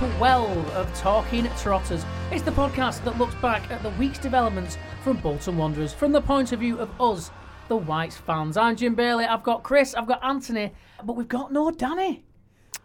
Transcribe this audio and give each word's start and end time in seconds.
welcome 0.00 0.14
to 0.14 0.18
episode 0.18 0.18
12 0.18 0.70
of 0.70 0.94
Talking 0.98 1.48
Trotters. 1.58 2.04
It's 2.30 2.42
the 2.42 2.50
podcast 2.50 3.04
that 3.04 3.18
looks 3.18 3.34
back 3.36 3.70
at 3.70 3.82
the 3.82 3.90
week's 3.90 4.18
developments 4.18 4.78
from 5.02 5.16
Bolton 5.18 5.56
Wanderers 5.56 5.92
from 5.92 6.12
the 6.12 6.20
point 6.20 6.52
of 6.52 6.60
view 6.60 6.78
of 6.78 6.88
us, 7.00 7.30
the 7.68 7.76
Whites 7.76 8.16
fans. 8.16 8.56
I'm 8.56 8.76
Jim 8.76 8.94
Bailey, 8.94 9.24
I've 9.24 9.42
got 9.42 9.62
Chris, 9.62 9.94
I've 9.94 10.06
got 10.06 10.22
Anthony, 10.24 10.72
but 11.04 11.14
we've 11.16 11.28
got 11.28 11.52
no 11.52 11.70
Danny. 11.70 12.24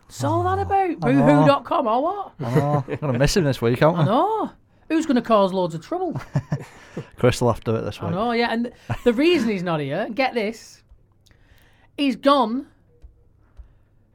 What's 0.06 0.24
all 0.24 0.44
that 0.44 0.60
about? 0.60 1.00
Boohoo.com 1.00 1.88
or 1.88 2.04
what? 2.04 2.34
Oh, 2.42 2.86
I'm 2.88 2.96
gonna 2.98 3.20
miss 3.20 3.36
him 3.38 3.44
this 3.44 3.62
week, 3.62 3.82
aren't 3.82 4.00
I 4.00 4.02
I? 4.02 4.06
know. 4.06 4.52
Who's 4.90 5.06
going 5.06 5.16
to 5.16 5.22
cause 5.22 5.52
loads 5.52 5.76
of 5.76 5.86
trouble? 5.86 6.20
Chris 7.18 7.42
will 7.42 7.52
have 7.52 7.62
to 7.66 7.72
do 7.72 7.78
it 7.78 7.82
this 7.82 8.00
I 8.02 8.06
week. 8.06 8.16
know, 8.16 8.32
yeah. 8.32 8.48
And 8.52 8.72
the 9.04 9.12
reason 9.12 9.50
he's 9.50 9.64
not 9.64 9.82
here, 9.82 10.08
get 10.10 10.34
this, 10.34 10.82
he's 11.98 12.16
gone 12.16 12.68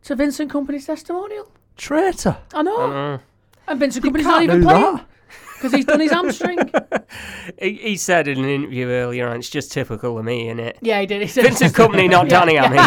to 0.04 0.16
Vincent 0.16 0.50
Kompany's 0.50 0.86
testimonial. 0.86 1.52
Traitor. 1.76 2.36
I 2.54 2.62
know. 2.62 2.76
Uh, 2.92 3.18
And 3.68 3.80
Vincent 3.80 4.04
You 4.04 4.10
Kompany's 4.10 4.24
not 4.24 4.32
can't 4.34 4.44
even 4.44 4.60
do 4.60 4.66
playing 4.66 4.94
that. 4.96 5.06
because 5.54 5.72
he's 5.72 5.84
done 5.84 6.00
his 6.00 6.10
hamstring. 6.10 6.58
he, 7.60 7.74
he 7.74 7.96
said 7.96 8.26
in 8.28 8.38
an 8.38 8.48
interview 8.50 8.88
earlier, 8.88 9.28
and 9.28 9.38
it's 9.38 9.48
just 9.50 9.70
typical 9.72 10.18
of 10.18 10.24
me, 10.24 10.46
innit? 10.46 10.76
yeah, 10.82 11.00
he 11.00 11.06
did. 11.06 11.22
He 11.22 11.28
said, 11.28 11.44
Vincent 11.44 11.72
Kompany, 11.74 12.10
not 12.10 12.28
Danny, 12.28 12.58
I 12.58 12.68
mean. 12.68 12.78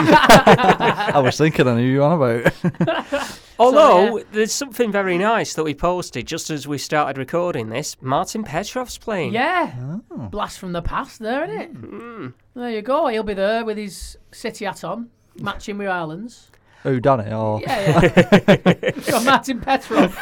I 1.15 1.19
was 1.19 1.37
thinking 1.37 1.67
I 1.67 1.75
knew 1.75 1.89
you 1.89 2.03
on 2.03 2.21
about. 2.21 3.39
Although, 3.57 4.17
yeah. 4.17 4.23
there's 4.33 4.51
something 4.51 4.91
very 4.91 5.17
nice 5.17 5.53
that 5.53 5.63
we 5.63 5.73
posted 5.73 6.27
just 6.27 6.49
as 6.49 6.67
we 6.67 6.77
started 6.77 7.17
recording 7.17 7.69
this. 7.69 7.95
Martin 8.01 8.43
Petrov's 8.43 8.97
playing. 8.97 9.33
Yeah. 9.33 9.73
Oh. 10.11 10.27
Blast 10.27 10.59
from 10.59 10.73
the 10.73 10.81
past 10.81 11.19
there, 11.19 11.45
isn't 11.45 11.61
it? 11.61 11.73
Mm. 11.73 12.33
There 12.53 12.69
you 12.69 12.81
go. 12.81 13.07
He'll 13.07 13.23
be 13.23 13.33
there 13.33 13.63
with 13.63 13.77
his 13.77 14.17
city 14.33 14.65
hat 14.65 14.83
on, 14.83 15.09
matching 15.39 15.77
with 15.77 15.87
Ireland's. 15.87 16.51
Who 16.85 16.99
done 16.99 17.19
it? 17.21 17.33
Oh, 17.33 17.59
Yeah, 17.63 17.99
yeah. 18.47 18.91
Got 19.09 19.25
Martin 19.25 19.59
Petrov. 19.59 20.15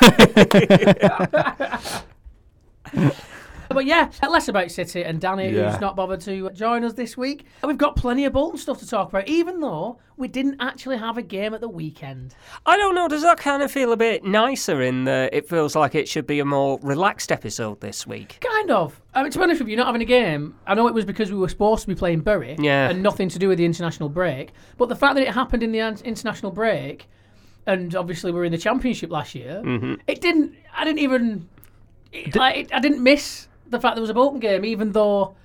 but 3.73 3.85
yeah, 3.85 4.09
less 4.29 4.47
about 4.47 4.71
City 4.71 5.03
and 5.03 5.19
Danny, 5.19 5.49
Yeah. 5.49 5.71
who's 5.71 5.81
not 5.81 5.95
bothered 5.95 6.21
to 6.21 6.49
join 6.51 6.83
us 6.83 6.93
this 6.93 7.17
week. 7.17 7.45
And 7.61 7.67
we've 7.67 7.77
got 7.77 7.95
plenty 7.95 8.25
of 8.25 8.33
Bolton 8.33 8.57
stuff 8.57 8.79
to 8.79 8.87
talk 8.87 9.09
about, 9.09 9.27
even 9.27 9.59
though 9.59 9.97
we 10.15 10.27
didn't 10.27 10.57
actually 10.59 10.97
have 10.97 11.17
a 11.17 11.21
game 11.23 11.53
at 11.53 11.61
the 11.61 11.67
weekend. 11.67 12.35
I 12.65 12.77
don't 12.77 12.93
know, 12.95 13.07
does 13.07 13.23
that 13.23 13.37
kind 13.39 13.63
of 13.63 13.71
feel 13.71 13.91
a 13.91 13.97
bit 13.97 14.23
nicer 14.23 14.81
in 14.81 15.05
that 15.05 15.33
it 15.33 15.49
feels 15.49 15.75
like 15.75 15.95
it 15.95 16.07
should 16.07 16.27
be 16.27 16.39
a 16.39 16.45
more 16.45 16.79
relaxed 16.83 17.31
episode 17.31 17.81
this 17.81 18.05
week? 18.05 18.37
Kind 18.41 18.69
of. 18.71 19.01
I 19.15 19.23
mean, 19.23 19.31
to 19.31 19.37
be 19.39 19.43
honest 19.43 19.59
with 19.61 19.69
you, 19.69 19.75
not 19.75 19.87
having 19.87 20.01
a 20.01 20.05
game, 20.05 20.55
I 20.67 20.75
know 20.75 20.87
it 20.87 20.93
was 20.93 21.05
because 21.05 21.31
we 21.31 21.37
were 21.37 21.49
supposed 21.49 21.81
to 21.81 21.87
be 21.87 21.95
playing 21.95 22.21
Bury 22.21 22.55
Yeah. 22.59 22.89
and 22.89 23.01
nothing 23.01 23.27
to 23.29 23.39
do 23.39 23.47
with 23.47 23.57
the 23.57 23.65
international 23.65 24.09
break. 24.09 24.51
But 24.77 24.89
the 24.89 24.95
fact 24.95 25.15
that 25.15 25.23
it 25.23 25.33
happened 25.33 25.63
in 25.63 25.71
the 25.71 25.79
international 25.79 26.51
break, 26.51 27.07
and 27.65 27.95
obviously 27.95 28.31
we 28.31 28.39
we're 28.39 28.45
in 28.45 28.51
the 28.51 28.57
championship 28.57 29.09
last 29.09 29.33
year, 29.35 29.61
Mhm. 29.65 29.99
it 30.07 30.21
didn't. 30.21 30.53
I 30.77 30.83
didn't 30.85 30.99
even. 30.99 31.47
It, 32.11 32.35
like, 32.35 32.69
I 32.71 32.79
didn't 32.79 33.01
miss 33.01 33.47
the 33.73 33.79
fact 33.81 33.95
there 33.95 34.01
was 34.01 34.09
a 34.09 34.13
Bolton 34.13 34.39
game, 34.39 34.63
even 34.65 34.91
though. 34.91 35.35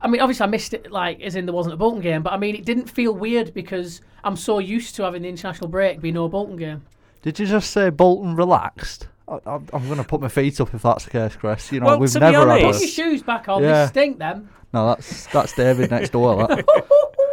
I 0.00 0.08
mean, 0.08 0.20
obviously, 0.20 0.44
I 0.44 0.48
missed 0.48 0.74
it, 0.74 0.92
like, 0.92 1.20
as 1.22 1.36
in 1.36 1.46
there 1.46 1.54
wasn't 1.54 1.72
a 1.72 1.76
Bolton 1.78 2.02
game, 2.02 2.22
but 2.22 2.32
I 2.34 2.36
mean, 2.36 2.54
it 2.54 2.66
didn't 2.66 2.88
feel 2.90 3.12
weird 3.14 3.54
because 3.54 4.02
I'm 4.24 4.36
so 4.36 4.58
used 4.58 4.94
to 4.96 5.04
having 5.04 5.22
the 5.22 5.28
international 5.28 5.68
break 5.68 6.00
be 6.02 6.12
no 6.12 6.28
Bolton 6.28 6.56
game. 6.56 6.84
did 7.22 7.38
you 7.38 7.46
just 7.46 7.70
say 7.70 7.88
Bolton 7.88 8.36
relaxed? 8.36 9.08
I, 9.26 9.38
I, 9.46 9.54
I'm 9.54 9.86
going 9.86 9.96
to 9.96 10.04
put 10.04 10.20
my 10.20 10.28
feet 10.28 10.60
up 10.60 10.74
if 10.74 10.82
that's 10.82 11.04
the 11.04 11.10
case, 11.10 11.34
Chris. 11.36 11.72
You 11.72 11.80
know, 11.80 11.86
Well, 11.86 11.98
we've 11.98 12.12
to 12.12 12.20
be 12.20 12.26
never 12.26 12.46
had 12.48 12.58
Put 12.60 12.64
honest- 12.66 12.82
a... 12.82 12.86
your 12.86 12.92
shoes 13.10 13.22
back 13.22 13.48
on, 13.48 13.62
Yeah. 13.62 13.86
they 13.86 13.90
stink 13.90 14.18
them. 14.18 14.50
No, 14.74 14.86
that's 14.88 15.26
that's 15.28 15.54
David 15.54 15.90
next 15.90 16.10
door. 16.10 16.46
That. 16.46 16.64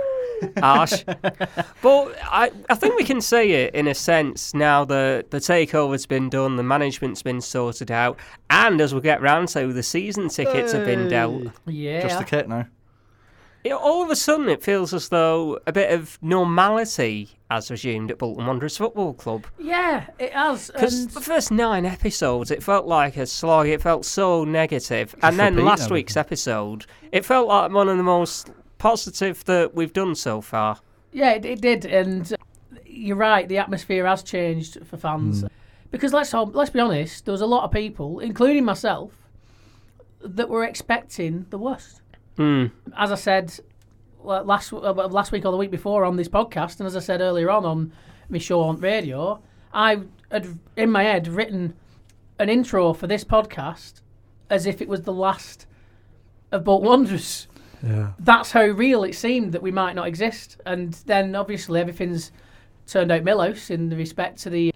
harsh. 0.57 1.03
but 1.05 2.15
I, 2.23 2.51
I 2.69 2.75
think 2.75 2.95
we 2.95 3.03
can 3.03 3.21
say 3.21 3.51
it 3.51 3.75
in 3.75 3.87
a 3.87 3.95
sense 3.95 4.53
now 4.53 4.85
that 4.85 5.31
the 5.31 5.39
takeover's 5.39 6.05
been 6.05 6.29
done, 6.29 6.55
the 6.55 6.63
management's 6.63 7.21
been 7.21 7.41
sorted 7.41 7.91
out, 7.91 8.17
and 8.49 8.79
as 8.81 8.93
we 8.93 9.01
get 9.01 9.21
round 9.21 9.49
to, 9.49 9.71
the 9.73 9.83
season 9.83 10.29
tickets 10.29 10.71
have 10.71 10.85
been 10.85 11.07
dealt. 11.07 11.43
Yeah. 11.65 12.01
Just 12.01 12.19
the 12.19 12.25
kit 12.25 12.47
now. 12.47 12.67
You 13.63 13.69
know, 13.69 13.77
all 13.77 14.03
of 14.03 14.09
a 14.09 14.15
sudden, 14.15 14.49
it 14.49 14.61
feels 14.61 14.93
as 14.93 15.07
though 15.07 15.57
a 15.65 15.71
bit 15.71 15.91
of 15.93 16.19
normality 16.21 17.29
has 17.49 17.71
resumed 17.71 18.11
at 18.11 18.17
Bolton 18.17 18.45
Wanderers 18.45 18.75
Football 18.75 19.13
Club. 19.13 19.47
Yeah, 19.57 20.07
it 20.19 20.33
has. 20.33 20.69
Because 20.69 21.03
And 21.03 21.11
the 21.11 21.21
first 21.21 21.49
nine 21.49 21.85
episodes, 21.85 22.51
it 22.51 22.61
felt 22.61 22.85
like 22.87 23.15
a 23.15 23.25
slog. 23.25 23.67
It 23.67 23.81
felt 23.81 24.03
so 24.03 24.43
negative. 24.43 25.15
And 25.23 25.39
then 25.39 25.53
repeating 25.53 25.65
last 25.65 25.91
week's 25.91 26.17
episode, 26.17 26.85
it 27.13 27.23
felt 27.23 27.47
like 27.47 27.71
one 27.71 27.87
of 27.87 27.95
the 27.95 28.03
most 28.03 28.49
positive 28.83 29.45
that 29.45 29.73
we've 29.73 29.94
done 29.94 30.13
so 30.13 30.41
far. 30.41 30.79
yeah, 31.13 31.31
it, 31.31 31.45
it 31.45 31.61
did. 31.61 31.85
And 31.85 32.35
you're 32.85 33.16
right, 33.16 33.47
the 33.47 33.57
atmosphere 33.57 34.05
has 34.05 34.21
changed 34.23 34.85
for 34.85 34.97
fans. 34.97 35.45
Because 35.89 36.11
let's 36.11 36.31
ho- 36.31 36.51
let's 36.53 36.71
be 36.71 36.81
honest, 36.81 37.23
there 37.23 37.31
was 37.31 37.41
a 37.41 37.45
lot 37.45 37.63
of 37.63 37.72
people, 37.72 38.19
including 38.19 38.66
myself, 38.66 39.13
that 40.22 40.49
were 40.49 40.66
expecting 40.66 41.45
the 41.49 41.57
worst. 41.57 42.01
Mm. 42.38 42.72
As 42.97 43.11
I 43.11 43.16
said 43.16 43.57
last 44.22 44.73
uh, 44.73 44.91
last 44.91 45.31
week 45.31 45.45
or 45.45 45.51
the 45.51 45.57
week 45.57 45.72
before 45.72 46.03
on 46.03 46.17
this 46.17 46.27
podcast, 46.27 46.79
and 46.79 46.88
as 46.88 46.95
I 46.97 46.99
said 46.99 47.22
earlier 47.22 47.49
on 47.51 47.63
on 47.63 47.93
my 48.27 48.39
show 48.39 48.59
on 48.61 48.79
radio, 48.79 49.41
I 49.73 50.01
had 50.31 50.59
in 50.75 50.89
my 50.91 51.03
head 51.03 51.27
written 51.27 51.75
an 52.38 52.49
intro 52.49 52.93
for 52.93 53.07
this 53.07 53.23
podcast 53.23 54.01
as 54.49 54.66
if 54.66 54.81
it 54.81 54.89
was 54.89 55.03
the 55.03 55.13
last 55.13 55.67
of 56.51 56.63
Bolt 56.66 56.83
Wanderers. 56.83 57.47
Yeah. 57.83 58.13
that's 58.17 58.51
how 58.51 58.63
real 58.63 59.03
it 59.03 59.13
seemed 59.13 59.51
that 59.51 59.61
we 59.61 59.71
might 59.71 59.94
not 59.94 60.07
exist. 60.07 60.61
And 60.66 60.94
then 61.05 61.35
obviously 61.35 61.81
everything's 61.81 62.31
turned 62.88 63.11
out 63.11 63.23
Millos 63.23 63.69
in 63.69 63.89
respect 63.89 64.39
to 64.44 64.49
the 64.49 64.73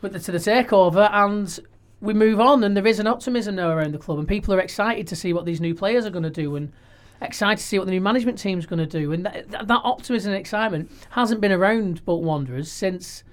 with 0.00 0.12
the, 0.12 0.20
to 0.20 0.32
the 0.32 0.38
takeover, 0.38 1.10
and 1.12 1.58
we 2.00 2.14
move 2.14 2.40
on. 2.40 2.62
And 2.62 2.76
there 2.76 2.86
is 2.86 3.00
an 3.00 3.06
optimism 3.06 3.56
now 3.56 3.70
around 3.70 3.92
the 3.92 3.98
club, 3.98 4.18
and 4.18 4.28
people 4.28 4.54
are 4.54 4.60
excited 4.60 5.06
to 5.08 5.16
see 5.16 5.32
what 5.32 5.44
these 5.44 5.60
new 5.60 5.74
players 5.74 6.06
are 6.06 6.10
going 6.10 6.22
to 6.22 6.30
do, 6.30 6.56
and 6.56 6.72
excited 7.20 7.58
to 7.58 7.64
see 7.64 7.78
what 7.78 7.86
the 7.86 7.92
new 7.92 8.00
management 8.00 8.38
team's 8.38 8.66
going 8.66 8.78
to 8.78 8.86
do. 8.86 9.12
And 9.12 9.26
that, 9.26 9.48
that, 9.50 9.70
optimism 9.70 10.32
and 10.32 10.40
excitement 10.40 10.90
hasn't 11.10 11.40
been 11.40 11.52
around 11.52 12.04
Bolton 12.04 12.26
Wanderers 12.26 12.70
since 12.70 13.24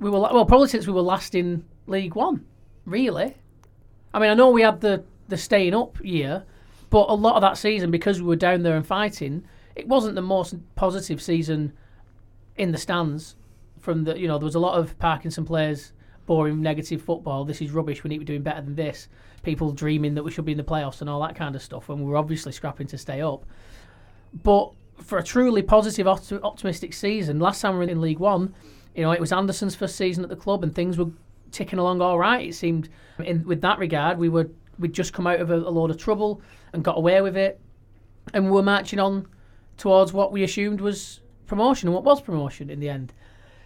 we 0.00 0.10
were 0.10 0.20
well, 0.20 0.46
probably 0.46 0.68
since 0.68 0.86
we 0.86 0.92
were 0.92 1.02
last 1.02 1.34
in 1.34 1.64
League 1.86 2.14
One. 2.14 2.46
Really, 2.84 3.36
I 4.14 4.18
mean, 4.18 4.30
I 4.30 4.34
know 4.34 4.50
we 4.50 4.62
had 4.62 4.80
the 4.80 5.04
the 5.28 5.36
staying 5.36 5.74
up 5.74 6.02
year, 6.02 6.44
but 6.90 7.08
a 7.08 7.14
lot 7.14 7.36
of 7.36 7.42
that 7.42 7.58
season, 7.58 7.90
because 7.90 8.20
we 8.20 8.28
were 8.28 8.36
down 8.36 8.62
there 8.62 8.76
and 8.76 8.86
fighting, 8.86 9.44
it 9.76 9.86
wasn't 9.86 10.14
the 10.14 10.22
most 10.22 10.56
positive 10.74 11.20
season 11.22 11.72
in 12.56 12.72
the 12.72 12.78
stands. 12.78 13.36
From 13.80 14.04
the, 14.04 14.18
you 14.18 14.26
know, 14.26 14.38
there 14.38 14.44
was 14.44 14.54
a 14.54 14.60
lot 14.60 14.78
of 14.78 14.98
Parkinson 14.98 15.44
players, 15.44 15.92
boring, 16.26 16.60
negative 16.60 17.00
football. 17.00 17.44
This 17.44 17.62
is 17.62 17.70
rubbish. 17.70 18.02
We 18.02 18.08
need 18.08 18.16
to 18.16 18.20
be 18.20 18.24
doing 18.24 18.42
better 18.42 18.60
than 18.60 18.74
this. 18.74 19.08
People 19.42 19.70
dreaming 19.72 20.14
that 20.14 20.24
we 20.24 20.30
should 20.30 20.44
be 20.44 20.52
in 20.52 20.58
the 20.58 20.64
playoffs 20.64 21.00
and 21.00 21.08
all 21.08 21.22
that 21.22 21.36
kind 21.36 21.54
of 21.54 21.62
stuff. 21.62 21.88
When 21.88 22.00
we 22.00 22.06
were 22.06 22.16
obviously 22.16 22.52
scrapping 22.52 22.88
to 22.88 22.98
stay 22.98 23.20
up. 23.20 23.44
But 24.42 24.72
for 25.02 25.18
a 25.18 25.22
truly 25.22 25.62
positive, 25.62 26.08
optimistic 26.08 26.92
season, 26.92 27.38
last 27.38 27.60
time 27.60 27.74
we 27.78 27.86
were 27.86 27.90
in 27.90 28.00
League 28.00 28.18
One, 28.18 28.54
you 28.94 29.02
know, 29.02 29.12
it 29.12 29.20
was 29.20 29.32
Anderson's 29.32 29.76
first 29.76 29.96
season 29.96 30.24
at 30.24 30.28
the 30.28 30.36
club, 30.36 30.64
and 30.64 30.74
things 30.74 30.98
were 30.98 31.10
ticking 31.52 31.78
along 31.78 32.02
all 32.02 32.18
right. 32.18 32.48
It 32.48 32.54
seemed, 32.54 32.88
in 33.24 33.44
with 33.44 33.60
that 33.60 33.78
regard, 33.78 34.18
we 34.18 34.28
were 34.28 34.50
we'd 34.78 34.92
just 34.92 35.12
come 35.12 35.26
out 35.26 35.40
of 35.40 35.50
a, 35.50 35.56
a 35.56 35.70
load 35.70 35.90
of 35.90 35.98
trouble 35.98 36.42
and 36.72 36.84
got 36.84 36.98
away 36.98 37.20
with 37.20 37.36
it, 37.36 37.60
and 38.34 38.44
we 38.44 38.50
were 38.50 38.62
marching 38.62 38.98
on 38.98 39.26
towards 39.76 40.12
what 40.12 40.32
we 40.32 40.42
assumed 40.42 40.80
was 40.80 41.20
promotion 41.46 41.88
and 41.88 41.94
what 41.94 42.04
was 42.04 42.20
promotion 42.20 42.70
in 42.70 42.80
the 42.80 42.88
end. 42.88 43.12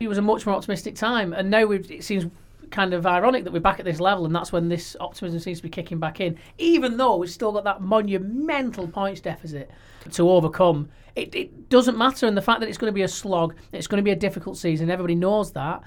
It 0.01 0.09
was 0.09 0.19
a 0.19 0.23
much 0.23 0.47
more 0.47 0.55
optimistic 0.55 0.95
time, 0.95 1.33
and 1.33 1.51
now 1.51 1.71
it 1.71 2.05
seems 2.05 2.27
kind 2.71 2.95
of 2.95 3.07
ironic 3.07 3.45
that 3.45 3.53
we're 3.53 3.61
back 3.61 3.79
at 3.79 3.85
this 3.85 4.01
level, 4.01 4.25
and 4.25 4.35
that's 4.35 4.51
when 4.51 4.69
this 4.69 4.97
optimism 4.99 5.39
seems 5.39 5.59
to 5.59 5.63
be 5.63 5.69
kicking 5.69 5.99
back 5.99 6.21
in. 6.21 6.37
Even 6.59 6.97
though 6.97 7.17
we've 7.17 7.31
still 7.31 7.53
got 7.53 7.65
that 7.65 7.81
monumental 7.83 8.89
points 8.89 9.21
deficit 9.21 9.71
to 10.11 10.29
overcome, 10.29 10.89
it, 11.15 11.35
it 11.35 11.69
doesn't 11.69 11.97
matter. 11.97 12.27
And 12.27 12.37
the 12.37 12.43
fact 12.43 12.61
that 12.61 12.69
it's 12.69 12.79
going 12.79 12.91
to 12.91 12.95
be 12.95 13.03
a 13.03 13.09
slog, 13.09 13.55
it's 13.71 13.87
going 13.87 13.99
to 13.99 14.05
be 14.05 14.11
a 14.11 14.17
difficult 14.17 14.57
season, 14.57 14.91
everybody 14.91 15.15
knows 15.15 15.53
that. 15.53 15.83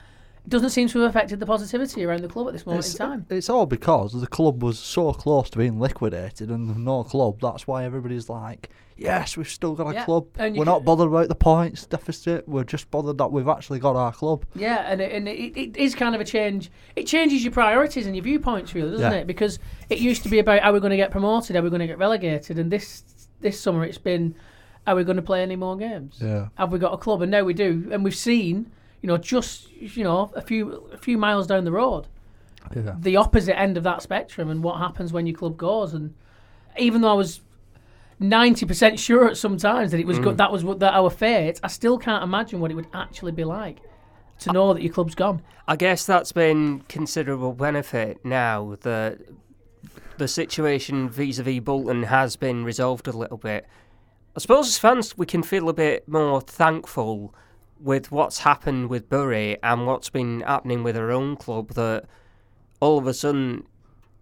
Doesn't 0.47 0.69
seem 0.69 0.88
to 0.89 1.00
have 1.00 1.09
affected 1.09 1.39
the 1.39 1.45
positivity 1.45 2.03
around 2.06 2.21
the 2.21 2.27
club 2.27 2.47
at 2.47 2.53
this 2.53 2.65
moment 2.65 2.86
It's, 2.86 2.94
in 2.94 3.00
time. 3.00 3.25
it's 3.30 3.50
all 3.50 3.65
because 3.65 4.13
the 4.19 4.27
club 4.27 4.62
was 4.62 4.77
so 4.77 5.12
close 5.13 5.50
to 5.50 5.57
being 5.57 5.80
liquidated 5.80 6.50
and 6.50 6.86
no 6.86 7.03
club. 7.03 7.39
That's 7.42 7.65
why 7.65 7.83
everybody's 7.83 8.30
like, 8.30 8.69
yes, 8.95 9.36
we've 9.38 9.50
still 9.50 9.74
got 9.74 9.88
a 9.89 9.94
Yeah, 9.95 10.06
club. 10.06 10.27
and 10.38 10.56
We're 10.56 10.65
not 10.65 10.86
bothered 10.86 11.07
about 11.07 11.30
the 11.30 11.36
points 11.36 11.86
deficit. 11.88 12.47
We're 12.47 12.63
just 12.63 12.92
bothered 12.92 13.18
that 13.18 13.31
we've 13.31 13.47
actually 13.47 13.80
got 13.80 13.95
our 13.95 14.12
club. 14.13 14.45
Yeah, 14.53 14.86
and 14.88 15.01
it, 15.01 15.12
and 15.13 15.27
it, 15.27 15.57
it 15.57 15.77
is 15.77 15.95
kind 15.95 16.13
of 16.13 16.21
a 16.21 16.25
change. 16.25 16.69
It 16.95 17.07
changes 17.07 17.44
your 17.44 17.51
priorities 17.51 18.06
and 18.06 18.15
your 18.15 18.24
viewpoints, 18.24 18.75
really, 18.75 18.92
doesn't 18.92 19.12
Yeah. 19.12 19.18
it? 19.19 19.27
Because 19.27 19.57
it 19.89 19.97
used 20.00 20.21
to 20.24 20.30
be 20.30 20.38
about 20.39 20.62
how 20.62 20.71
we're 20.74 20.80
going 20.80 20.92
to 20.92 20.97
get 20.97 21.09
promoted, 21.12 21.56
how 21.56 21.63
we're 21.63 21.69
going 21.69 21.80
to 21.81 21.88
get 21.88 21.97
relegated, 21.97 22.59
and 22.59 22.71
this 22.71 23.03
this 23.42 23.59
summer 23.59 23.83
it's 23.83 23.97
been, 23.97 24.33
are 24.88 24.95
we 24.95 25.03
going 25.03 25.18
to 25.18 25.21
play 25.21 25.42
any 25.42 25.56
more 25.56 25.75
games? 25.75 26.18
Yeah. 26.21 26.47
Have 26.56 26.71
we 26.71 26.80
got 26.80 26.94
a 26.94 26.97
club? 26.97 27.21
And 27.21 27.31
now 27.31 27.44
we 27.44 27.53
do, 27.53 27.89
and 27.92 28.03
we've 28.03 28.15
seen, 28.15 28.71
you 29.01 29.07
know, 29.07 29.18
just 29.18 29.71
you 29.71 30.03
know, 30.03 30.31
a 30.36 30.42
few 30.42 30.89
a 30.94 30.97
few 30.97 31.18
miles 31.18 31.47
down 31.47 31.63
the 31.63 31.71
road, 31.71 32.07
Yeah. 32.75 32.95
the 33.00 33.18
opposite 33.18 33.57
end 33.59 33.77
of 33.77 33.83
that 33.83 34.01
spectrum, 34.01 34.50
and 34.50 34.63
what 34.63 34.77
happens 34.80 35.13
when 35.13 35.27
your 35.27 35.38
club 35.38 35.57
goes. 35.57 35.94
And 35.94 36.13
even 36.77 37.01
though 37.01 37.12
I 37.12 37.13
was 37.13 37.42
ninety 38.19 38.65
percent 38.65 39.00
sure 39.00 39.27
at 39.27 39.38
some 39.38 39.57
times 39.57 39.92
that 39.92 40.00
it 40.00 40.07
was 40.07 40.19
good, 40.19 40.36
mm. 40.36 40.38
that 40.38 40.51
was 40.51 40.63
what 40.63 40.80
that 40.80 40.94
our 40.94 41.09
fate, 41.09 41.59
I 41.63 41.68
still 41.68 41.97
can't 41.97 42.24
imagine 42.24 42.59
what 42.59 42.71
it 42.71 42.75
would 42.75 42.88
actually 42.94 43.31
be 43.31 43.44
like. 43.44 43.80
to 44.39 44.51
know 44.51 44.74
that 44.74 44.83
your 44.83 44.92
club's 44.92 45.15
gone. 45.15 45.42
I 45.68 45.75
guess 45.77 46.06
that's 46.06 46.33
been 46.33 46.81
considerable 46.89 47.53
benefit 47.53 48.24
now 48.25 48.75
that 48.81 49.19
the 50.18 50.27
situation 50.27 51.09
vis-a-vis 51.09 51.62
Bolton 51.62 52.03
has 52.03 52.36
been 52.36 52.65
resolved 52.65 53.07
a 53.07 53.12
little 53.13 53.38
bit. 53.38 53.65
I 54.36 54.39
suppose 54.39 54.68
as 54.68 54.77
fans 54.77 55.18
we 55.18 55.25
can 55.25 55.42
feel 55.42 55.69
a 55.69 55.74
bit 55.74 56.07
more 56.07 56.42
thankful 56.42 57.33
with 57.80 58.12
what's 58.12 58.39
happened 58.39 58.89
with 58.89 59.10
Bury 59.10 59.57
and 59.62 59.86
what's 59.86 60.10
been 60.10 60.42
happening 60.42 60.83
with 60.83 60.95
our 60.98 61.12
own 61.12 61.36
club 61.36 61.72
that 61.72 62.06
all 62.80 62.98
of 62.98 63.07
a 63.07 63.13
sudden 63.13 63.63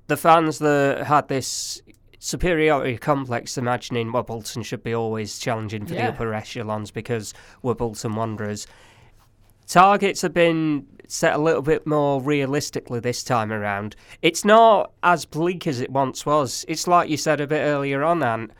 the 0.08 0.18
fans 0.18 0.60
that 0.60 1.06
had 1.08 1.28
this 1.28 1.82
superiority 2.20 2.98
complex 2.98 3.58
imagining 3.58 4.12
well 4.12 4.24
Bolton 4.24 4.64
should 4.64 4.84
be 4.84 4.94
always 4.94 5.38
challenging 5.40 5.86
for 5.86 5.94
Yeah. 5.94 6.08
the 6.08 6.14
upper 6.14 6.34
echelons 6.34 6.90
because 6.92 7.34
we're 7.62 7.74
Bolton 7.74 8.16
Wanderers. 8.16 8.66
Targets 9.68 10.22
have 10.22 10.34
been 10.34 10.86
set 11.08 11.34
a 11.34 11.38
little 11.38 11.62
bit 11.62 11.86
more 11.88 12.22
realistically 12.22 13.00
this 13.00 13.24
time 13.24 13.52
around. 13.52 13.96
It's 14.22 14.44
not 14.44 14.92
as 15.04 15.26
bleak 15.26 15.68
as 15.68 15.80
it 15.80 15.90
once 15.92 16.26
was. 16.26 16.66
It's 16.68 16.88
like 16.88 17.10
you 17.10 17.18
said 17.18 17.40
a 17.40 17.48
bit 17.48 17.62
earlier 17.62 18.04
on, 18.04 18.24
and 18.24 18.52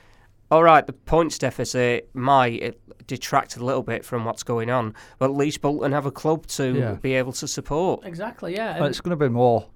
all 0.52 0.64
right, 0.64 0.86
the 0.86 0.94
points 0.94 1.38
deficit 1.38 2.10
might 2.14 2.64
uh, 2.64 2.72
detract 3.08 3.58
a 3.58 3.66
little 3.66 3.82
bit 3.84 4.06
from 4.06 4.24
what's 4.26 4.44
going 4.44 4.70
on, 4.70 4.94
but 5.18 5.26
at 5.32 5.36
least 5.36 5.62
Bolton 5.62 5.92
have 5.92 6.06
a 6.06 6.12
club 6.12 6.46
to 6.48 6.74
Yeah. 6.78 6.92
be 6.96 7.14
able 7.14 7.32
to 7.34 7.48
support. 7.48 8.06
Exactly, 8.06 8.56
yeah. 8.56 8.80
Well, 8.80 8.88
it's 8.90 9.02
going 9.02 9.18
to 9.18 9.26
be 9.26 9.30
more 9.30 9.68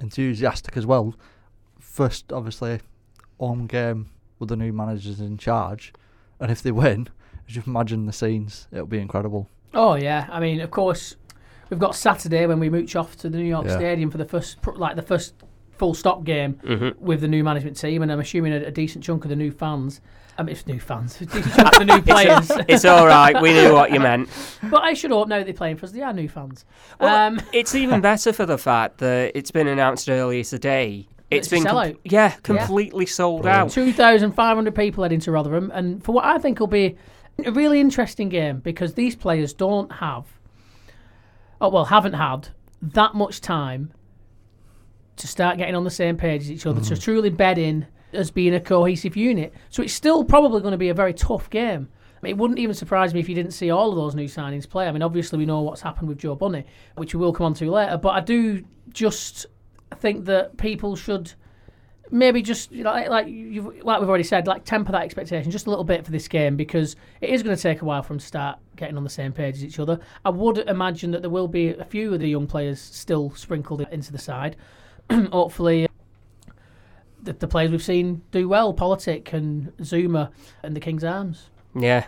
enthusiastic 0.00 0.76
as 0.76 0.86
well. 0.86 1.14
First, 1.78 2.32
obviously, 2.32 2.80
home 3.38 3.66
game 3.66 4.10
with 4.38 4.48
the 4.48 4.56
new 4.56 4.72
managers 4.72 5.20
in 5.20 5.36
charge, 5.38 5.92
and 6.40 6.50
if 6.50 6.62
they 6.62 6.72
win, 6.72 7.08
just 7.46 7.66
imagine 7.66 8.06
the 8.06 8.12
scenes. 8.12 8.66
It'll 8.72 8.86
be 8.86 8.98
incredible. 8.98 9.48
Oh 9.74 9.94
yeah, 9.94 10.26
I 10.30 10.40
mean, 10.40 10.60
of 10.60 10.70
course, 10.70 11.16
we've 11.70 11.78
got 11.78 11.94
Saturday 11.94 12.46
when 12.46 12.58
we 12.60 12.70
mooch 12.70 12.96
off 12.96 13.16
to 13.18 13.28
the 13.28 13.38
New 13.38 13.44
York 13.44 13.66
Yeah. 13.66 13.76
Stadium 13.76 14.10
for 14.10 14.18
the 14.18 14.24
first, 14.24 14.58
like 14.76 14.96
the 14.96 15.02
first 15.02 15.34
full 15.84 15.92
stop 15.94 16.24
game 16.24 16.54
Mm-hmm. 16.64 17.04
with 17.04 17.20
the 17.20 17.28
new 17.28 17.44
management 17.44 17.76
team, 17.76 18.00
and 18.02 18.10
I'm 18.10 18.20
assuming 18.20 18.54
a, 18.54 18.56
a 18.56 18.70
decent 18.70 19.04
chunk 19.04 19.24
of 19.24 19.28
the 19.28 19.36
new 19.36 19.50
fans. 19.50 20.00
I 20.38 20.42
mean, 20.42 20.52
it's 20.56 20.66
new 20.66 20.80
fans, 20.80 21.20
a 21.20 21.26
decent 21.26 21.54
chunk 21.54 21.72
of 21.74 21.78
the 21.78 21.84
new 21.84 22.00
players. 22.12 22.50
It's 22.68 22.86
all 22.86 23.06
right. 23.06 23.40
We 23.42 23.52
knew 23.52 23.74
what 23.74 23.92
you 23.92 24.00
meant. 24.00 24.30
but 24.70 24.82
I 24.82 24.94
should 24.94 25.10
hope 25.10 25.28
now 25.28 25.36
that 25.38 25.44
they're 25.44 25.52
playing 25.52 25.76
for 25.76 25.84
us, 25.84 25.92
they 25.92 26.00
are 26.00 26.12
new 26.14 26.28
fans. 26.28 26.64
Well, 26.98 27.14
um, 27.14 27.40
It's 27.52 27.74
even 27.74 28.00
better 28.00 28.32
for 28.32 28.46
the 28.46 28.56
fact 28.56 28.98
that 28.98 29.32
it's 29.34 29.50
been 29.50 29.66
announced 29.68 30.08
earlier 30.08 30.42
today. 30.42 31.06
It's 31.30 31.46
It's 31.46 31.48
a 31.48 31.50
been 31.56 31.64
com- 31.64 31.76
sellout. 31.76 31.98
yeah, 32.04 32.30
completely 32.42 33.04
sold 33.06 33.42
Brilliant. 33.42 33.66
out. 33.68 33.72
2,500 33.74 34.74
people 34.74 35.02
heading 35.04 35.20
to 35.20 35.30
Rotherham, 35.32 35.70
and 35.74 36.02
for 36.02 36.12
what 36.12 36.24
I 36.24 36.38
think 36.38 36.60
will 36.60 36.66
be 36.66 36.96
a 37.44 37.52
really 37.52 37.78
interesting 37.78 38.30
game 38.30 38.60
because 38.60 38.94
these 38.94 39.14
players 39.16 39.52
don't 39.52 39.92
have, 39.92 40.24
oh 41.60 41.68
well, 41.68 41.84
haven't 41.86 42.14
had 42.14 42.48
that 42.80 43.14
much 43.14 43.40
time 43.42 43.92
to 45.16 45.28
start 45.28 45.58
getting 45.58 45.74
on 45.74 45.84
the 45.84 45.90
same 45.90 46.16
page 46.16 46.42
as 46.42 46.50
each 46.50 46.66
other 46.66 46.80
to 46.80 46.94
mm. 46.94 47.02
truly 47.02 47.30
bed 47.30 47.58
in 47.58 47.86
as 48.12 48.30
being 48.30 48.54
a 48.54 48.60
cohesive 48.60 49.16
unit. 49.16 49.52
So 49.70 49.82
it's 49.82 49.92
still 49.92 50.24
probably 50.24 50.60
going 50.60 50.72
to 50.72 50.78
be 50.78 50.88
a 50.88 50.94
very 50.94 51.14
tough 51.14 51.50
game. 51.50 51.88
I 52.16 52.18
mean, 52.22 52.30
it 52.30 52.38
wouldn't 52.38 52.58
even 52.58 52.74
surprise 52.74 53.12
me 53.12 53.20
if 53.20 53.28
you 53.28 53.34
didn't 53.34 53.52
see 53.52 53.70
all 53.70 53.90
of 53.90 53.96
those 53.96 54.14
new 54.14 54.26
signings 54.26 54.68
play. 54.68 54.86
I 54.86 54.92
mean, 54.92 55.02
obviously 55.02 55.38
we 55.38 55.46
know 55.46 55.60
what's 55.60 55.82
happened 55.82 56.08
with 56.08 56.18
Joe 56.18 56.36
Bunney, 56.36 56.64
which 56.96 57.14
we 57.14 57.20
will 57.20 57.32
come 57.32 57.46
on 57.46 57.54
to 57.54 57.70
later. 57.70 57.98
But 57.98 58.10
I 58.10 58.20
do 58.20 58.64
just 58.90 59.46
think 59.98 60.24
that 60.26 60.56
people 60.56 60.96
should 60.96 61.32
maybe 62.10 62.42
just 62.42 62.70
you 62.70 62.84
know, 62.84 62.92
like 62.92 63.08
like, 63.08 63.26
you've, 63.28 63.66
like 63.84 64.00
we've 64.00 64.08
already 64.08 64.24
said, 64.24 64.46
like 64.46 64.64
temper 64.64 64.92
that 64.92 65.02
expectation 65.02 65.50
just 65.50 65.66
a 65.66 65.70
little 65.70 65.84
bit 65.84 66.04
for 66.04 66.12
this 66.12 66.28
game 66.28 66.56
because 66.56 66.96
it 67.20 67.30
is 67.30 67.42
going 67.42 67.54
to 67.56 67.62
take 67.62 67.82
a 67.82 67.84
while 67.84 68.02
for 68.02 68.08
them 68.08 68.18
to 68.18 68.26
start 68.26 68.58
getting 68.76 68.96
on 68.96 69.04
the 69.04 69.10
same 69.10 69.32
page 69.32 69.56
as 69.56 69.64
each 69.64 69.78
other. 69.78 69.98
I 70.24 70.30
would 70.30 70.58
imagine 70.58 71.10
that 71.12 71.22
there 71.22 71.30
will 71.30 71.48
be 71.48 71.70
a 71.70 71.84
few 71.84 72.12
of 72.14 72.20
the 72.20 72.28
young 72.28 72.46
players 72.46 72.80
still 72.80 73.34
sprinkled 73.34 73.86
into 73.90 74.12
the 74.12 74.18
side. 74.18 74.56
Hopefully, 75.32 75.88
the, 77.22 77.32
the 77.32 77.48
players 77.48 77.70
we've 77.70 77.82
seen 77.82 78.22
do 78.30 78.48
well, 78.48 78.72
Politic 78.72 79.32
and 79.32 79.72
Zouma 79.78 80.30
and 80.62 80.74
the 80.74 80.80
King's 80.80 81.04
Arms. 81.04 81.50
Yeah. 81.74 82.04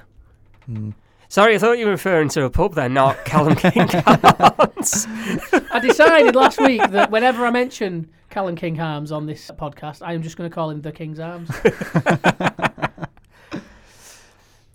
Mm. 0.70 0.94
Sorry, 1.28 1.56
I 1.56 1.58
thought 1.58 1.78
you 1.78 1.86
were 1.86 1.92
referring 1.92 2.28
to 2.30 2.44
a 2.44 2.50
pub 2.50 2.74
then, 2.74 2.94
not 2.94 3.16
Callum 3.24 3.56
King 3.56 3.88
Arms. 4.06 5.06
I 5.72 5.80
decided 5.80 6.36
last 6.36 6.60
week 6.60 6.82
that 6.90 7.10
whenever 7.10 7.44
I 7.44 7.50
mention 7.50 8.10
Callum 8.30 8.54
King-Harmes 8.54 9.10
on 9.10 9.26
this 9.26 9.50
podcast, 9.56 10.02
I 10.02 10.12
am 10.14 10.22
just 10.22 10.36
going 10.36 10.48
to 10.48 10.54
call 10.54 10.70
him 10.70 10.82
the 10.82 10.92
King's 10.92 11.20
Arms. 11.20 11.50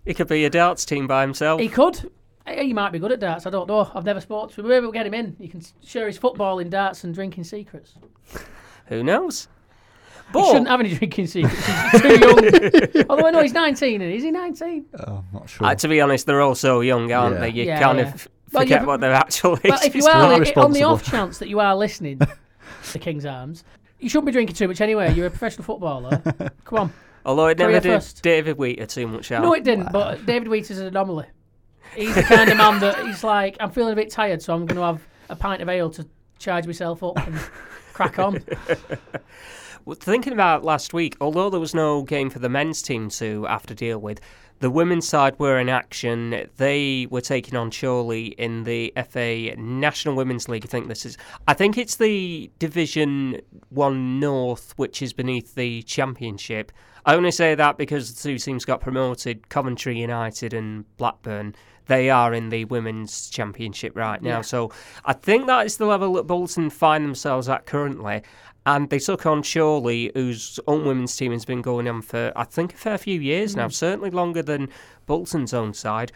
He 0.05 0.13
could 0.13 0.27
be 0.27 0.45
a 0.45 0.49
darts 0.49 0.83
team 0.85 1.07
by 1.07 1.21
himself. 1.21 1.61
He 1.61 1.69
could. 1.69 2.09
He 2.47 2.73
might 2.73 2.91
be 2.91 2.99
good 2.99 3.11
at 3.11 3.19
darts. 3.19 3.45
I 3.45 3.49
don't 3.49 3.67
know. 3.67 3.89
I've 3.93 4.03
never 4.05 4.19
spoken 4.19 4.49
to 4.55 4.61
him. 4.61 4.67
Maybe 4.67 4.81
we'll 4.81 4.91
get 4.91 5.05
him 5.05 5.13
in. 5.13 5.35
You 5.39 5.47
can 5.49 5.61
share 5.83 6.07
his 6.07 6.17
football 6.17 6.59
in 6.59 6.69
darts 6.69 7.03
and 7.03 7.13
drinking 7.13 7.43
secrets. 7.45 7.93
Who 8.87 9.03
knows? 9.03 9.47
He 10.27 10.33
But 10.33 10.47
shouldn't 10.47 10.67
have 10.67 10.79
any 10.79 10.93
drinking 10.95 11.27
secrets. 11.27 11.65
He's 11.91 12.01
too 12.01 12.19
young. 12.19 13.05
Although 13.09 13.27
I 13.27 13.31
know 13.31 13.41
he's 13.41 13.53
19. 13.53 14.01
And 14.01 14.11
is 14.13 14.23
he 14.23 14.31
19? 14.31 14.85
Oh, 14.99 15.03
I'm 15.17 15.25
not 15.33 15.49
sure. 15.49 15.67
uh, 15.67 15.75
to 15.75 15.87
be 15.87 16.01
honest, 16.01 16.25
they're 16.25 16.41
all 16.41 16.55
so 16.55 16.81
young, 16.81 17.11
aren't 17.11 17.35
Yeah. 17.35 17.41
they? 17.41 17.49
You 17.49 17.63
Yeah, 17.65 17.79
kind 17.81 17.99
yeah. 17.99 18.13
of 18.13 18.27
Well, 18.51 18.63
forget 18.63 18.81
yeah, 18.81 18.85
what 18.87 18.99
their 19.01 19.13
actual 19.13 19.53
age 19.57 19.61
Well, 19.65 19.79
if 19.83 19.95
you 19.95 20.05
are, 20.07 20.37
Not 20.37 20.41
li- 20.47 20.53
on 20.55 20.71
the 20.73 20.83
off 20.83 21.03
chance 21.03 21.37
that 21.39 21.47
you 21.49 21.59
are 21.59 21.75
listening 21.75 22.19
to 22.91 22.99
King's 22.99 23.25
Arms, 23.25 23.63
you 23.99 24.09
shouldn't 24.09 24.25
be 24.25 24.31
drinking 24.31 24.55
too 24.55 24.67
much 24.67 24.81
anyway. 24.81 25.13
You're 25.13 25.27
a 25.27 25.29
professional 25.29 25.63
footballer. 25.65 26.21
Come 26.65 26.79
on. 26.79 26.93
Although 27.25 27.47
it 27.47 27.59
never 27.59 27.73
did 27.73 27.83
first. 27.83 28.23
David 28.23 28.57
Wheater 28.57 28.85
too 28.87 29.07
much 29.07 29.31
out. 29.31 29.43
No, 29.43 29.53
it 29.53 29.63
didn't. 29.63 29.91
But 29.91 30.25
David 30.25 30.47
Wheat 30.47 30.71
is 30.71 30.79
an 30.79 30.87
anomaly. 30.87 31.27
He's 31.95 32.15
the 32.15 32.23
kind 32.23 32.49
of 32.49 32.57
man 32.57 32.79
that 32.79 33.05
he's 33.05 33.23
like, 33.23 33.57
I'm 33.59 33.71
feeling 33.71 33.93
a 33.93 33.95
bit 33.95 34.09
tired, 34.09 34.41
so 34.41 34.53
I'm 34.53 34.65
going 34.65 34.77
to 34.77 34.85
have 34.85 35.01
a 35.29 35.35
pint 35.35 35.61
of 35.61 35.69
ale 35.69 35.89
to 35.91 36.07
charge 36.39 36.65
myself 36.65 37.03
up 37.03 37.17
and 37.27 37.35
crack 37.93 38.19
on. 38.19 38.43
Well, 39.83 39.95
Thinking 39.99 40.33
about 40.33 40.63
last 40.63 40.93
week, 40.93 41.17
although 41.19 41.49
there 41.49 41.59
was 41.59 41.73
no 41.73 42.03
game 42.03 42.29
for 42.29 42.37
the 42.37 42.49
men's 42.49 42.83
team 42.83 43.09
to 43.09 43.45
have 43.45 43.65
to 43.65 43.73
deal 43.73 43.97
with, 43.97 44.21
the 44.59 44.69
women's 44.69 45.07
side 45.07 45.39
were 45.39 45.57
in 45.57 45.69
action. 45.69 46.47
They 46.57 47.07
were 47.09 47.21
taking 47.21 47.55
on 47.55 47.71
Chorley 47.71 48.27
in 48.27 48.63
the 48.63 48.93
FA 49.09 49.55
National 49.57 50.15
Women's 50.15 50.47
League. 50.47 50.65
I 50.65 50.67
think 50.67 50.87
this 50.87 51.03
is. 51.03 51.17
I 51.47 51.55
think 51.55 51.79
it's 51.79 51.95
the 51.95 52.51
Division 52.59 53.41
One 53.69 54.19
North, 54.19 54.73
which 54.77 55.01
is 55.01 55.13
beneath 55.13 55.55
the 55.55 55.81
Championship. 55.81 56.71
I 57.05 57.15
only 57.15 57.31
say 57.31 57.55
that 57.55 57.77
because 57.77 58.13
the 58.13 58.29
two 58.29 58.37
teams 58.37 58.65
got 58.65 58.81
promoted: 58.81 59.49
Coventry 59.49 59.99
United 59.99 60.53
and 60.53 60.85
Blackburn. 60.97 61.55
They 61.87 62.09
are 62.09 62.33
in 62.33 62.49
the 62.49 62.65
women's 62.65 63.29
championship 63.29 63.97
right 63.97 64.21
now. 64.21 64.37
Yeah. 64.37 64.41
So 64.41 64.71
I 65.03 65.13
think 65.13 65.47
that 65.47 65.65
is 65.65 65.77
the 65.77 65.85
level 65.85 66.13
that 66.13 66.27
Bolton 66.27 66.69
find 66.69 67.03
themselves 67.03 67.49
at 67.49 67.65
currently. 67.65 68.21
And 68.65 68.89
they 68.91 68.99
took 68.99 69.25
on 69.25 69.41
Chorley, 69.41 70.11
whose 70.13 70.59
own 70.67 70.85
women's 70.85 71.15
team 71.15 71.31
has 71.31 71.45
been 71.45 71.63
going 71.63 71.87
on 71.87 72.03
for, 72.03 72.31
I 72.35 72.43
think, 72.43 72.75
a 72.75 72.77
fair 72.77 72.99
few 72.99 73.19
years 73.19 73.55
now, 73.55 73.67
mm. 73.67 73.73
certainly 73.73 74.11
longer 74.11 74.43
than 74.43 74.69
Bolton's 75.07 75.53
own 75.53 75.73
side. 75.73 76.11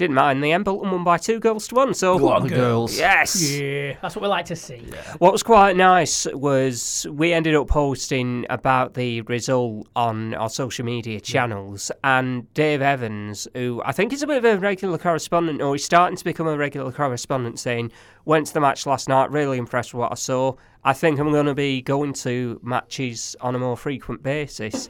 Didn't 0.00 0.14
matter 0.14 0.30
in 0.30 0.40
the 0.40 0.52
end, 0.52 0.64
Bolton 0.64 0.90
won 0.92 1.04
by 1.04 1.18
two 1.18 1.38
goals 1.38 1.68
to 1.68 1.74
one. 1.74 1.92
So, 1.92 2.18
Go 2.18 2.30
on, 2.30 2.48
girls. 2.48 2.96
yes. 2.98 3.52
Yeah, 3.52 3.98
that's 4.00 4.16
what 4.16 4.22
we 4.22 4.28
like 4.28 4.46
to 4.46 4.56
see. 4.56 4.82
What 5.18 5.30
was 5.30 5.42
quite 5.42 5.76
nice 5.76 6.26
was 6.32 7.06
we 7.10 7.34
ended 7.34 7.54
up 7.54 7.68
posting 7.68 8.46
about 8.48 8.94
the 8.94 9.20
result 9.20 9.88
on 9.94 10.32
our 10.32 10.48
social 10.48 10.86
media 10.86 11.20
channels, 11.20 11.92
and 12.02 12.50
Dave 12.54 12.80
Evans, 12.80 13.46
who 13.54 13.82
I 13.84 13.92
think 13.92 14.14
is 14.14 14.22
a 14.22 14.26
bit 14.26 14.38
of 14.38 14.44
a 14.46 14.58
regular 14.58 14.96
correspondent, 14.96 15.60
or 15.60 15.74
he's 15.74 15.84
starting 15.84 16.16
to 16.16 16.24
become 16.24 16.46
a 16.46 16.56
regular 16.56 16.92
correspondent, 16.92 17.58
saying, 17.58 17.92
Went 18.24 18.46
to 18.46 18.54
the 18.54 18.60
match 18.60 18.86
last 18.86 19.06
night, 19.06 19.30
really 19.30 19.58
impressed 19.58 19.92
with 19.92 20.00
what 20.00 20.12
I 20.12 20.14
saw. 20.14 20.54
I 20.82 20.94
think 20.94 21.20
I'm 21.20 21.30
going 21.30 21.44
to 21.44 21.54
be 21.54 21.82
going 21.82 22.14
to 22.14 22.58
matches 22.62 23.36
on 23.42 23.54
a 23.54 23.58
more 23.58 23.76
frequent 23.76 24.22
basis. 24.22 24.88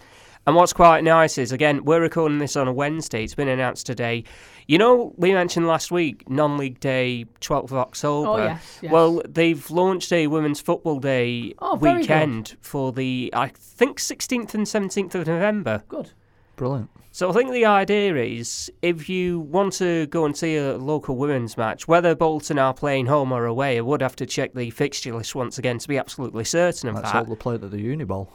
And 0.51 0.57
what's 0.57 0.73
quite 0.73 1.05
nice 1.05 1.39
is, 1.39 1.53
again, 1.53 1.85
we're 1.85 2.01
recording 2.01 2.39
this 2.39 2.57
on 2.57 2.67
a 2.67 2.73
Wednesday. 2.73 3.23
It's 3.23 3.37
been 3.37 3.47
announced 3.47 3.87
today. 3.87 4.25
You 4.67 4.79
know, 4.79 5.15
we 5.17 5.33
mentioned 5.33 5.69
last 5.69 5.93
week, 5.93 6.29
non 6.29 6.59
league 6.59 6.81
day, 6.81 7.27
12th 7.41 7.67
of 7.67 7.75
October. 7.75 8.29
Oh, 8.29 8.37
yes, 8.47 8.79
yes. 8.83 8.91
Well, 8.91 9.23
they've 9.29 9.71
launched 9.71 10.13
a 10.13 10.27
Women's 10.27 10.61
Football 10.61 10.99
Day 10.99 11.55
Oh, 11.61 11.77
very 11.77 11.93
good. 11.93 12.01
weekend 12.01 12.57
for 12.61 12.91
the, 12.91 13.31
I 13.33 13.47
think, 13.55 14.01
16th 14.01 14.53
and 14.55 14.67
17th 14.67 15.15
of 15.15 15.29
November. 15.29 15.85
Good. 15.87 16.11
Brilliant. 16.57 16.91
So 17.13 17.31
I 17.31 17.33
think 17.33 17.53
the 17.53 17.67
idea 17.67 18.17
is 18.17 18.73
if 18.83 19.09
you 19.09 19.39
want 19.39 19.75
to 19.75 20.09
go 20.09 20.25
and 20.25 20.37
see 20.37 20.57
a 20.57 20.77
local 20.79 21.15
women's 21.15 21.57
match, 21.57 21.87
whether 21.87 22.17
Bolton 22.17 22.59
are 22.59 22.75
playing 22.75 23.07
home 23.07 23.31
or 23.31 23.47
away, 23.47 23.79
I 23.79 23.83
would 23.83 24.03
have 24.03 24.17
to 24.17 24.27
check 24.27 24.55
the 24.55 24.71
fixture 24.71 25.15
list 25.15 25.33
once 25.37 25.59
again 25.59 25.79
to 25.79 25.87
be 25.87 25.97
absolutely 25.97 26.43
certain 26.43 26.89
of 26.89 26.97
Let's 26.97 27.13
that. 27.13 27.19
hope 27.19 27.29
they 27.29 27.37
played 27.37 27.63
at 27.63 27.71
the 27.71 27.77
Uniball. 27.77 28.27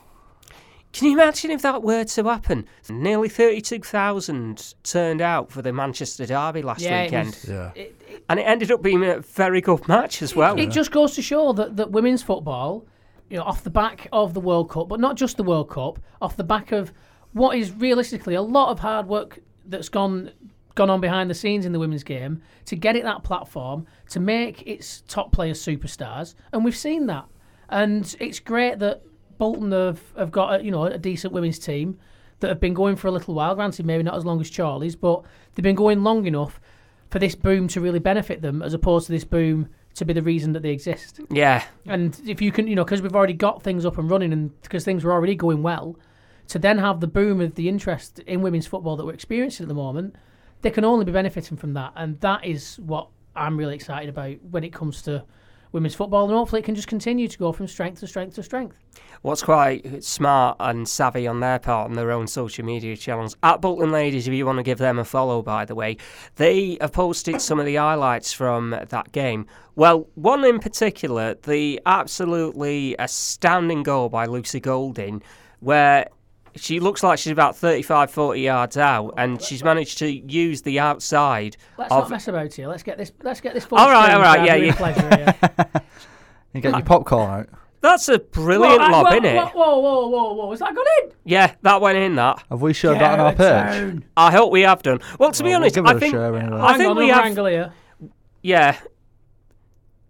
Can 0.96 1.08
you 1.10 1.14
imagine 1.14 1.52
if 1.52 1.62
that 1.64 1.84
were 1.84 2.06
to 2.06 2.24
happen? 2.24 2.66
Nearly 2.90 3.28
32,000 3.30 4.74
turned 4.84 5.22
out 5.22 5.52
for 5.52 5.62
the 5.62 5.74
Manchester 5.74 6.26
Derby 6.26 6.62
last 6.62 6.82
Yeah, 6.82 7.02
it 7.02 7.04
weekend. 7.06 7.28
was- 7.28 7.46
Yeah. 7.50 7.72
It, 7.76 8.02
it, 8.08 8.24
And 8.30 8.40
it 8.40 8.44
ended 8.44 8.72
up 8.72 8.82
being 8.82 9.04
a 9.04 9.20
very 9.20 9.60
good 9.62 9.88
match 9.90 10.22
as 10.22 10.36
well. 10.36 10.58
it 10.58 10.68
just 10.72 10.92
goes 10.92 11.14
to 11.16 11.22
show 11.22 11.52
that, 11.54 11.76
that 11.76 11.92
women's 11.92 12.24
football, 12.24 12.86
you 13.30 13.38
know, 13.38 13.44
off 13.44 13.64
the 13.64 13.70
back 13.70 14.08
of 14.14 14.34
the 14.34 14.40
World 14.40 14.70
Cup, 14.70 14.88
but 14.88 15.00
not 15.02 15.16
just 15.18 15.36
the 15.38 15.44
World 15.44 15.70
Cup, 15.70 16.00
off 16.22 16.38
the 16.38 16.44
back 16.44 16.72
of 16.72 16.94
what 17.34 17.58
is 17.58 17.74
realistically 17.74 18.36
a 18.36 18.42
lot 18.42 18.70
of 18.70 18.80
hard 18.80 19.08
work 19.08 19.40
that's 19.66 19.90
gone 19.90 20.32
gone 20.76 20.90
on 20.90 21.00
behind 21.00 21.30
the 21.30 21.34
scenes 21.34 21.66
in 21.66 21.72
the 21.72 21.80
women's 21.80 22.04
game 22.04 22.42
to 22.66 22.76
get 22.76 22.98
it 22.98 23.04
that 23.04 23.24
platform 23.24 23.86
to 24.10 24.20
make 24.20 24.62
its 24.68 25.04
top 25.08 25.32
players 25.32 25.62
superstars, 25.62 26.36
and 26.52 26.66
we've 26.66 26.76
seen 26.76 27.06
that. 27.08 27.26
And 27.70 28.14
it's 28.20 28.40
great 28.42 28.80
that 28.80 29.02
Bolton 29.38 29.72
have, 29.72 30.02
have 30.18 30.32
got 30.32 30.60
a, 30.60 30.64
you 30.64 30.72
know 30.72 30.86
a 30.86 30.98
decent 30.98 31.34
women's 31.34 31.60
team 31.60 31.98
that 32.40 32.50
have 32.50 32.60
been 32.60 32.74
going 32.74 32.96
for 32.96 33.08
a 33.08 33.12
little 33.12 33.34
while. 33.34 33.56
Granted, 33.56 33.86
maybe 33.86 34.04
not 34.04 34.16
as 34.16 34.26
long 34.26 34.42
as 34.42 34.50
Chorley's, 34.50 34.96
but 34.96 35.24
they've 35.54 35.64
been 35.64 35.76
going 35.76 36.04
long 36.04 36.26
enough 36.26 36.60
for 37.10 37.20
this 37.20 37.36
boom 37.36 37.68
to 37.70 37.82
really 37.82 38.00
benefit 38.00 38.42
them, 38.42 38.62
as 38.62 38.74
opposed 38.74 39.08
to 39.08 39.12
this 39.12 39.24
boom 39.24 39.70
to 39.94 40.06
be 40.06 40.14
the 40.14 40.22
reason 40.22 40.52
that 40.54 40.62
they 40.62 40.72
exist. 40.72 41.22
Yeah, 41.30 41.64
And 41.86 42.20
if 42.28 42.42
you 42.42 42.52
can, 42.52 42.68
you 42.68 42.76
know, 42.76 42.84
because 42.84 43.02
we've 43.02 43.16
already 43.16 43.34
got 43.34 43.64
things 43.64 43.86
up 43.86 43.98
and 43.98 44.10
running, 44.10 44.34
and 44.34 44.62
because 44.62 44.84
things 44.84 45.04
were 45.04 45.14
already 45.14 45.36
going 45.36 45.64
well, 45.64 45.98
to 46.48 46.60
then 46.60 46.78
have 46.78 47.00
the 47.00 47.08
boom 47.08 47.42
of 47.42 47.56
the 47.56 47.70
interest 47.70 48.20
in 48.20 48.42
women's 48.42 48.68
football 48.68 48.98
that 48.98 49.06
we're 49.06 49.14
experiencing 49.14 49.64
at 49.64 49.68
the 49.70 49.74
moment, 49.74 50.16
they 50.62 50.70
can 50.70 50.84
only 50.84 51.06
be 51.06 51.12
benefiting 51.12 51.58
from 51.58 51.74
that, 51.74 51.94
and 51.96 52.20
that 52.20 52.44
is 52.44 52.78
what 52.80 53.08
I'm 53.36 53.58
really 53.58 53.76
excited 53.76 54.10
about 54.10 54.42
when 54.50 54.64
it 54.64 54.74
comes 54.74 55.02
to 55.04 55.24
women's 55.76 55.94
football, 55.94 56.24
and 56.24 56.34
hopefully 56.34 56.62
it 56.62 56.66
can 56.66 56.74
just 56.74 56.88
continue 56.88 57.28
to 57.28 57.38
go 57.38 57.52
from 57.52 57.68
strength 57.68 58.00
to 58.00 58.08
strength 58.08 58.34
to 58.36 58.42
strength. 58.42 58.80
What's 59.22 59.44
quite 59.44 60.04
smart 60.04 60.56
and 60.60 60.88
savvy 60.88 61.28
on 61.28 61.42
their 61.42 61.60
part 61.60 61.90
on 61.90 61.96
their 61.96 62.12
own 62.12 62.28
social 62.28 62.64
media 62.66 62.96
channels. 62.96 63.36
At 63.44 63.60
Bolton 63.60 63.92
Ladies, 63.92 64.28
if 64.28 64.34
you 64.34 64.46
want 64.46 64.58
to 64.58 64.64
give 64.64 64.78
them 64.78 64.98
a 64.98 65.06
follow, 65.06 65.42
by 65.42 65.66
the 65.66 65.76
way, 65.76 65.98
they 66.38 66.78
have 66.80 66.94
posted 66.94 67.42
some 67.42 67.60
of 67.60 67.66
the 67.66 67.76
highlights 67.76 68.32
from 68.32 68.70
that 68.90 69.12
game. 69.12 69.46
Well, 69.76 70.08
one 70.16 70.46
in 70.46 70.60
particular, 70.60 71.36
the 71.36 71.82
absolutely 71.86 72.96
astounding 72.98 73.84
goal 73.84 74.08
by 74.08 74.26
Lucy 74.26 74.62
Golding, 74.62 75.22
where 75.60 76.08
she 76.56 76.80
looks 76.80 77.04
like 77.04 77.20
she's 77.20 77.32
about 77.32 77.56
35, 77.56 78.12
40 78.12 78.42
yards 78.42 78.78
out, 78.78 79.14
and 79.18 79.42
she's 79.42 79.64
managed 79.64 79.98
to 80.00 80.10
use 80.10 80.62
the 80.62 80.80
outside 80.80 81.58
Let's 81.78 81.92
of 81.92 82.04
not 82.04 82.10
mess 82.10 82.28
about 82.28 82.54
here. 82.54 82.68
Let's 82.68 82.84
get 82.84 82.98
this. 82.98 83.12
Let's 83.24 83.42
get 83.42 83.54
this. 83.54 83.68
All 83.72 83.90
right, 83.90 84.14
all 84.14 84.22
right, 84.22 84.46
yeah, 84.46 84.56
yeah. 84.56 84.66
yeah. 84.66 85.32
Pleasure. 85.34 85.68
You 86.54 86.62
get 86.62 86.72
your 86.72 86.84
popcorn 86.84 87.30
out. 87.42 87.50
That's 87.82 88.08
a 88.08 88.18
brilliant 88.18 88.80
Whoa, 88.80 88.90
lob, 88.90 89.08
whoa, 89.08 89.20
innit? 89.20 89.52
Whoa, 89.54 89.80
whoa, 89.80 89.80
whoa, 89.80 90.08
whoa, 90.08 90.34
whoa! 90.34 90.52
Is 90.54 90.60
that 90.60 90.74
gone 90.74 90.86
in? 91.04 91.12
Yeah, 91.26 91.54
that 91.64 91.82
went 91.82 91.98
in. 91.98 92.16
That 92.16 92.42
Have 92.50 92.62
we 92.62 92.72
showed 92.72 92.96
that 92.96 93.20
on 93.20 93.20
our 93.20 93.32
Get 93.34 93.38
page? 93.38 93.82
down. 93.82 94.06
I 94.16 94.32
hope 94.32 94.54
we 94.54 94.62
have 94.62 94.82
done. 94.82 95.02
Well, 95.20 95.32
to 95.32 95.44
be 95.44 95.50
Well, 95.50 95.60
we'll 95.60 95.64
honest, 95.64 95.76
give 95.76 95.86
it 95.86 95.90
I 95.90 95.94
a 95.94 96.00
think 96.00 96.14
share 96.14 96.36
anyway. 96.36 96.58
I 96.62 96.70
Hang 96.70 96.78
think 96.78 96.90
on, 96.92 96.98
we 96.98 97.10
have. 97.10 97.36
here. 97.36 97.74
Yeah. 98.42 98.78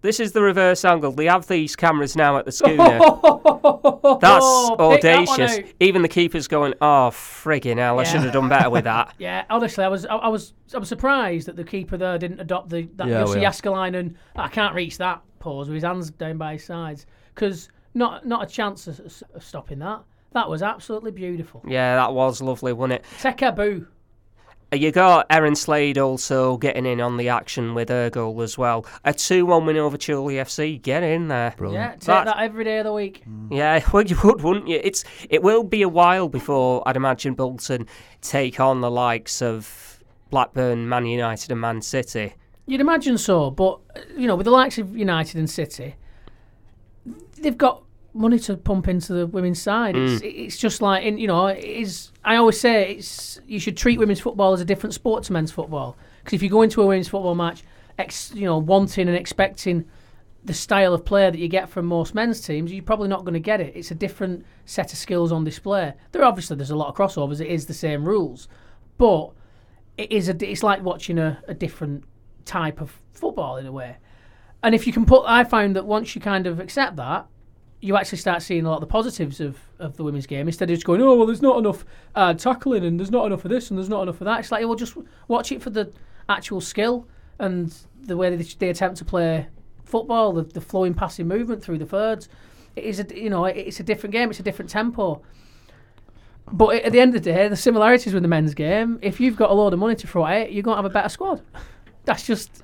This 0.05 0.19
is 0.19 0.31
the 0.31 0.41
reverse 0.41 0.85
angle. 0.85 1.11
They 1.11 1.25
have 1.25 1.47
these 1.47 1.75
cameras 1.75 2.15
now 2.15 2.37
at 2.37 2.45
the 2.45 2.51
Skuna. 2.59 4.19
That's 4.21 4.45
oh, 4.45 4.91
Pick 4.93 5.01
that 5.01 5.27
one 5.27 5.41
audacious. 5.41 5.57
out. 5.65 5.73
Even 5.79 6.01
the 6.01 6.07
keeper's 6.07 6.47
going, 6.47 6.73
"Oh, 6.81 7.09
frigging 7.11 7.77
hell! 7.77 7.99
I 7.99 8.03
Yeah. 8.03 8.09
should 8.09 8.21
have 8.21 8.33
done 8.33 8.47
better 8.49 8.69
with 8.69 8.83
that." 8.93 9.13
Yeah, 9.17 9.43
honestly, 9.49 9.83
I 9.83 9.87
was 9.87 10.05
I, 10.05 10.15
I 10.15 10.27
was 10.27 10.53
I 10.73 10.77
was 10.77 10.87
surprised 10.89 11.47
that 11.47 11.55
the 11.55 11.63
keeper 11.63 11.97
there 11.97 12.17
didn't 12.17 12.39
adopt 12.39 12.69
the 12.69 12.87
that 12.95 13.07
Yeah, 13.07 13.23
Jussi 13.23 13.35
we 13.35 13.45
are. 13.45 13.51
Jääskeläinen. 13.51 14.15
I 14.35 14.47
can't 14.47 14.75
reach 14.75 14.97
that 14.99 15.21
pause 15.39 15.67
with 15.67 15.75
his 15.75 15.83
hands 15.83 16.09
down 16.11 16.37
by 16.37 16.53
his 16.53 16.63
sides 16.63 17.05
because 17.33 17.69
not 17.93 18.25
not 18.25 18.43
a 18.43 18.47
chance 18.47 18.87
of, 18.87 18.99
of 19.33 19.43
stopping 19.43 19.79
that. 19.79 20.01
That 20.33 20.49
was 20.49 20.61
absolutely 20.61 21.11
beautiful. 21.11 21.63
yeah, 21.65 21.95
that 21.95 22.13
was 22.13 22.41
lovely, 22.41 22.73
wasn't 22.73 22.93
it? 22.93 23.05
Tekka 23.21 23.55
boo. 23.55 23.87
You 24.75 24.91
got 24.91 25.25
Aaron 25.29 25.55
Slade 25.55 25.97
also 25.97 26.57
getting 26.57 26.85
in 26.85 27.01
on 27.01 27.17
the 27.17 27.29
action 27.29 27.73
with 27.73 27.89
her 27.89 28.09
goal 28.09 28.41
as 28.41 28.57
well. 28.57 28.85
A 29.03 29.13
2 29.13 29.45
1 29.45 29.65
win 29.65 29.77
over 29.77 29.97
Chorley 29.97 30.35
FC. 30.35 30.81
Get 30.81 31.03
in 31.03 31.27
there. 31.27 31.49
Yeah, 31.51 31.55
Brilliant. 31.55 31.91
take 32.01 32.07
That- 32.07 32.25
that 32.25 32.39
every 32.39 32.63
day 32.63 32.77
of 32.79 32.85
the 32.85 32.93
week. 32.93 33.23
Yeah, 33.49 33.83
well, 33.93 34.03
you 34.03 34.17
would, 34.23 34.41
wouldn't 34.41 34.67
you? 34.67 34.79
It's 34.83 35.03
it 35.29 35.41
will 35.41 35.63
be 35.63 35.81
a 35.81 35.89
while 35.89 36.27
before 36.29 36.83
I'd 36.87 36.95
imagine 36.95 37.33
Bolton 37.33 37.87
take 38.21 38.59
on 38.59 38.81
the 38.81 38.91
likes 38.91 39.41
of 39.41 39.99
Blackburn, 40.29 40.89
Man 40.89 41.05
United, 41.05 41.51
and 41.51 41.61
Man 41.61 41.81
City. 41.81 42.33
You'd 42.67 42.81
imagine 42.81 43.17
so, 43.17 43.51
but 43.51 43.79
uh, 43.95 43.99
you 44.17 44.27
know, 44.27 44.35
with 44.35 44.45
the 44.45 44.51
likes 44.51 44.77
of 44.79 44.97
United 44.97 45.37
and 45.37 45.49
City, 45.49 45.95
they've 47.39 47.57
got 47.57 47.83
money 48.15 48.39
to 48.39 48.55
pump 48.55 48.87
into 48.87 49.13
the 49.13 49.27
women's 49.27 49.61
side. 49.61 49.95
It's 49.95 50.23
mm. 50.23 50.45
it's 50.45 50.57
just 50.57 50.81
like 50.81 51.03
in 51.03 51.17
you 51.17 51.27
know, 51.27 51.47
is 51.47 52.11
I 52.23 52.37
always 52.37 52.59
say 52.59 52.95
it's 52.95 53.39
you 53.45 53.59
should 53.59 53.77
treat 53.77 53.99
women's 53.99 54.21
football 54.21 54.53
as 54.53 54.61
a 54.61 54.65
different 54.65 54.93
sport 54.93 55.23
to 55.25 55.33
men's 55.33 55.51
football 55.51 55.97
because 56.23 56.33
if 56.33 56.41
you 56.41 56.49
go 56.49 56.61
into 56.61 56.81
a 56.81 56.85
women's 56.85 57.07
football 57.07 57.35
match, 57.35 57.63
ex, 57.99 58.33
you 58.33 58.45
know, 58.45 58.57
wanting 58.57 59.07
and 59.07 59.17
expecting 59.17 59.85
the 60.43 60.53
style 60.53 60.93
of 60.93 61.03
player 61.03 61.31
that 61.31 61.39
you 61.39 61.47
get 61.47 61.69
from 61.69 61.87
most 61.87 62.13
men's 62.13 62.39
teams, 62.39 62.71
you're 62.71 62.83
probably 62.83 63.07
not 63.07 63.21
going 63.21 63.33
to 63.33 63.39
get 63.39 63.59
it. 63.59 63.75
It's 63.75 63.91
a 63.91 63.95
different 63.95 64.45
set 64.65 64.93
of 64.93 64.99
skills 64.99 65.31
on 65.31 65.43
display. 65.43 65.93
There 66.11 66.23
obviously 66.23 66.55
there's 66.55 66.71
a 66.71 66.75
lot 66.75 66.87
of 66.87 66.95
crossovers. 66.95 67.41
It 67.41 67.47
is 67.47 67.65
the 67.65 67.73
same 67.73 68.05
rules, 68.05 68.47
but 68.97 69.31
it 69.97 70.11
is 70.11 70.29
a 70.29 70.49
it's 70.49 70.63
like 70.63 70.83
watching 70.83 71.19
a, 71.19 71.41
a 71.47 71.53
different 71.53 72.03
type 72.45 72.79
of 72.79 73.01
football 73.11 73.57
in 73.57 73.65
a 73.65 73.71
way. 73.71 73.97
And 74.63 74.73
if 74.73 74.87
you 74.87 74.93
can 74.93 75.05
put, 75.05 75.23
I 75.27 75.43
found 75.43 75.75
that 75.75 75.85
once 75.85 76.15
you 76.15 76.21
kind 76.21 76.47
of 76.47 76.59
accept 76.59 76.95
that, 76.95 77.27
you 77.81 77.95
actually 77.95 78.17
start 78.17 78.41
seeing 78.41 78.65
a 78.65 78.69
lot 78.69 78.75
of 78.75 78.81
the 78.81 78.87
positives 78.87 79.39
of, 79.39 79.59
of 79.79 79.97
the 79.97 80.03
women's 80.03 80.25
game 80.25 80.47
instead 80.47 80.69
of 80.69 80.75
just 80.75 80.85
going, 80.85 81.01
oh 81.01 81.15
well, 81.15 81.25
there's 81.25 81.41
not 81.41 81.57
enough 81.57 81.85
uh, 82.15 82.33
tackling 82.33 82.83
and 82.83 82.99
there's 82.99 83.11
not 83.11 83.25
enough 83.25 83.45
of 83.45 83.51
this 83.51 83.69
and 83.69 83.77
there's 83.77 83.89
not 83.89 84.01
enough 84.03 84.21
of 84.21 84.25
that. 84.25 84.39
It's 84.39 84.51
like, 84.51 84.65
well, 84.65 84.75
just 84.75 84.97
watch 85.27 85.51
it 85.51 85.61
for 85.61 85.69
the 85.69 85.91
actual 86.29 86.61
skill 86.61 87.07
and 87.39 87.75
the 88.01 88.17
way 88.17 88.35
they, 88.35 88.43
they 88.43 88.69
attempt 88.69 88.97
to 88.97 89.05
play 89.05 89.47
football, 89.83 90.33
the, 90.33 90.43
the 90.43 90.61
flowing 90.61 90.93
passing 90.93 91.27
movement 91.27 91.63
through 91.63 91.77
the 91.77 91.85
thirds. 91.85 92.29
It 92.75 92.83
is 92.83 92.99
a 92.99 93.05
you 93.15 93.29
know 93.29 93.45
it's 93.45 93.79
a 93.79 93.83
different 93.83 94.11
game. 94.11 94.29
It's 94.29 94.39
a 94.39 94.43
different 94.43 94.69
tempo. 94.69 95.21
But 96.51 96.83
at 96.83 96.91
the 96.91 96.99
end 96.99 97.15
of 97.15 97.23
the 97.23 97.31
day, 97.31 97.47
the 97.47 97.55
similarities 97.55 98.13
with 98.13 98.21
the 98.21 98.29
men's 98.29 98.53
game. 98.53 98.99
If 99.01 99.19
you've 99.19 99.35
got 99.35 99.49
a 99.49 99.53
load 99.53 99.73
of 99.73 99.79
money 99.79 99.95
to 99.95 100.07
throw 100.07 100.25
at 100.25 100.41
it, 100.41 100.51
you're 100.51 100.61
going 100.61 100.75
to 100.75 100.83
have 100.83 100.91
a 100.91 100.93
better 100.93 101.09
squad. 101.09 101.41
That's 102.03 102.25
just 102.25 102.63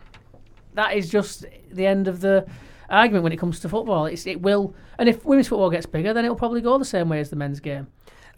that 0.74 0.94
is 0.96 1.10
just 1.10 1.46
the 1.72 1.86
end 1.86 2.08
of 2.08 2.22
the 2.22 2.46
argument 2.91 3.24
when 3.24 3.31
it 3.31 3.38
comes 3.38 3.60
to 3.62 3.69
football. 3.69 4.05
It's 4.05 4.27
it 4.27 4.41
will, 4.41 4.75
and 4.98 5.10
if 5.10 5.25
women's 5.25 5.48
football 5.48 5.69
gets 5.69 5.86
bigger, 5.86 6.13
then 6.13 6.25
it'll 6.25 6.38
probably 6.38 6.62
go 6.62 6.77
the 6.77 6.86
same 6.86 7.10
way 7.10 7.19
as 7.19 7.29
the 7.29 7.36
men's 7.36 7.60
game. 7.60 7.88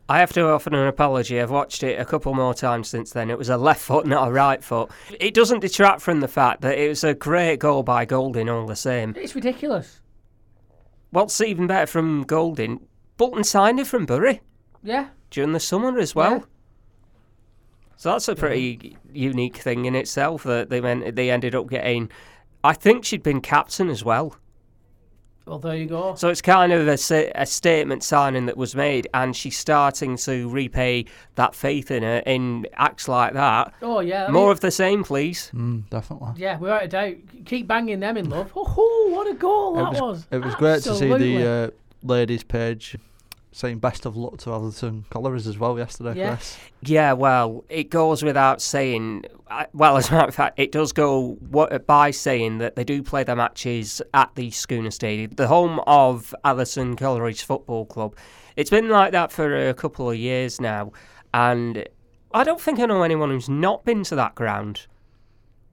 I 0.10 0.19
have 0.19 0.33
to 0.33 0.50
offer 0.50 0.69
an 0.69 0.88
apology. 0.88 1.39
I've 1.39 1.50
watched 1.50 1.81
it 1.81 2.00
a 2.00 2.03
couple 2.03 2.33
more 2.33 2.53
times 2.53 2.89
since 2.89 3.12
then. 3.12 3.29
It 3.29 3.38
was 3.38 3.50
a 3.50 3.57
left 3.57 3.81
foot, 3.81 4.05
not 4.05 4.27
a 4.27 4.31
right 4.31 4.62
foot. 4.62 4.91
It 5.17 5.33
doesn't 5.33 5.62
detract 5.62 6.01
from 6.01 6.19
the 6.19 6.27
fact 6.27 6.62
that 6.62 6.77
it 6.77 6.89
was 6.89 7.05
a 7.05 7.13
great 7.13 7.60
goal 7.60 7.83
by 7.83 8.03
Golding 8.03 8.50
all 8.50 8.65
the 8.65 8.75
same. 8.75 9.15
It's 9.17 9.33
ridiculous. 9.33 10.01
What's 11.12 11.39
even 11.39 11.67
better 11.67 11.88
from 11.88 12.24
Golding, 12.24 12.86
Bolton 13.17 13.43
signed 13.43 13.79
her 13.79 13.86
from 13.86 14.05
Bury 14.05 14.41
Yeah, 14.81 15.10
during 15.29 15.53
the 15.53 15.60
summer 15.60 15.98
as 15.98 16.13
well. 16.13 16.31
Yeah. 16.31 16.43
So 17.95 18.12
that's 18.12 18.27
a 18.27 18.36
pretty 18.36 18.98
unique 19.13 19.55
thing 19.55 19.86
in 19.86 19.95
itself 19.95 20.43
that 20.43 20.69
they 20.69 20.81
meant 20.81 21.15
they 21.15 21.31
ended 21.31 21.55
up 21.55 21.69
getting. 21.69 22.12
I 22.62 22.74
think 22.74 23.05
she'd 23.05 23.24
been 23.24 23.39
captain 23.39 23.89
as 23.89 24.03
well. 24.03 24.36
Well 25.45 25.59
there 25.59 25.75
you 25.75 25.85
go. 25.85 26.15
So 26.15 26.29
it's 26.29 26.41
kind 26.41 26.71
of 26.71 26.88
a, 26.88 27.31
a 27.35 27.45
statement 27.45 28.03
signing 28.03 28.45
that 28.45 28.57
was 28.57 28.75
made, 28.75 29.07
and 29.13 29.35
she's 29.35 29.57
starting 29.57 30.17
to 30.17 30.50
repay 30.50 31.05
that 31.35 31.55
faith 31.55 31.91
in 31.91 32.03
her 32.03 32.21
in 32.25 32.65
acts 32.73 33.07
like 33.07 33.33
that. 33.33 33.73
Oh 33.81 34.00
yeah, 34.00 34.27
I 34.27 34.31
More 34.31 34.43
mean, 34.43 34.51
of 34.51 34.59
the 34.62 34.71
same, 34.71 35.03
please. 35.03 35.51
Mm, 35.53 35.89
definitely. 35.89 36.33
yeah, 36.38 36.57
without 36.57 36.83
a 36.83 36.88
doubt. 36.88 37.15
Keep 37.45 37.67
banging 37.67 38.00
them 38.00 38.17
in 38.17 38.29
love. 38.29 38.51
Oh, 38.55 39.09
what 39.12 39.27
a 39.27 39.33
goal 39.33 39.75
that 39.75 39.81
it 39.81 39.91
was, 39.91 40.01
was! 40.01 40.27
It 40.31 40.43
was 40.43 40.55
great 40.55 40.83
to 40.83 40.95
see 40.95 41.13
the 41.13 41.47
uh, 41.50 41.69
ladies' 42.03 42.43
page 42.43 42.97
saying 43.53 43.77
best 43.79 44.05
of 44.05 44.17
luck 44.17 44.38
to 44.39 44.53
Atherton 44.53 45.05
Collieries 45.12 45.48
as 45.48 45.57
well 45.57 45.77
yesterday, 45.77 46.19
Yeah. 46.19 46.36
Chris. 46.36 46.57
Yeah, 46.81 47.13
well, 47.13 47.63
it 47.69 47.89
goes 47.89 48.24
without 48.24 48.62
saying. 48.62 49.25
Well, 49.74 49.95
as 49.98 50.10
a 50.10 50.13
matter 50.13 50.27
of 50.29 50.36
fact, 50.36 50.60
it 50.60 50.72
does 50.72 50.91
go 50.91 51.38
by 51.86 52.12
saying 52.12 52.57
that 52.57 52.75
they 52.75 52.83
do 52.83 53.03
play 53.03 53.24
their 53.24 53.36
matches 53.36 54.01
at 54.13 54.33
the 54.36 54.50
Skuna 54.50 54.91
Stadium, 54.91 55.31
the 55.36 55.48
home 55.48 55.79
of 55.86 56.33
Atherton 56.43 56.95
Collieries 56.95 57.41
Football 57.43 57.86
Club. 57.86 58.15
It's 58.55 58.69
been 58.72 58.89
like 58.89 59.12
that 59.13 59.31
for 59.31 59.69
a 59.69 59.74
couple 59.74 60.10
of 60.10 60.17
years 60.17 60.60
now, 60.60 60.91
and 61.33 61.88
I 62.33 62.43
don't 62.43 62.60
think 62.60 62.79
I 62.79 62.86
know 62.88 63.03
anyone 63.03 63.29
who's 63.29 63.50
not 63.50 63.86
been 63.86 64.03
to 64.05 64.15
that 64.15 64.33
ground. 64.36 64.88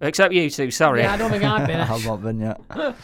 Except 0.03 0.33
you 0.33 0.49
two, 0.51 0.71
sorry. 0.71 1.01
Yeah, 1.03 1.15
I 1.15 1.17
don't 1.17 1.31
think 1.31 1.45
I've 1.45 1.67
been. 1.67 1.81
I 1.81 1.85
have 1.85 2.05
not 2.07 2.23
been 2.23 2.41
yet. 2.41 2.61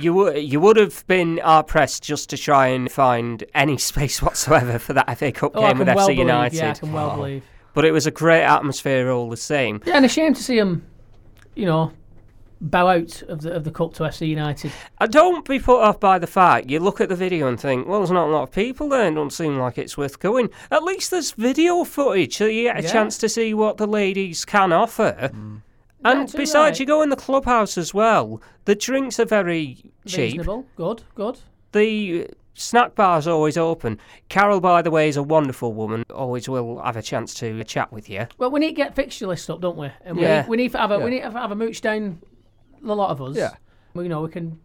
You 0.00 0.14
would 0.14 0.42
you 0.42 0.60
would 0.60 0.76
have 0.76 1.04
been 1.06 1.38
hard 1.38 1.66
pressed 1.66 2.02
just 2.02 2.30
to 2.30 2.36
try 2.38 2.68
and 2.68 2.90
find 2.90 3.42
any 3.54 3.76
space 3.90 4.22
whatsoever 4.22 4.78
for 4.78 4.92
that 4.92 5.18
FA 5.18 5.32
Cup 5.32 5.52
Oh, 5.54 5.60
game 5.66 5.78
with 5.78 5.88
well 5.88 5.96
FC 5.96 6.06
believe. 6.06 6.18
United. 6.18 6.56
Yeah, 6.56 6.70
I 6.70 6.74
can 6.74 6.92
well 6.92 7.10
Oh. 7.12 7.16
believe. 7.16 7.42
But 7.74 7.84
it 7.84 7.92
was 7.92 8.06
a 8.06 8.10
great 8.10 8.42
atmosphere 8.44 9.10
all 9.10 9.28
the 9.28 9.36
same. 9.36 9.80
Yeah, 9.86 9.96
and 9.96 10.04
a 10.04 10.08
shame 10.08 10.34
to 10.34 10.42
see 10.42 10.56
them, 10.58 10.84
you 11.54 11.66
know, 11.66 11.92
bow 12.60 12.88
out 12.88 13.22
of 13.22 13.42
the 13.42 13.52
of 13.52 13.62
the 13.64 13.70
cup 13.70 13.94
to 13.94 14.02
FC 14.04 14.26
United. 14.28 14.72
I 14.98 15.06
don't 15.06 15.46
be 15.46 15.58
put 15.60 15.80
off 15.80 16.00
by 16.00 16.18
the 16.18 16.26
fact 16.26 16.70
you 16.70 16.80
look 16.80 17.00
at 17.00 17.08
the 17.08 17.14
video 17.14 17.46
and 17.46 17.58
think, 17.60 17.86
well, 17.86 18.00
there's 18.00 18.10
not 18.10 18.28
a 18.28 18.32
lot 18.32 18.42
of 18.44 18.50
people 18.52 18.88
there, 18.88 19.04
and 19.06 19.14
don't 19.16 19.32
seem 19.32 19.58
like 19.58 19.78
it's 19.78 19.96
worth 19.96 20.18
going. 20.18 20.48
At 20.70 20.82
least 20.82 21.10
there's 21.12 21.32
video 21.32 21.84
footage, 21.84 22.36
so 22.36 22.46
you 22.46 22.64
get 22.64 22.78
a 22.78 22.82
Yeah. 22.82 22.90
chance 22.92 23.16
to 23.18 23.28
see 23.28 23.54
what 23.54 23.76
the 23.76 23.86
ladies 23.86 24.44
can 24.44 24.72
offer. 24.72 25.14
Yeah, 25.20 25.28
And 26.10 26.28
too 26.28 26.38
besides, 26.38 26.74
right. 26.74 26.80
you 26.80 26.86
go 26.86 27.02
in 27.02 27.08
the 27.10 27.16
clubhouse 27.16 27.76
as 27.78 27.92
well. 27.94 28.40
The 28.64 28.74
drinks 28.74 29.18
are 29.20 29.24
very 29.24 29.76
cheap. 30.06 30.32
Reasonable, 30.38 30.66
good, 30.76 31.02
good. 31.14 31.38
The 31.72 32.28
Snack 32.54 32.94
bar's 32.96 33.26
always 33.28 33.56
open. 33.56 34.00
Carol, 34.28 34.60
by 34.60 34.82
the 34.82 34.90
way, 34.90 35.08
is 35.08 35.16
a 35.16 35.22
wonderful 35.22 35.72
woman. 35.74 36.04
Always 36.12 36.48
will 36.48 36.80
have 36.82 36.96
a 36.96 37.02
chance 37.02 37.32
to 37.34 37.62
chat 37.62 37.92
with 37.92 38.10
you. 38.10 38.26
Well, 38.36 38.50
we 38.50 38.58
need 38.58 38.70
to 38.70 38.74
get 38.74 38.96
fixture 38.96 39.28
list 39.28 39.48
up, 39.48 39.60
don't 39.60 39.76
we? 39.76 39.90
And 40.04 40.16
we, 40.16 40.22
Yeah. 40.24 40.40
need, 40.40 40.48
we 40.48 40.56
need 40.56 40.72
to 40.72 40.78
have 40.78 40.90
a 40.90 40.98
Yeah. 40.98 41.04
we 41.04 41.10
need 41.10 41.20
to 41.22 41.30
have 41.30 41.52
a 41.52 41.54
mooch 41.54 41.80
down. 41.80 42.20
A 42.84 42.94
lot 42.94 43.10
of 43.10 43.22
us. 43.22 43.36
Yeah. 43.36 43.54
We, 43.94 44.04
you 44.04 44.08
know, 44.08 44.22
we 44.22 44.28
can 44.30 44.58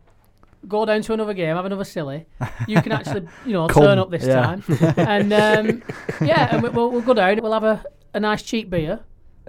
go 0.67 0.85
down 0.85 1.01
to 1.03 1.13
another 1.13 1.33
game, 1.33 1.55
have 1.55 1.65
another 1.65 1.83
silly. 1.83 2.25
You 2.67 2.81
can 2.81 2.91
actually, 2.93 3.27
you 3.45 3.53
know, 3.53 3.67
Come, 3.67 3.83
turn 3.83 3.99
up 3.99 4.09
this 4.09 4.25
yeah. 4.25 4.41
time, 4.41 4.63
and 4.97 5.33
um, 5.33 5.83
yeah, 6.25 6.49
and 6.55 6.63
we- 6.63 6.69
we'll, 6.69 6.89
we'll 6.89 7.01
go 7.01 7.13
down. 7.13 7.39
We'll 7.43 7.53
have 7.53 7.63
a, 7.63 7.83
a 8.13 8.19
nice 8.19 8.41
cheap 8.43 8.69
beer. 8.69 9.01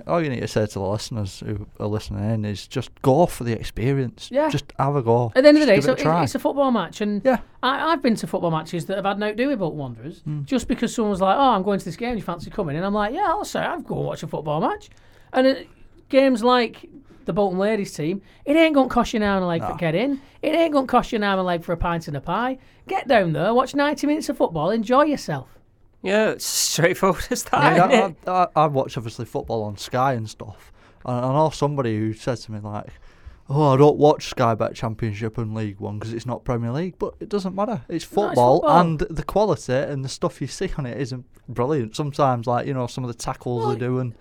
All 0.07 0.23
you 0.23 0.29
need 0.29 0.41
to 0.41 0.49
say 0.49 0.67
to 0.67 0.73
the 0.75 0.81
listeners 0.81 1.41
who 1.41 1.67
are 1.79 1.87
listening 1.87 2.29
in 2.31 2.45
is 2.45 2.67
just 2.67 2.91
go 3.03 3.27
for 3.27 3.45
the 3.45 3.53
experience. 3.53 4.29
Yeah. 4.33 4.49
Just 4.51 4.73
have 4.79 4.97
a 4.97 5.03
go. 5.03 5.33
At 5.37 5.43
the 5.43 5.49
end 5.49 5.59
of 5.59 5.61
the 5.61 5.67
day, 5.67 5.81
so 5.81 5.93
it 5.93 6.05
a 6.05 6.23
it's 6.23 6.35
a 6.35 6.39
football 6.39 6.71
match, 6.71 7.01
and 7.01 7.23
Yeah. 7.25 7.39
I, 7.63 7.93
I've 7.93 8.03
been 8.03 8.17
to 8.17 8.27
football 8.27 8.51
matches 8.51 8.87
that 8.87 8.97
have 8.97 9.05
had 9.05 9.19
no 9.19 9.33
do 9.33 9.49
with 9.49 9.59
Bolton 9.61 9.79
Wanderers, 9.79 10.21
Hmm. 10.21 10.43
just 10.45 10.67
because 10.69 10.95
someone's 10.95 11.21
like, 11.21 11.37
"Oh, 11.37 11.51
I'm 11.51 11.63
going 11.63 11.79
to 11.79 11.85
this 11.85 11.97
game. 11.97 12.17
You 12.17 12.23
fancy 12.23 12.51
coming?" 12.51 12.77
And 12.77 12.85
I'm 12.85 12.93
like, 12.95 13.15
"Yeah, 13.15 13.27
I'll 13.29 13.45
say 13.45 13.61
I'll 13.61 13.81
go 13.81 13.95
watch 14.01 14.23
a 14.23 14.27
football 14.27 14.61
match." 14.61 14.91
And 15.33 15.47
it, 15.47 15.69
games 16.09 16.43
like 16.43 16.89
the 17.25 17.33
Bolton 17.33 17.59
ladies 17.59 17.93
team, 17.95 18.21
it 18.45 18.55
ain't 18.57 18.75
going 18.75 18.89
to 18.89 18.93
cost 18.95 19.15
you 19.15 19.19
an 19.19 19.23
hour 19.23 19.37
and 19.37 19.45
a 19.45 19.49
leg 19.49 19.63
No. 19.63 19.69
for 19.69 19.77
get 19.77 19.95
in. 19.95 20.21
It 20.43 20.55
ain't 20.55 20.73
going 20.73 20.87
to 20.87 20.91
cost 20.91 21.11
you 21.13 21.17
an 21.17 21.23
hour 21.25 21.33
and 21.33 21.41
a 21.41 21.45
leg 21.45 21.65
for 21.65 21.73
a 21.73 21.77
pint 21.77 22.07
and 22.09 22.17
a 22.17 22.21
pie. 22.21 22.59
Get 22.87 23.09
down 23.09 23.33
there, 23.33 23.55
watch 23.55 23.75
90 23.75 24.07
minutes 24.07 24.29
of 24.29 24.37
football, 24.37 24.71
enjoy 24.71 25.05
yourself. 25.05 25.49
Yeah, 26.05 26.31
it's 26.31 26.45
straightforward 26.45 27.27
as 27.31 27.45
that. 27.45 27.55
I, 27.55 27.89
mean, 27.89 28.11
it? 28.11 28.29
I, 28.29 28.31
I, 28.31 28.49
I 28.65 28.67
watch 28.67 28.97
obviously 28.97 29.25
football 29.25 29.63
on 29.63 29.77
Sky 29.79 30.13
and 30.13 30.29
stuff, 30.29 30.71
and 31.05 31.17
I 31.17 31.33
know 31.33 31.51
somebody 31.51 31.97
who 31.97 32.13
said 32.13 32.37
to 32.39 32.53
me 32.53 32.61
like, 32.61 32.89
"Oh, 33.49 33.73
I 33.73 33.77
don't 33.79 33.97
watch 33.97 34.29
Sky 34.29 34.55
Bet 34.55 34.75
Championship 34.75 35.39
and 35.39 35.55
League 35.55 35.81
One 35.81 35.99
because 35.99 36.13
it's 36.13 36.27
not 36.27 36.45
Premier 36.45 36.71
League." 36.73 36.99
But 36.99 37.15
it 37.21 37.31
doesn't 37.31 37.55
matter. 37.55 37.83
It's 37.89 38.05
football, 38.05 38.61
football. 38.61 38.81
and 38.81 38.99
the 39.01 39.23
quality 39.25 39.73
and 39.73 40.05
the 40.05 40.11
stuff 40.11 40.41
you 40.43 40.47
see 40.47 40.71
on 40.77 40.85
it 40.85 41.01
isn't 41.01 41.25
brilliant. 41.49 41.97
Sometimes, 41.97 42.47
like 42.47 42.67
you 42.67 42.75
know, 42.75 42.87
some 42.87 43.03
of 43.03 43.09
the 43.09 43.15
tackles 43.19 43.65
Well, 43.65 43.73
they 43.73 43.79
do 43.79 43.99
and 43.99 44.15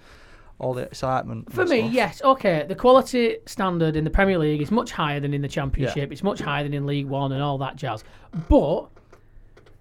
all 0.60 0.74
the 0.74 0.84
excitement. 0.84 1.52
For 1.52 1.66
me, 1.66 1.82
stuff. 1.82 1.94
yes, 1.94 2.22
okay. 2.24 2.66
The 2.66 2.76
quality 2.76 3.40
standard 3.46 3.98
in 3.98 4.06
the 4.06 4.10
Premier 4.10 4.38
League 4.38 4.62
is 4.62 4.72
much 4.72 4.92
higher 4.92 5.20
than 5.20 5.34
in 5.34 5.42
the 5.42 5.50
Championship. 5.50 6.14
It's 6.14 6.24
much 6.24 6.40
higher 6.40 6.64
than 6.64 6.74
in 6.74 6.86
League 6.86 7.08
One 7.08 7.34
and 7.34 7.42
all 7.42 7.58
that 7.58 7.76
jazz. 7.76 8.06
But 8.48 8.86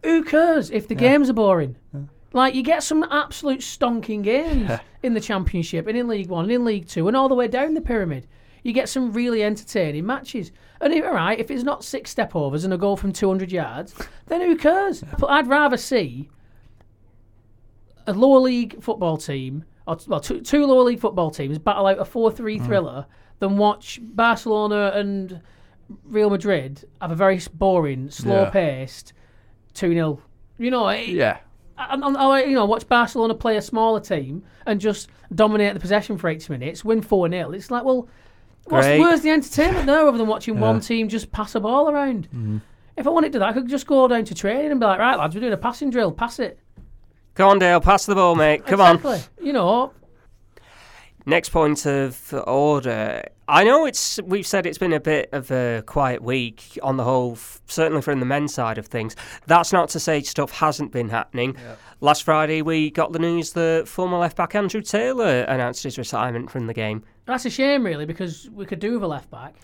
who 0.02 0.22
cares 0.24 0.70
if 0.70 0.88
the 0.88 0.94
games 0.94 1.30
are 1.30 1.34
boring? 1.34 1.76
Like 2.34 2.54
you 2.54 2.62
get 2.62 2.82
some 2.82 3.04
absolute 3.04 3.60
stonking 3.60 4.22
games 4.22 4.70
in 5.02 5.12
the 5.14 5.20
Championship 5.20 5.86
and 5.86 5.96
in 5.98 6.08
League 6.08 6.28
One 6.28 6.44
and 6.44 6.52
in 6.52 6.64
League 6.64 6.86
Two 6.88 7.06
and 7.08 7.16
all 7.16 7.28
the 7.28 7.34
way 7.34 7.46
down 7.48 7.74
the 7.74 7.80
pyramid. 7.80 8.26
You 8.62 8.72
get 8.72 8.88
some 8.88 9.12
really 9.12 9.42
entertaining 9.42 10.06
matches. 10.06 10.52
And 10.80 10.92
if, 10.94 11.04
all 11.04 11.12
right, 11.14 11.38
if 11.38 11.50
it's 11.50 11.64
not 11.64 11.84
six 11.84 12.10
step 12.10 12.34
overs 12.36 12.64
and 12.64 12.72
a 12.72 12.78
goal 12.78 12.96
from 12.96 13.12
200 13.12 13.50
yards, 13.52 13.94
then 14.28 14.40
who 14.40 14.56
cares? 14.56 15.02
But 15.18 15.26
I'd 15.30 15.48
rather 15.48 15.76
see 15.76 16.30
a 18.06 18.12
lower 18.12 18.40
league 18.40 18.82
football 18.82 19.16
team, 19.16 19.64
or 19.86 19.96
t- 19.96 20.04
well, 20.08 20.20
two, 20.20 20.40
two 20.40 20.64
lower 20.66 20.82
league 20.82 21.00
football 21.00 21.30
teams 21.30 21.58
battle 21.58 21.86
out 21.86 21.98
a 21.98 22.04
4 22.04 22.30
3 22.32 22.58
Mm. 22.58 22.66
thriller 22.66 23.06
than 23.40 23.56
watch 23.58 23.98
Barcelona 24.02 24.92
and 24.94 25.40
Real 26.04 26.30
Madrid 26.30 26.88
have 27.00 27.10
a 27.12 27.16
very 27.16 27.40
boring, 27.52 28.10
slow 28.10 28.48
paced 28.50 29.12
2 29.74 29.92
0. 29.92 30.20
You 30.58 30.70
know, 30.70 30.88
it, 30.88 31.08
yeah, 31.08 31.38
I, 31.76 31.96
I, 31.96 32.44
you 32.44 32.54
know, 32.54 32.64
watch 32.64 32.86
Barcelona 32.88 33.34
play 33.34 33.56
a 33.56 33.62
smaller 33.62 34.00
team 34.00 34.44
and 34.66 34.80
just 34.80 35.08
dominate 35.34 35.74
the 35.74 35.80
possession 35.80 36.18
for 36.18 36.28
80 36.28 36.52
minutes, 36.52 36.84
win 36.84 37.02
4 37.02 37.28
0. 37.30 37.52
It's 37.52 37.70
like, 37.70 37.84
well, 37.84 38.08
where's 38.66 39.20
the 39.22 39.30
entertainment 39.30 39.86
there 39.86 40.06
other 40.06 40.18
than 40.18 40.26
watching 40.26 40.60
one 40.60 40.80
team 40.80 41.08
just 41.08 41.32
pass 41.32 41.54
a 41.54 41.60
ball 41.60 41.90
around? 41.90 42.28
Mm-hmm. 42.28 42.58
If 42.96 43.06
I 43.06 43.10
wanted 43.10 43.28
to 43.28 43.32
do 43.34 43.38
that, 43.40 43.48
I 43.48 43.52
could 43.52 43.68
just 43.68 43.86
go 43.86 44.06
down 44.06 44.24
to 44.26 44.34
training 44.34 44.70
and 44.70 44.78
be 44.78 44.86
like, 44.86 44.98
right, 44.98 45.16
lads, 45.16 45.34
we're 45.34 45.40
doing 45.40 45.52
a 45.52 45.56
passing 45.56 45.90
drill, 45.90 46.12
pass 46.12 46.38
it. 46.38 46.58
Come 47.34 47.48
on, 47.48 47.58
Dale, 47.58 47.80
pass 47.80 48.04
the 48.04 48.14
ball, 48.14 48.34
mate. 48.34 48.66
Come 48.66 48.80
on. 48.80 49.00
You 49.40 49.54
know, 49.54 49.92
Next 51.24 51.50
point 51.50 51.86
of 51.86 52.34
order. 52.46 53.22
I 53.48 53.64
know 53.64 53.84
it's 53.86 54.20
we've 54.24 54.46
said 54.46 54.66
it's 54.66 54.78
been 54.78 54.92
a 54.92 55.00
bit 55.00 55.28
of 55.32 55.50
a 55.50 55.82
quiet 55.86 56.22
week 56.22 56.78
on 56.82 56.96
the 56.96 57.04
whole, 57.04 57.32
f- 57.32 57.60
certainly 57.66 58.02
from 58.02 58.18
the 58.20 58.26
men's 58.26 58.54
side 58.54 58.78
of 58.78 58.86
things. 58.86 59.14
That's 59.46 59.72
not 59.72 59.88
to 59.90 60.00
say 60.00 60.22
stuff 60.22 60.52
hasn't 60.52 60.90
been 60.90 61.10
happening. 61.10 61.56
Last 62.00 62.22
Friday 62.24 62.62
we 62.62 62.90
got 62.90 63.12
the 63.12 63.18
news 63.18 63.52
that 63.52 63.86
former 63.86 64.18
left 64.18 64.36
back 64.36 64.54
Andrew 64.54 64.80
Taylor 64.80 65.42
announced 65.42 65.82
his 65.84 65.98
retirement 65.98 66.50
from 66.50 66.66
the 66.66 66.74
game. 66.74 67.04
that's 67.26 67.44
a 67.44 67.50
shame, 67.50 67.84
really, 67.84 68.06
because 68.06 68.48
we 68.50 68.64
could 68.66 68.80
do 68.80 68.94
with 68.94 69.02
a 69.02 69.06
left 69.08 69.30
back. 69.30 69.54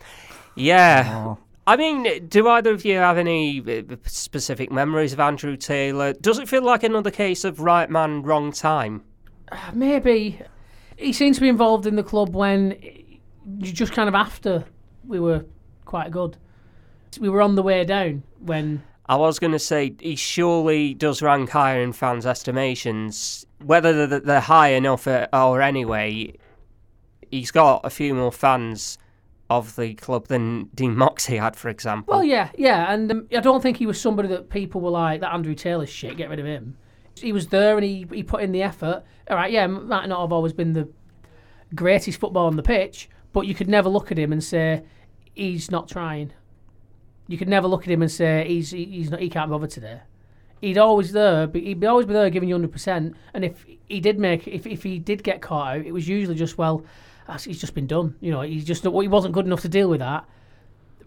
Yeah. 0.55 1.11
Oh. 1.27 1.39
I 1.67 1.77
mean, 1.77 2.27
do 2.29 2.49
either 2.49 2.73
of 2.73 2.85
you 2.85 2.97
have 2.97 3.19
any 3.19 3.61
uh, 3.61 3.97
specific 4.07 4.71
memories 4.73 5.13
of 5.13 5.21
Andrew 5.21 5.57
Taylor? 5.57 6.13
Does 6.15 6.39
it 6.39 6.49
feel 6.49 6.63
like 6.63 6.83
another 6.83 7.11
case 7.11 7.45
of 7.45 7.61
right 7.61 7.91
man, 7.91 8.23
wrong 8.23 8.53
time? 8.53 9.03
Maybe 9.73 10.41
he 10.99 11.13
seemed 11.13 11.37
to 11.37 11.41
be 11.41 11.49
involved 11.49 11.87
in 11.87 11.97
the 11.97 12.03
club 12.03 12.35
when 12.35 12.77
you 12.81 13.73
just 13.73 13.93
kind 13.93 14.09
of 14.09 14.15
after 14.15 14.65
we 15.07 15.21
were 15.21 15.45
quite 15.85 16.11
good. 16.11 16.37
We 17.19 17.29
were 17.29 17.41
on 17.41 17.55
the 17.55 17.63
way 17.63 17.85
down 17.85 18.25
when 18.41 18.83
I 19.07 19.17
was 19.17 19.39
going 19.39 19.53
to 19.53 19.59
say 19.59 19.95
he 19.99 20.17
surely 20.17 20.93
does 20.93 21.23
rank 21.23 21.51
higher 21.51 21.81
in 21.81 21.93
fans' 21.93 22.27
estimations. 22.27 23.47
Whether 23.65 24.07
they're, 24.07 24.21
they're 24.21 24.41
high 24.41 24.71
enough 24.71 25.07
uh, 25.07 25.29
or 25.33 25.63
anyway, 25.63 26.35
he's 27.31 27.51
got 27.51 27.81
a 27.85 27.91
few 27.91 28.15
more 28.15 28.33
fans 28.33 28.99
of 29.49 29.77
the 29.77 29.95
club 29.95 30.27
than 30.27 30.65
Dean 30.75 30.95
Moxey 30.95 31.39
had, 31.39 31.57
for 31.57 31.71
example. 31.71 32.15
Well, 32.15 32.25
yeah, 32.25 32.51
yeah, 32.59 32.93
and 32.93 33.11
um, 33.11 33.29
I 33.35 33.41
don't 33.41 33.63
think 33.63 33.79
he 33.79 33.87
was 33.87 33.99
somebody 33.99 34.29
that 34.29 34.51
people 34.51 34.83
were 34.83 34.91
like 34.91 35.23
that. 35.23 35.33
Andrew 35.33 35.55
Taylor's 35.55 35.89
shit, 35.89 36.19
get 36.19 36.29
rid 36.29 36.39
of 36.39 36.45
him. 36.45 36.77
He 37.21 37.33
was 37.33 37.49
there 37.49 37.77
and 37.77 37.85
he, 37.85 38.07
he 38.13 38.23
put 38.23 38.43
in 38.43 38.53
the 38.53 38.63
effort. 38.63 39.03
All 39.31 39.37
right, 39.37 39.51
yeah, 39.53 39.67
might 39.67 40.09
not 40.09 40.21
have 40.21 40.33
always 40.33 40.53
been 40.53 40.73
the 40.73 40.89
greatest 41.75 42.19
football 42.19 42.47
on 42.47 42.57
the 42.57 42.63
pitch, 42.63 43.09
but 43.33 43.47
you 43.47 43.55
could 43.55 43.69
never 43.69 43.89
look 43.89 44.11
at 44.11 44.19
him 44.19 44.33
and 44.33 44.43
say 44.43 44.83
he's 45.35 45.71
not 45.71 45.89
trying. 45.89 46.33
You 47.27 47.37
could 47.37 47.49
never 47.49 47.69
look 47.69 47.83
at 47.83 47.91
him 47.91 48.01
and 48.03 48.11
say 48.11 48.45
he's 48.49 48.71
he- 48.71 48.87
he's 48.87 49.11
not 49.11 49.21
he 49.21 49.29
can't 49.29 49.51
bother 49.51 49.67
today. 49.67 50.01
He'd 50.61 50.79
always 50.79 51.13
there, 51.13 51.47
but 51.47 51.61
he'd 51.61 51.85
always 51.85 52.07
be 52.07 52.15
there 52.15 52.31
giving 52.31 52.49
you 52.49 52.55
hundred 52.55 52.73
percent. 52.73 53.15
And 53.35 53.45
if 53.45 53.65
he 53.87 54.01
did 54.01 54.19
make, 54.19 54.49
if 54.49 54.67
if 54.67 54.83
he 54.83 54.99
did 54.99 55.23
get 55.23 55.43
caught 55.43 55.77
out, 55.77 55.87
it 55.87 55.93
was 55.93 56.09
usually 56.09 56.37
just 56.37 56.57
well, 56.59 56.85
he's 57.45 57.61
just 57.61 57.75
been 57.75 57.87
done. 57.87 58.17
You 58.21 58.31
know, 58.31 58.41
he's 58.41 58.65
just 58.65 58.83
he 58.83 59.09
wasn't 59.09 59.35
good 59.35 59.47
enough 59.47 59.61
to 59.63 59.69
deal 59.69 59.89
with 59.91 60.01
that 60.01 60.27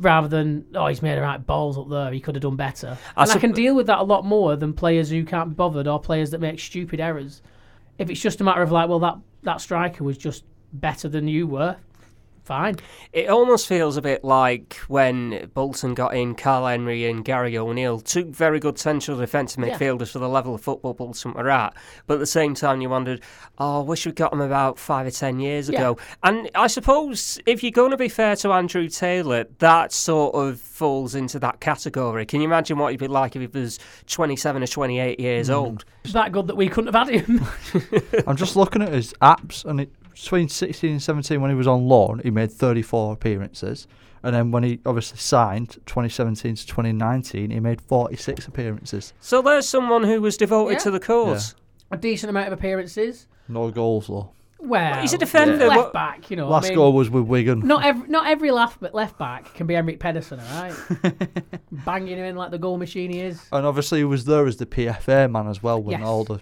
rather 0.02 0.28
than 0.28 0.66
oh 0.76 0.88
he's 0.88 1.02
made 1.02 1.18
the 1.18 1.22
right 1.22 1.46
balls 1.46 1.78
up 1.78 1.90
there 1.90 2.12
he 2.12 2.20
could 2.20 2.36
have 2.36 2.42
done 2.42 2.56
better. 2.56 2.98
I 3.16 3.24
and 3.24 3.32
I 3.32 3.38
can 3.38 3.52
deal 3.52 3.76
with 3.76 3.88
that 3.88 4.00
a 4.00 4.04
lot 4.04 4.26
more 4.26 4.56
than 4.56 4.74
players 4.74 5.10
who 5.10 5.24
can't 5.24 5.50
be 5.50 5.56
bothered 5.56 5.88
or 5.88 6.00
players 6.00 6.32
that 6.32 6.42
make 6.42 6.60
stupid 6.60 7.00
errors. 7.00 7.42
If 7.98 8.10
it's 8.10 8.22
just 8.22 8.42
a 8.42 8.44
matter 8.44 8.62
of 8.62 8.72
like 8.72 8.90
well 8.90 9.00
that 9.00 9.18
that 9.44 9.62
striker 9.62 10.04
was 10.04 10.18
just 10.18 10.44
better 10.74 11.08
than 11.08 11.28
you 11.28 11.48
were 11.48 11.78
fine 12.44 12.76
It 13.14 13.30
almost 13.30 13.68
feels 13.68 13.98
a 13.98 14.02
bit 14.02 14.24
like 14.24 14.76
when 14.88 15.50
Bolton 15.54 15.94
got 15.94 16.16
in 16.16 16.36
Karl 16.36 16.66
Henry 16.68 17.06
and 17.10 17.24
Gary 17.24 17.58
O'Neill, 17.58 18.00
two 18.00 18.26
very 18.32 18.60
good 18.60 18.78
central 18.80 19.18
defensive 19.18 19.64
Yeah. 19.66 19.78
midfielders 19.78 20.12
for 20.12 20.20
the 20.20 20.30
level 20.30 20.56
of 20.56 20.62
football 20.62 20.94
Bolton 20.94 21.34
were 21.34 21.50
at. 21.50 21.74
But 22.08 22.16
at 22.16 22.20
the 22.20 22.26
same 22.26 22.56
time, 22.56 22.82
you 22.82 22.90
wondered, 22.90 23.22
oh, 23.58 23.82
I 23.82 23.84
wish 23.84 24.06
we'd 24.06 24.16
got 24.16 24.32
them 24.32 24.42
about 24.42 24.80
five 24.80 25.06
or 25.08 25.12
ten 25.12 25.40
years 25.40 25.70
Yeah. 25.70 25.78
ago. 25.80 25.98
And 26.24 26.50
I 26.56 26.68
suppose 26.68 27.40
if 27.46 27.62
you're 27.64 27.72
going 27.72 27.92
to 27.92 27.98
be 27.98 28.10
fair 28.10 28.36
to 28.38 28.52
Andrew 28.52 28.88
Taylor, 28.90 29.46
that 29.60 29.92
sort 29.92 30.34
of 30.36 30.60
falls 30.60 31.16
into 31.16 31.38
that 31.40 31.60
category. 31.60 32.26
Can 32.26 32.42
you 32.42 32.48
imagine 32.48 32.78
what 32.78 32.92
he'd 32.92 33.00
be 33.00 33.08
like 33.08 33.36
if 33.36 33.42
he 33.42 33.60
was 33.60 33.78
27 34.08 34.64
or 34.64 34.68
28 34.68 35.20
years 35.20 35.50
Mm. 35.50 35.54
old? 35.56 35.86
It's 36.04 36.14
that 36.14 36.32
good 36.32 36.48
that 36.48 36.56
we 36.58 36.68
couldn't 36.68 36.94
have 36.94 37.08
had 37.08 37.16
him 37.22 37.46
I'm 38.28 38.36
just 38.36 38.56
looking 38.56 38.82
at 38.82 38.92
his 38.94 39.14
apps, 39.22 39.64
and 39.66 39.82
it, 39.82 39.92
between 40.14 40.50
16 40.50 40.92
and 40.92 41.02
17, 41.02 41.42
when 41.42 41.50
he 41.52 41.56
was 41.56 41.68
on 41.68 41.88
loan, 41.88 42.22
he 42.24 42.32
made 42.32 42.52
34 42.52 43.14
appearances. 43.14 43.88
And 44.24 44.36
then 44.36 44.52
when 44.52 44.62
he 44.64 44.80
obviously 44.86 45.18
signed 45.18 45.72
2017 45.88 46.56
to 46.56 46.68
2019, 46.68 47.50
he 47.50 47.60
made 47.60 47.82
46 47.82 48.48
appearances. 48.48 49.14
So 49.20 49.42
there's 49.42 49.68
someone 49.68 50.04
who 50.04 50.22
was 50.22 50.38
devoted 50.38 50.74
Yeah. 50.74 50.80
to 50.80 50.92
the 50.92 51.00
cause. 51.00 51.56
a 51.92 51.98
decent 51.98 52.30
amount 52.30 52.48
of 52.48 52.54
appearances 52.54 53.28
No 53.50 53.70
goals 53.72 54.08
though. 54.08 54.30
well 54.60 55.02
he's 55.02 55.12
a 55.12 55.18
defender, 55.18 55.68
left 55.68 55.92
back 55.92 56.30
you 56.32 56.38
know 56.38 56.48
Last 56.48 56.66
I 56.66 56.70
mean, 56.70 56.78
goal 56.78 56.94
was 56.94 57.10
with 57.10 57.26
Wigan. 57.26 57.60
not 57.68 57.84
every 57.84 58.08
not 58.08 58.28
every 58.28 58.50
left 58.52 58.82
left 58.94 59.18
back 59.18 59.54
can 59.56 59.68
be 59.68 59.74
Emric 59.74 60.00
Pedersen 60.00 60.40
all 60.40 60.62
right 60.62 60.74
banging 61.86 62.18
him 62.18 62.24
in 62.26 62.36
like 62.38 62.52
the 62.52 62.58
goal 62.60 62.78
machine 62.78 63.12
he 63.12 63.20
is 63.20 63.42
And 63.52 63.66
obviously 63.66 63.98
he 64.00 64.04
was 64.06 64.24
there 64.26 64.46
as 64.46 64.56
the 64.58 64.66
PFA 64.66 65.30
man 65.30 65.48
as 65.48 65.62
well 65.62 65.82
when 65.84 66.00
Yes. 66.00 66.08
all 66.08 66.24
the 66.24 66.40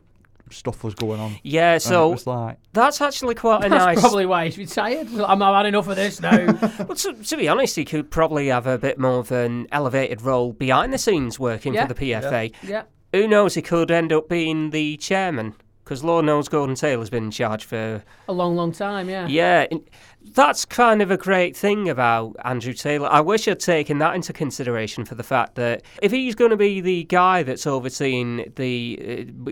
stuff 0.52 0.84
was 0.84 0.96
going 0.96 1.20
on. 1.20 1.38
Yeah, 1.44 1.78
so 1.78 2.10
it 2.10 2.12
was 2.12 2.28
like, 2.28 2.58
that's 2.74 3.02
actually 3.02 3.36
quite 3.36 3.66
a 3.66 3.70
that's 3.70 3.86
nice. 3.86 4.00
probably 4.00 4.26
why 4.26 4.46
he's 4.46 4.58
retired 4.58 5.08
I'm, 5.20 5.42
I've 5.42 5.56
had 5.56 5.66
enough 5.66 5.88
of 5.88 5.96
this 5.96 6.22
now 6.22 6.46
Well, 6.80 6.96
to, 6.96 7.14
to 7.14 7.38
be 7.38 7.48
honest, 7.48 7.76
he 7.76 7.86
could 7.86 8.12
probably 8.12 8.48
have 8.48 8.68
a 8.68 8.78
bit 8.78 9.00
more 9.00 9.20
of 9.20 9.32
an 9.32 9.68
elevated 9.72 10.22
role 10.22 10.54
behind 10.54 10.94
the 10.94 10.98
scenes 10.98 11.40
working 11.40 11.74
Yeah. 11.74 11.88
for 11.88 11.94
the 11.94 12.12
PFA. 12.12 12.54
yeah 12.64 12.84
Who 13.14 13.28
knows? 13.28 13.56
He 13.56 13.62
could 13.62 13.92
end 13.92 14.12
up 14.14 14.30
being 14.30 14.70
the 14.72 14.98
chairman. 14.98 15.56
Because 15.90 16.04
Lord 16.04 16.24
knows 16.24 16.48
Gordon 16.48 16.76
Taylor's 16.76 17.10
been 17.10 17.24
in 17.24 17.32
charge 17.32 17.66
for 17.66 18.04
A 18.28 18.32
long, 18.32 18.56
long 18.56 18.72
time, 18.72 19.10
yeah. 19.10 19.26
yeah. 19.26 19.66
That's 20.36 20.64
kind 20.64 21.02
of 21.02 21.10
a 21.10 21.18
great 21.18 21.58
thing 21.58 21.90
about 21.90 22.36
Andrew 22.46 22.74
Taylor. 22.74 23.10
I 23.12 23.22
wish 23.22 23.48
I'd 23.48 23.60
taken 23.60 23.98
that 23.98 24.14
into 24.14 24.32
consideration 24.32 25.04
for 25.04 25.16
the 25.16 25.24
fact 25.24 25.56
that 25.56 25.82
if 26.04 26.12
he's 26.12 26.36
going 26.36 26.52
to 26.52 26.58
be 26.58 26.80
the 26.80 27.06
guy 27.06 27.42
that's 27.42 27.66
overseeing 27.66 28.54
the 28.56 29.26
uh, 29.48 29.52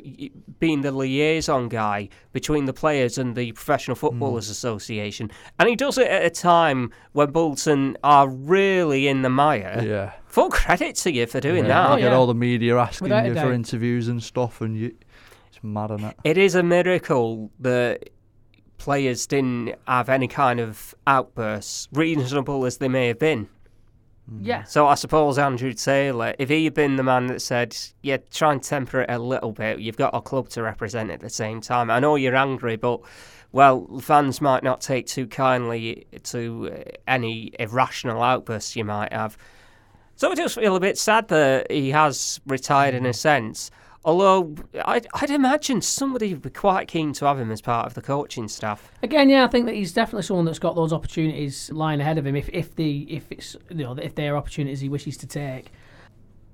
being 0.59 0.81
the 0.81 0.91
liaison 0.91 1.69
guy 1.69 2.09
between 2.33 2.65
the 2.65 2.73
players 2.73 3.17
and 3.17 3.35
the 3.35 3.53
Professional 3.53 3.95
Footballers 3.95 4.47
Association, 4.49 5.31
and 5.57 5.67
he 5.67 5.75
does 5.75 5.97
it 5.97 6.07
at 6.07 6.23
a 6.23 6.29
time 6.29 6.91
when 7.13 7.31
Bolton 7.31 7.97
are 8.03 8.29
really 8.29 9.07
in 9.07 9.23
the 9.23 9.29
mire. 9.29 9.81
Yeah. 9.83 10.11
Full 10.27 10.51
credit 10.51 10.97
to 10.97 11.11
you 11.11 11.25
for 11.25 11.39
doing 11.39 11.65
yeah. 11.65 11.69
that. 11.69 11.89
Oh, 11.89 11.95
You 11.95 12.01
get 12.03 12.11
yeah. 12.11 12.17
all 12.17 12.27
the 12.27 12.35
media 12.35 12.77
asking 12.77 13.05
Without 13.05 13.25
you 13.25 13.33
for 13.33 13.51
interviews 13.51 14.07
and 14.07 14.21
stuff, 14.21 14.61
and 14.61 14.77
you, 14.77 14.95
it's 15.57 15.63
mad, 15.63 15.91
is 15.91 16.03
it? 16.03 16.15
It 16.23 16.37
is 16.37 16.55
a 16.55 16.63
miracle 16.63 17.51
that 17.59 18.09
players 18.77 19.25
didn't 19.27 19.75
have 19.87 20.09
any 20.09 20.27
kind 20.27 20.59
of 20.59 20.95
outbursts, 21.05 21.87
reasonable 21.91 22.65
as 22.65 22.77
they 22.77 22.87
may 22.87 23.07
have 23.07 23.19
been. 23.19 23.49
Yeah. 24.41 24.63
So 24.63 24.87
I 24.87 24.95
suppose 24.95 25.37
Andrew 25.37 25.71
Taylor, 25.71 26.35
if 26.37 26.49
he 26.49 26.65
had 26.65 26.73
been 26.73 26.97
the 26.97 27.03
man 27.03 27.27
that 27.27 27.41
said, 27.41 27.77
"Yeah, 28.01 28.17
try 28.29 28.51
and 28.51 28.61
temper 28.61 29.01
it 29.01 29.09
a 29.09 29.19
little 29.19 29.53
bit. 29.53 29.79
You've 29.79 29.97
got 29.97 30.13
a 30.13 30.21
club 30.21 30.49
to 30.49 30.61
represent 30.61 31.11
at 31.11 31.21
the 31.21 31.29
same 31.29 31.61
time. 31.61 31.89
I 31.89 31.99
know 31.99 32.15
you're 32.15 32.35
angry, 32.35 32.75
but 32.75 32.99
well, 33.53 33.99
fans 34.01 34.41
might 34.41 34.63
not 34.63 34.81
take 34.81 35.07
too 35.07 35.27
kindly 35.27 36.07
to 36.23 36.71
uh, 36.73 36.91
any 37.07 37.53
irrational 37.57 38.21
outbursts 38.21 38.75
you 38.75 38.83
might 38.83 39.13
have." 39.13 39.37
So 40.17 40.31
I 40.31 40.35
just 40.35 40.55
feel 40.55 40.75
a 40.75 40.79
bit 40.79 40.97
sad 40.97 41.29
that 41.29 41.71
he 41.71 41.91
has 41.91 42.41
retired 42.47 42.95
in 42.95 43.05
a 43.05 43.13
sense. 43.13 43.71
Although 44.07 44.55
I'd, 44.85 45.05
I'd 45.15 45.31
imagine 45.31 45.81
somebody 45.81 46.33
would 46.33 46.41
be 46.41 46.49
quite 46.49 46.87
keen 46.87 47.11
to 47.11 47.25
have 47.25 47.37
him 47.37 47.51
as 47.51 47.59
part 47.59 47.87
of 47.87 47.93
the 47.93 48.01
coaching 48.01 48.47
staff. 48.47 48.89
Again, 49.03 49.29
yeah, 49.29 49.43
I 49.43 49.47
think 49.47 49.65
that 49.65 49.75
he's 49.75 49.91
definitely 49.91 50.23
someone 50.23 50.45
that's 50.45 50.59
got 50.59 50.77
those 50.77 50.93
opportunities 50.93 51.69
lying 51.73 51.99
ahead 51.99 52.17
of 52.17 52.25
him. 52.25 52.33
If 52.33 52.47
if 52.53 52.73
the 52.73 53.01
if 53.13 53.29
it's 53.29 53.57
you 53.69 53.83
know 53.83 53.97
if 53.97 54.15
they 54.15 54.29
are 54.29 54.37
opportunities 54.37 54.79
he 54.79 54.87
wishes 54.87 55.17
to 55.17 55.27
take, 55.27 55.73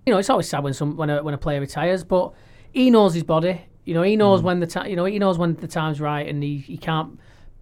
you 0.04 0.12
know, 0.12 0.18
it's 0.18 0.32
always 0.32 0.50
sad 0.50 0.64
when 0.64 0.74
some 0.74 0.98
when 0.98 1.12
a 1.12 1.22
when 1.22 1.36
a 1.36 1.38
player 1.38 1.60
retires, 1.60 2.04
but 2.04 2.34
he 2.72 2.90
knows 2.90 3.14
his 3.14 3.24
body. 3.24 3.62
You 3.86 3.94
know, 3.94 4.02
he 4.02 4.16
knows 4.16 4.42
mm. 4.42 4.46
when 4.46 4.60
the 4.60 4.86
you 4.90 4.96
know 4.96 5.06
he 5.06 5.20
knows 5.20 5.38
when 5.38 5.54
the 5.54 5.68
time's 5.68 6.02
right, 6.02 6.28
and 6.28 6.42
he, 6.42 6.58
he 6.58 6.76
can't 6.76 7.20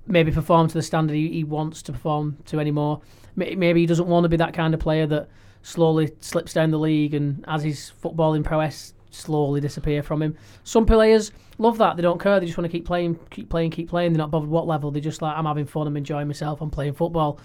maybe 0.07 0.31
perform 0.31 0.69
to 0.69 0.73
the 0.73 0.81
standard 0.81 1.15
he, 1.15 1.27
he 1.33 1.43
wants 1.43 1.81
to 1.81 1.91
perform 1.91 2.37
to 2.45 2.61
anymore. 2.61 3.01
Maybe 3.35 3.81
he 3.81 3.85
doesn't 3.85 4.07
want 4.07 4.23
to 4.23 4.29
be 4.29 4.37
that 4.37 4.53
kind 4.53 4.73
of 4.73 4.79
player 4.79 5.05
that 5.07 5.27
slowly 5.63 6.13
slips 6.21 6.53
down 6.53 6.71
the 6.71 6.79
league 6.79 7.13
and 7.13 7.43
as 7.45 7.63
his 7.63 7.91
footballing 8.01 8.45
prowess 8.45 8.93
slowly 9.11 9.61
disappear 9.61 10.01
from 10.01 10.21
him. 10.21 10.35
Some 10.63 10.85
players 10.85 11.31
love 11.57 11.77
that. 11.77 11.95
They 11.95 12.01
don't 12.01 12.19
care. 12.19 12.39
They 12.39 12.45
just 12.45 12.57
want 12.57 12.69
to 12.69 12.77
keep 12.77 12.85
playing, 12.85 13.19
keep 13.29 13.49
playing, 13.49 13.71
keep 13.71 13.89
playing. 13.89 14.13
They're 14.13 14.17
not 14.17 14.31
bothered 14.31 14.49
what 14.49 14.67
level. 14.67 14.91
They're 14.91 15.01
just 15.01 15.21
like, 15.21 15.37
I'm 15.37 15.45
having 15.45 15.65
fun. 15.65 15.87
I'm 15.87 15.97
enjoying 15.97 16.27
myself. 16.27 16.61
I'm 16.61 16.71
playing 16.71 16.93
football. 16.93 17.39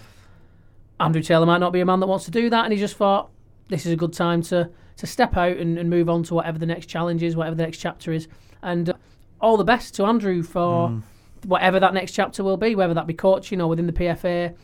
Andrew 0.99 1.21
Taylor 1.21 1.45
might 1.45 1.59
not 1.59 1.73
be 1.73 1.81
a 1.81 1.85
man 1.85 1.99
that 1.99 2.07
wants 2.07 2.25
to 2.25 2.31
do 2.31 2.49
that, 2.49 2.63
and 2.63 2.73
he 2.73 2.79
just 2.79 2.95
thought 2.95 3.29
this 3.67 3.85
is 3.85 3.91
a 3.93 3.95
good 3.95 4.13
time 4.13 4.41
to 4.43 4.69
to 4.97 5.05
step 5.05 5.37
out 5.37 5.57
and, 5.57 5.77
and 5.77 5.91
move 5.91 6.09
on 6.09 6.23
to 6.23 6.33
whatever 6.33 6.57
the 6.57 6.65
next 6.65 6.87
challenge 6.87 7.21
is, 7.21 7.35
whatever 7.35 7.55
the 7.55 7.61
next 7.61 7.77
chapter 7.77 8.11
is. 8.11 8.27
And 8.63 8.89
uh, 8.89 8.93
all 9.39 9.55
the 9.55 9.63
best 9.63 9.93
to 9.95 10.05
Andrew 10.05 10.41
for 10.41 11.03
whatever 11.45 11.79
that 11.79 11.93
next 11.93 12.13
chapter 12.13 12.43
will 12.43 12.57
be, 12.57 12.73
whether 12.73 12.95
that 12.95 13.05
be 13.05 13.13
coaching 13.13 13.61
or 13.61 13.69
within 13.69 13.85
the 13.85 13.93
PFA, 13.93 14.55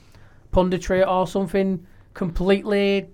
punditry 0.51 1.07
or 1.07 1.27
something 1.27 1.85
completely 2.15 3.07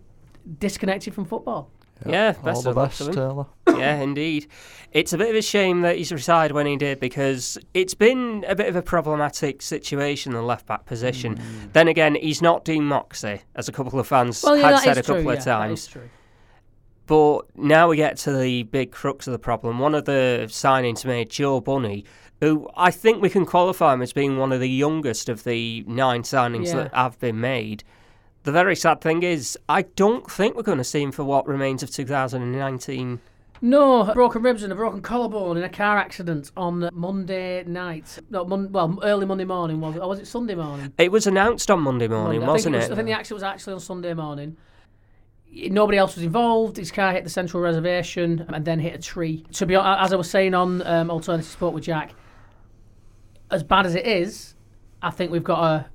disconnected 0.59 1.13
from 1.13 1.25
football. 1.25 1.69
Yeah, 2.05 2.33
All 2.37 2.43
best 2.43 2.63
the 2.63 2.69
of 2.71 2.75
luck 2.77 2.89
best, 2.89 3.03
to. 3.05 3.11
Taylor. 3.13 3.45
yeah, 3.77 3.95
indeed. 4.01 4.47
It's 4.91 5.13
a 5.13 5.17
bit 5.17 5.29
of 5.29 5.35
a 5.35 5.41
shame 5.41 5.81
that 5.81 5.97
he's 5.97 6.11
retired 6.11 6.51
when 6.51 6.65
he 6.65 6.75
did 6.77 6.99
because 6.99 7.57
it's 7.73 7.93
been 7.93 8.43
a 8.47 8.55
bit 8.55 8.67
of 8.67 8.75
a 8.75 8.81
problematic 8.81 9.61
situation, 9.61 10.31
in 10.31 10.37
the 10.37 10.43
left 10.43 10.65
back 10.65 10.85
position. 10.85 11.35
Mm. 11.35 11.73
Then 11.73 11.87
again, 11.87 12.15
he's 12.15 12.41
not 12.41 12.65
Dean 12.65 12.85
Moxey, 12.85 13.41
as 13.55 13.67
a 13.67 13.71
couple 13.71 13.99
of 13.99 14.07
fans 14.07 14.41
Well, 14.43 14.57
yeah, 14.57 14.71
had 14.71 14.79
said 14.79 14.97
a 14.97 15.03
couple 15.03 15.21
true. 15.23 15.31
of 15.31 15.37
yeah, 15.39 15.43
times. 15.43 15.79
is 15.81 15.87
true. 15.87 16.09
But 17.05 17.55
now 17.57 17.87
we 17.89 17.97
get 17.97 18.17
to 18.17 18.37
the 18.37 18.63
big 18.63 18.91
crux 18.91 19.27
of 19.27 19.31
the 19.31 19.39
problem. 19.39 19.79
One 19.79 19.95
of 19.95 20.05
the 20.05 20.45
signings 20.47 21.05
made, 21.05 21.29
Joe 21.31 21.59
Bunney, 21.59 22.03
who 22.39 22.69
I 22.77 22.91
think 22.91 23.21
we 23.21 23.29
can 23.29 23.45
qualify 23.45 23.93
him 23.93 24.01
as 24.01 24.13
being 24.13 24.37
one 24.37 24.51
of 24.51 24.59
the 24.59 24.69
youngest 24.69 25.27
of 25.27 25.43
the 25.43 25.83
nine 25.87 26.21
signings 26.23 26.67
Yeah. 26.67 26.75
that 26.83 26.93
have 26.93 27.19
been 27.19 27.39
made. 27.41 27.83
The 28.43 28.51
very 28.51 28.75
sad 28.75 29.01
thing 29.01 29.23
is, 29.23 29.57
I 29.67 29.81
don't 29.81 30.29
think 30.29 30.55
we're 30.55 30.63
going 30.63 30.77
to 30.77 30.83
see 30.83 31.01
him 31.01 31.11
for 31.11 31.23
what 31.23 31.45
remains 31.47 31.83
of 31.83 31.91
2019. 31.91 33.19
No, 33.61 34.13
broken 34.13 34.41
ribs 34.41 34.63
and 34.63 34.71
a 34.71 34.75
broken 34.75 35.01
collarbone 35.01 35.57
in 35.57 35.63
a 35.63 35.69
car 35.69 35.97
accident 35.97 36.49
on 36.55 36.89
Monday 36.93 37.63
night. 37.65 38.17
No, 38.29 38.45
mon- 38.45 38.71
well, 38.71 38.97
early 39.03 39.25
Monday 39.25 39.43
morning 39.43 39.81
was 39.81 39.95
it? 39.97 39.99
Or 39.99 40.07
was 40.07 40.19
it 40.19 40.27
Sunday 40.27 40.55
morning? 40.55 40.93
It 40.97 41.11
was 41.11 41.27
announced 41.27 41.69
on 41.69 41.81
Monday 41.81 42.07
morning, 42.07 42.39
Monday. 42.39 42.51
Wasn't 42.53 42.75
it? 42.75 42.77
Was, 42.77 42.87
it? 42.87 42.91
I 42.93 42.95
think 42.95 43.07
the 43.07 43.13
accident 43.13 43.35
was 43.35 43.43
actually 43.43 43.73
on 43.73 43.79
Sunday 43.81 44.13
morning. 44.13 44.55
Nobody 45.51 45.97
else 45.97 46.15
was 46.15 46.23
involved. 46.23 46.77
His 46.77 46.91
car 46.91 47.11
hit 47.11 47.25
the 47.25 47.29
central 47.29 47.61
reservation 47.61 48.45
and 48.47 48.63
then 48.63 48.79
hit 48.79 48.95
a 48.95 48.99
tree. 48.99 49.45
To 49.53 49.65
be 49.65 49.73
hon- 49.73 49.99
as 50.05 50.13
I 50.13 50.15
was 50.15 50.29
saying 50.29 50.53
on 50.53 50.81
um, 50.87 51.11
Alternative 51.11 51.45
Sport 51.49 51.73
with 51.73 51.83
Jack, 51.83 52.13
as 53.51 53.63
bad 53.63 53.85
as 53.85 53.95
it 53.95 54.07
is, 54.07 54.55
I 55.01 55.09
think 55.09 55.31
we've 55.31 55.43
got 55.43 55.59
to 55.59 55.85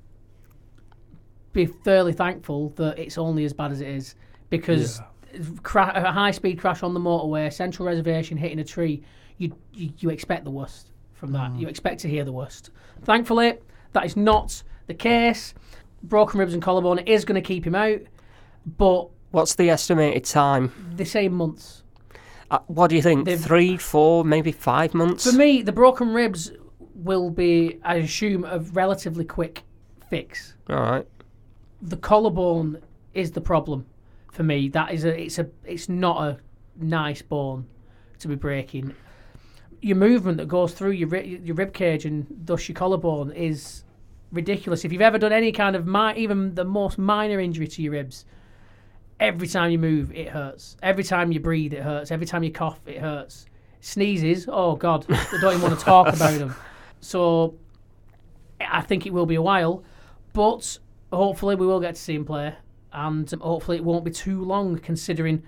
be 1.54 1.64
fairly 1.66 2.12
thankful 2.12 2.68
that 2.76 2.98
it's 2.98 3.16
only 3.16 3.44
as 3.46 3.54
bad 3.54 3.72
as 3.72 3.80
it 3.80 3.88
is 3.88 4.14
because 4.50 5.00
cra- 5.62 5.92
a 5.94 6.12
high 6.12 6.30
speed 6.32 6.58
crash 6.58 6.82
on 6.82 6.92
the 6.92 7.00
motorway, 7.00 7.50
central 7.50 7.86
reservation 7.88 8.36
hitting 8.36 8.58
a 8.58 8.64
tree, 8.64 9.02
you, 9.38 9.56
you 9.72 9.90
you 9.98 10.10
expect 10.10 10.44
the 10.44 10.50
worst 10.50 10.90
from 11.14 11.32
that. 11.32 11.56
You 11.56 11.68
expect 11.68 12.00
to 12.00 12.08
hear 12.08 12.24
the 12.24 12.32
worst. 12.32 12.70
Thankfully, 13.04 13.54
that 13.92 14.04
is 14.04 14.16
not 14.16 14.62
the 14.86 14.94
case. 14.94 15.54
Broken 16.02 16.38
ribs 16.38 16.52
and 16.52 16.62
collarbone 16.62 16.98
is 17.00 17.24
going 17.24 17.40
to 17.42 17.46
keep 17.46 17.66
him 17.66 17.74
out, 17.74 18.00
but 18.76 19.08
What's 19.30 19.54
the 19.56 19.70
estimated 19.70 20.24
time? 20.24 20.70
The 20.96 21.04
same 21.04 21.32
months. 21.34 21.82
Uh, 22.52 22.58
what 22.66 22.88
do 22.88 22.94
you 22.94 23.02
think? 23.02 23.24
They've- 23.24 23.40
Three, 23.40 23.76
four, 23.76 24.24
maybe 24.24 24.52
five 24.52 24.94
months? 24.94 25.28
For 25.28 25.36
me, 25.36 25.62
the 25.62 25.72
broken 25.72 26.12
ribs 26.14 26.52
will 26.94 27.30
be, 27.30 27.80
I 27.82 27.96
assume, 27.96 28.44
a 28.44 28.60
relatively 28.60 29.24
quick 29.24 29.62
fix. 30.08 30.54
All 30.70 30.76
right. 30.76 31.06
The 31.84 31.96
collarbone 31.96 32.80
is 33.12 33.32
the 33.32 33.40
problem 33.40 33.86
for 34.32 34.42
me. 34.42 34.68
That 34.68 34.92
is 34.92 35.04
a 35.04 35.20
it's 35.20 35.38
a 35.38 35.48
it's 35.64 35.88
not 35.88 36.22
a 36.22 36.38
nice 36.76 37.22
bone 37.22 37.66
to 38.18 38.28
be 38.28 38.34
breaking. 38.34 38.94
Your 39.80 39.96
movement 39.96 40.38
that 40.38 40.48
goes 40.48 40.72
through 40.72 40.92
your 40.92 41.14
your 41.16 41.54
rib 41.54 41.74
cage 41.74 42.06
and 42.06 42.26
thus 42.44 42.68
your 42.68 42.74
collarbone 42.74 43.32
is 43.32 43.84
ridiculous. 44.32 44.84
If 44.84 44.92
you've 44.92 45.02
ever 45.02 45.18
done 45.18 45.32
any 45.32 45.52
kind 45.52 45.76
of 45.76 45.86
mi- 45.86 46.16
even 46.16 46.54
the 46.54 46.64
most 46.64 46.98
minor 46.98 47.38
injury 47.38 47.68
to 47.68 47.82
your 47.82 47.92
ribs, 47.92 48.24
every 49.20 49.46
time 49.46 49.70
you 49.70 49.78
move 49.78 50.10
it 50.12 50.30
hurts. 50.30 50.76
Every 50.82 51.04
time 51.04 51.32
you 51.32 51.40
breathe 51.40 51.74
it 51.74 51.82
hurts. 51.82 52.10
Every 52.10 52.26
time 52.26 52.42
you 52.42 52.50
cough 52.50 52.80
it 52.86 52.98
hurts. 52.98 53.46
Sneezes, 53.80 54.48
oh 54.50 54.76
god, 54.76 55.04
I 55.10 55.38
don't 55.42 55.56
even 55.56 55.60
want 55.60 55.78
to 55.78 55.84
talk 55.84 56.08
about 56.08 56.38
them. 56.38 56.54
So 57.00 57.56
I 58.58 58.80
think 58.80 59.04
it 59.04 59.12
will 59.12 59.26
be 59.26 59.34
a 59.34 59.42
while, 59.42 59.84
but 60.32 60.78
hopefully 61.16 61.54
we 61.56 61.66
will 61.66 61.80
get 61.80 61.94
to 61.94 62.00
see 62.00 62.14
him 62.14 62.24
play, 62.24 62.54
and 62.92 63.30
hopefully 63.40 63.78
it 63.78 63.84
won't 63.84 64.04
be 64.04 64.10
too 64.10 64.44
long 64.44 64.78
considering 64.78 65.42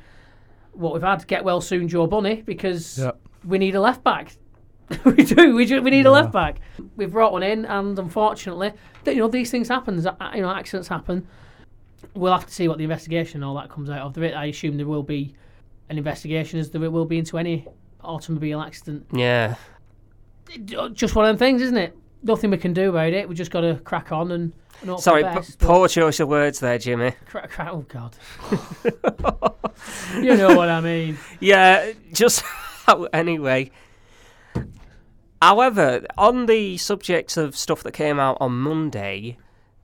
what 0.73 0.93
we've 0.93 1.03
had. 1.03 1.27
Get 1.27 1.45
well 1.45 1.61
soon, 1.61 1.89
Joe 1.89 2.07
Bunney, 2.09 2.45
because 2.45 2.99
Yep. 2.99 3.19
we 3.45 3.59
need 3.59 3.75
a 3.75 3.81
left 3.81 4.03
back. 4.05 4.37
we 5.05 5.15
do. 5.25 5.55
We, 5.57 5.67
ju- 5.67 5.83
we 5.83 5.91
need 5.91 6.07
a 6.07 6.11
left 6.13 6.33
back. 6.33 6.61
We've 6.97 7.11
brought 7.11 7.33
one 7.33 7.43
in, 7.43 7.65
and 7.65 7.99
unfortunately, 7.99 8.73
th- 9.05 9.17
you 9.17 9.23
know 9.23 9.29
these 9.29 9.51
things 9.51 9.69
happen. 9.69 9.97
You 9.97 10.43
know 10.43 10.51
accidents 10.51 10.87
happen. 10.89 11.27
We'll 12.15 12.33
have 12.33 12.47
to 12.47 12.53
see 12.55 12.69
what 12.69 12.79
the 12.79 12.85
investigation 12.85 13.39
and 13.39 13.45
all 13.45 13.57
that 13.57 13.69
comes 13.69 13.91
out 13.91 14.03
of. 14.03 14.15
There, 14.15 14.37
I 14.37 14.47
assume 14.47 14.77
there 14.77 14.87
will 14.87 15.03
be 15.03 15.35
an 15.89 15.99
investigation, 15.99 16.61
as 16.61 16.71
there 16.71 16.89
will 16.91 17.05
be 17.05 17.19
into 17.19 17.37
any 17.39 17.67
automobile 18.03 18.61
accident. 18.61 19.07
Yeah. 19.13 19.57
Just 20.93 21.17
one 21.17 21.25
of 21.25 21.31
them 21.31 21.39
things, 21.39 21.63
isn't 21.63 21.77
it? 21.77 21.97
Nothing 22.27 22.51
we 22.51 22.57
can 22.57 22.73
do 22.73 22.91
about 22.91 23.13
it. 23.13 23.29
We 23.29 23.37
just 23.37 23.53
got 23.53 23.61
to 23.61 23.77
crack 23.85 24.11
on 24.11 24.33
and. 24.33 24.53
and 24.81 24.91
hope 24.91 25.01
Sorry, 25.01 25.23
the 25.23 25.41
p- 25.41 25.65
poor 25.65 25.87
choice 25.87 26.19
of 26.19 26.29
words 26.29 26.59
there, 26.59 26.77
Jimmy. 26.77 27.13
Cra- 27.27 27.47
cra- 27.47 27.71
oh 27.73 27.85
God. 27.89 28.17
you 30.17 30.37
know 30.37 30.57
what 30.57 30.69
I 30.69 30.81
mean. 30.81 31.19
Yeah, 31.39 31.93
just 32.13 32.43
anyway. 33.13 33.71
However, 35.41 36.05
on 36.19 36.47
the 36.47 36.79
subject 36.79 37.37
of 37.37 37.57
stuff 37.57 37.85
that 37.85 37.93
came 37.93 38.19
out 38.19 38.39
on 38.41 38.59
Monday, 38.59 39.37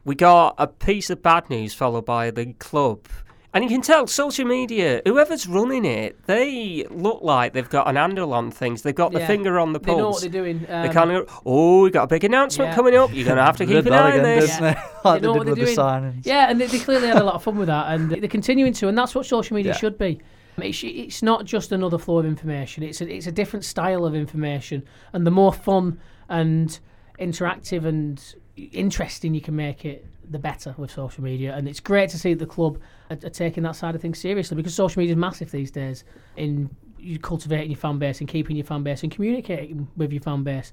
we 0.05 0.17
got 0.17 0.57
a 0.59 0.67
piece 0.67 1.11
of 1.11 1.23
bad 1.23 1.49
news 1.49 1.75
followed 1.75 2.07
by 2.07 2.33
the 2.33 2.55
club. 2.55 3.07
And 3.55 3.63
you 3.63 3.69
can 3.69 3.83
tell 3.83 4.07
social 4.07 4.47
media, 4.47 5.03
whoever's 5.05 5.47
running 5.47 5.85
it, 5.85 6.25
they 6.27 6.87
look 6.91 7.21
like 7.23 7.53
they've 7.53 7.69
got 7.69 7.87
an 7.87 7.97
handle 7.97 8.33
on 8.33 8.51
things. 8.51 8.81
They've 8.81 8.95
got 8.95 9.13
the 9.13 9.19
Yeah. 9.21 9.27
finger 9.27 9.59
on 9.61 9.75
the 9.75 9.81
pulse. 9.81 9.95
They 9.95 9.99
know 10.01 10.05
what 10.07 10.11
pulse. 10.13 10.21
they're 10.23 10.31
doing. 10.31 10.67
Um, 10.71 10.87
They 10.87 10.89
kind 10.93 11.11
of, 11.13 11.29
oh, 11.45 11.83
we 11.83 11.91
got 11.91 12.05
a 12.05 12.07
big 12.07 12.25
announcement 12.25 12.71
yeah. 12.71 12.75
coming 12.75 12.95
up. 12.97 13.11
You're 13.13 13.27
going 13.27 13.37
to 13.37 13.43
have 13.45 13.59
to 13.59 13.67
keep 13.73 13.85
an 13.85 13.93
eye 13.93 14.17
on 14.17 14.23
this. 14.23 14.47
didn't 14.51 14.63
they? 14.63 14.73
They 14.73 14.81
like 15.05 15.21
they 15.21 15.27
know 15.27 15.35
what 15.35 15.45
they're 15.47 15.55
doing. 15.55 15.77
signings. 15.77 16.25
Yeah, 16.25 16.49
and 16.49 16.59
they, 16.59 16.67
they 16.67 16.79
clearly 16.79 17.09
had 17.09 17.19
a 17.19 17.25
lot 17.25 17.35
of 17.35 17.43
fun 17.43 17.59
with 17.59 17.67
that, 17.69 17.93
and 17.93 18.11
they're 18.11 18.27
continuing 18.29 18.73
to, 18.75 18.89
and 18.89 18.97
that's 18.97 19.15
what 19.15 19.27
social 19.27 19.55
media 19.55 19.73
Yeah. 19.73 19.79
should 19.79 19.99
be. 19.99 20.21
It's, 20.59 20.83
it's 20.85 21.23
not 21.23 21.45
just 21.45 21.73
another 21.73 21.99
flow 21.99 22.19
of 22.19 22.25
information. 22.27 22.83
It's 22.83 23.01
a, 23.03 23.09
it's 23.15 23.27
a 23.27 23.33
different 23.33 23.65
style 23.67 24.07
of 24.07 24.15
information, 24.15 24.83
and 25.13 25.27
the 25.27 25.31
more 25.31 25.53
fun 25.53 25.99
and 26.31 26.79
interactive 27.19 27.85
and 27.85 28.35
interesting 28.57 29.35
you 29.35 29.41
can 29.41 29.57
make 29.57 29.85
it, 29.85 30.07
the 30.31 30.39
better 30.39 30.75
with 30.79 30.91
social 30.91 31.23
media. 31.23 31.55
And 31.55 31.69
it's 31.69 31.81
great 31.81 32.11
to 32.11 32.19
see 32.19 32.35
the 32.35 32.47
club 32.47 32.79
are, 33.11 33.19
are 33.25 33.31
taking 33.31 33.63
that 33.65 33.77
side 33.77 33.95
of 33.95 34.01
things 34.01 34.19
seriously 34.19 34.57
because 34.57 34.75
social 34.75 35.01
media 35.01 35.15
is 35.15 35.19
massive 35.19 35.51
these 35.51 35.71
days 35.71 36.05
in 36.37 36.71
you 36.99 37.19
cultivating 37.19 37.71
your 37.71 37.79
fan 37.79 37.99
base 37.99 38.21
and 38.21 38.29
keeping 38.29 38.57
your 38.57 38.65
fan 38.65 38.83
base 38.83 39.03
and 39.03 39.11
communicating 39.11 39.89
with 39.97 40.13
your 40.13 40.23
fan 40.23 40.43
base. 40.43 40.73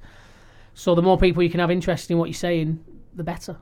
So 0.73 0.95
the 0.95 1.01
more 1.01 1.17
people 1.17 1.41
you 1.41 1.49
can 1.49 1.59
have 1.59 1.71
interested 1.71 2.13
in 2.13 2.19
what 2.19 2.29
you're 2.29 2.33
saying, 2.35 2.83
the 3.15 3.23
better. 3.23 3.57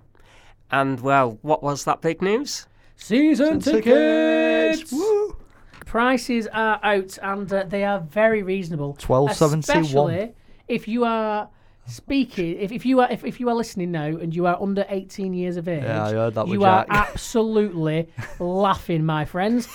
And 0.69 0.99
well, 0.99 1.39
what 1.41 1.63
was 1.63 1.85
that 1.85 2.01
big 2.01 2.21
news? 2.21 2.67
Season 2.97 3.59
tickets. 3.59 4.91
Woo! 4.91 5.37
Prices 5.85 6.47
are 6.47 6.79
out 6.83 7.17
and 7.21 7.51
uh, 7.51 7.63
they 7.63 7.85
are 7.85 8.01
very 8.01 8.43
reasonable. 8.43 8.95
$12.71. 8.95 9.59
Especially 9.59 10.33
if 10.67 10.87
you 10.87 11.05
are 11.05 11.49
speaking, 11.87 12.57
if, 12.59 12.71
if 12.71 12.85
you 12.85 12.99
are 12.99 13.09
if, 13.11 13.23
if 13.25 13.39
you 13.39 13.49
are 13.49 13.55
listening 13.55 13.91
now 13.91 14.05
and 14.05 14.35
you 14.35 14.45
are 14.45 14.61
under 14.61 14.85
18 14.89 15.33
years 15.33 15.57
of 15.57 15.67
age, 15.67 15.83
Yeah, 15.83 16.05
I 16.05 16.11
heard 16.11 16.35
that 16.35 16.45
with 16.45 16.53
you 16.53 16.63
are 16.65 16.85
Jack. 16.85 16.87
absolutely 17.09 18.09
laughing, 18.39 19.05
my 19.05 19.25
friends. 19.25 19.67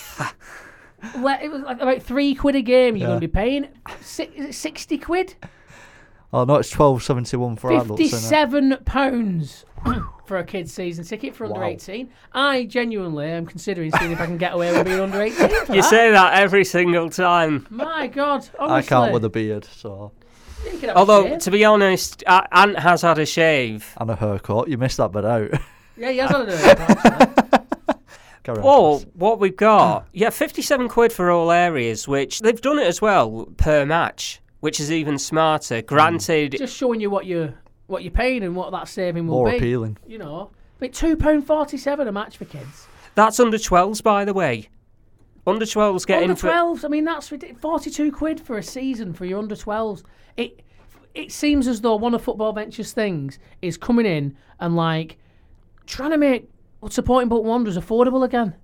well, 1.18 1.38
it 1.42 1.50
was 1.50 1.62
like 1.62 1.80
about 1.80 2.02
three 2.02 2.34
quid 2.34 2.54
a 2.56 2.62
game 2.62 2.96
you're 2.96 3.02
Yeah. 3.08 3.12
going 3.14 3.20
to 3.20 3.26
be 3.28 3.32
paying. 3.32 3.68
Si- 4.00 4.30
is 4.36 4.46
it 4.46 4.52
60 4.54 4.98
quid? 4.98 5.34
Oh 6.34 6.44
no, 6.44 6.54
it's 6.54 6.70
twelve 6.70 7.02
seventy 7.02 7.36
one 7.36 7.56
for 7.56 7.70
adults. 7.72 8.00
Isn't 8.00 8.04
it? 8.04 8.10
57 8.10 8.78
pounds 8.86 9.66
for 10.24 10.38
a 10.38 10.44
kid's 10.44 10.72
season 10.72 11.04
ticket 11.04 11.34
for 11.34 11.44
under 11.44 11.60
Wow. 11.60 11.66
18. 11.66 12.08
I 12.32 12.64
genuinely 12.64 13.26
am 13.28 13.44
considering 13.44 13.92
seeing 13.98 14.12
if 14.12 14.20
I 14.20 14.24
can 14.24 14.38
get 14.38 14.54
away 14.54 14.72
with 14.72 14.86
being 14.86 15.00
under 15.00 15.20
18. 15.20 15.34
for 15.66 15.74
You 15.74 15.82
that. 15.82 15.90
say 15.90 16.10
that 16.10 16.34
every 16.40 16.64
single 16.64 17.10
time. 17.10 17.66
My 17.68 18.06
God, 18.06 18.48
honestly. 18.58 18.76
I 18.76 18.80
can't 18.82 19.12
with 19.12 19.26
a 19.26 19.28
beard, 19.28 19.66
so 19.66 20.12
You 20.64 20.70
could 20.78 20.88
have 20.88 20.96
a 20.96 20.98
Although, 20.98 21.38
to 21.38 21.50
be 21.50 21.64
honest, 21.64 22.22
A- 22.26 22.46
Ant 22.56 22.78
has 22.78 23.02
had 23.02 23.18
a 23.18 23.26
shave. 23.26 23.92
and 23.98 24.10
a 24.10 24.16
haircut. 24.16 24.68
You 24.68 24.78
missed 24.78 24.96
that 24.98 25.12
bit 25.12 25.24
out. 25.24 25.50
yeah, 25.96 26.10
he 26.10 26.18
has 26.18 26.30
had 26.30 26.48
a 26.48 26.54
actually. 26.54 27.58
Carry 28.44 28.58
on, 28.58 28.64
Oh, 28.66 28.98
Chris. 28.98 29.06
what 29.14 29.38
we've 29.40 29.56
got. 29.56 30.08
Yeah, 30.12 30.30
57 30.30 30.88
quid 30.88 31.12
for 31.12 31.30
all 31.30 31.50
areas, 31.52 32.08
which 32.08 32.40
they've 32.40 32.60
done 32.60 32.78
it 32.78 32.86
as 32.86 33.00
well 33.00 33.46
per 33.56 33.86
match, 33.86 34.40
which 34.60 34.80
is 34.80 34.90
even 34.90 35.18
smarter. 35.18 35.80
Hmm. 35.80 35.86
Granted, 35.86 36.56
Just 36.58 36.76
showing 36.76 37.00
you 37.00 37.08
what 37.10 37.24
you 37.26 37.54
what 37.86 38.02
you're 38.02 38.10
paying 38.10 38.42
and 38.42 38.56
what 38.56 38.72
that 38.72 38.88
saving 38.88 39.26
will 39.26 39.34
be. 39.34 39.36
more 39.44 39.50
be. 39.50 39.56
appealing. 39.58 39.96
You 40.06 40.18
know, 40.18 40.50
but 40.80 40.92
two 40.92 41.16
pound 41.16 41.46
forty 41.46 41.76
seven 41.76 42.08
a 42.08 42.12
match 42.12 42.36
for 42.36 42.44
kids. 42.46 42.86
that's 43.14 43.38
under 43.38 43.58
12s, 43.58 44.02
by 44.02 44.24
the 44.24 44.32
way. 44.34 44.68
Under 45.46 45.64
12s 45.64 46.06
get 46.06 46.18
Under 46.22 46.30
in 46.30 46.36
for. 46.36 46.48
twelves, 46.48 46.84
I 46.84 46.88
mean 46.88 47.04
that's 47.04 47.30
ridiculous. 47.30 47.60
Forty 47.60 47.90
two 47.90 48.10
quid 48.10 48.40
for 48.40 48.58
a 48.58 48.62
season 48.62 49.12
for 49.12 49.24
your 49.24 49.38
under 49.38 49.56
twelves. 49.56 50.02
It 50.36 50.62
it 51.14 51.30
seems 51.30 51.68
as 51.68 51.80
though 51.82 51.96
one 51.96 52.14
of 52.14 52.22
Football 52.22 52.52
Ventures 52.52 52.92
things 52.92 53.38
is 53.60 53.76
coming 53.76 54.06
in 54.06 54.36
and 54.60 54.76
like 54.76 55.18
trying 55.86 56.10
to 56.10 56.18
make 56.18 56.48
supporting 56.88 57.28
Bolton 57.28 57.48
Wanderers 57.48 57.76
affordable 57.76 58.24
again. 58.24 58.54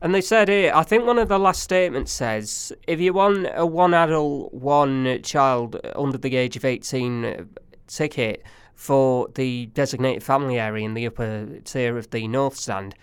And 0.00 0.14
they 0.14 0.20
said 0.20 0.48
here, 0.48 0.72
I 0.74 0.82
think 0.82 1.06
one 1.06 1.18
of 1.18 1.28
the 1.28 1.38
last 1.38 1.62
statements 1.62 2.12
says 2.12 2.72
if 2.86 3.00
you 3.00 3.12
want 3.12 3.46
a 3.54 3.64
one 3.64 3.94
adult, 3.94 4.52
one 4.52 5.22
child 5.22 5.80
under 5.96 6.18
the 6.18 6.36
age 6.36 6.56
of 6.56 6.64
18 6.64 7.24
uh, 7.24 7.44
ticket 7.86 8.42
for 8.74 9.28
the 9.34 9.66
designated 9.66 10.22
family 10.22 10.58
area 10.58 10.84
in 10.84 10.94
the 10.94 11.06
upper 11.06 11.60
tier 11.64 11.96
of 11.96 12.10
the 12.10 12.26
North 12.28 12.56
Stand, 12.56 12.94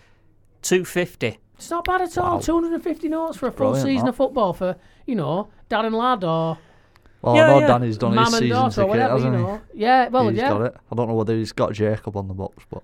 250 0.62 1.38
It's 1.56 1.70
not 1.70 1.84
bad 1.84 2.02
at 2.02 2.18
all. 2.18 2.34
Wow. 2.34 2.40
Two 2.40 2.54
hundred 2.54 2.72
and 2.74 2.84
fifty 2.84 3.08
notes 3.08 3.36
for 3.36 3.48
a 3.48 3.52
full 3.52 3.70
Brilliant, 3.70 3.88
season 3.88 4.04
that. 4.06 4.10
of 4.10 4.16
football 4.16 4.52
for 4.52 4.76
you 5.06 5.14
know 5.14 5.48
dad 5.68 5.84
and 5.84 5.94
lad 5.94 6.22
or 6.24 6.58
Well, 7.22 7.36
Yeah, 7.36 7.44
I 7.44 7.48
know 7.54 7.58
yeah. 7.60 7.66
Danny's 7.68 7.98
done 7.98 8.14
mum 8.14 8.24
his 8.26 8.38
season 8.38 8.70
ticket, 8.70 8.88
whatever. 8.88 9.12
Hasn't 9.14 9.32
know, 9.32 9.60
yeah. 9.74 10.08
Well. 10.08 10.28
He's 10.28 10.38
yeah. 10.38 10.48
got 10.50 10.62
it. 10.62 10.76
I 10.90 10.94
don't 10.94 11.08
know 11.08 11.14
whether 11.14 11.34
he's 11.34 11.52
got 11.52 11.72
Jacob 11.72 12.16
on 12.16 12.26
the 12.28 12.34
box, 12.34 12.64
but 12.70 12.82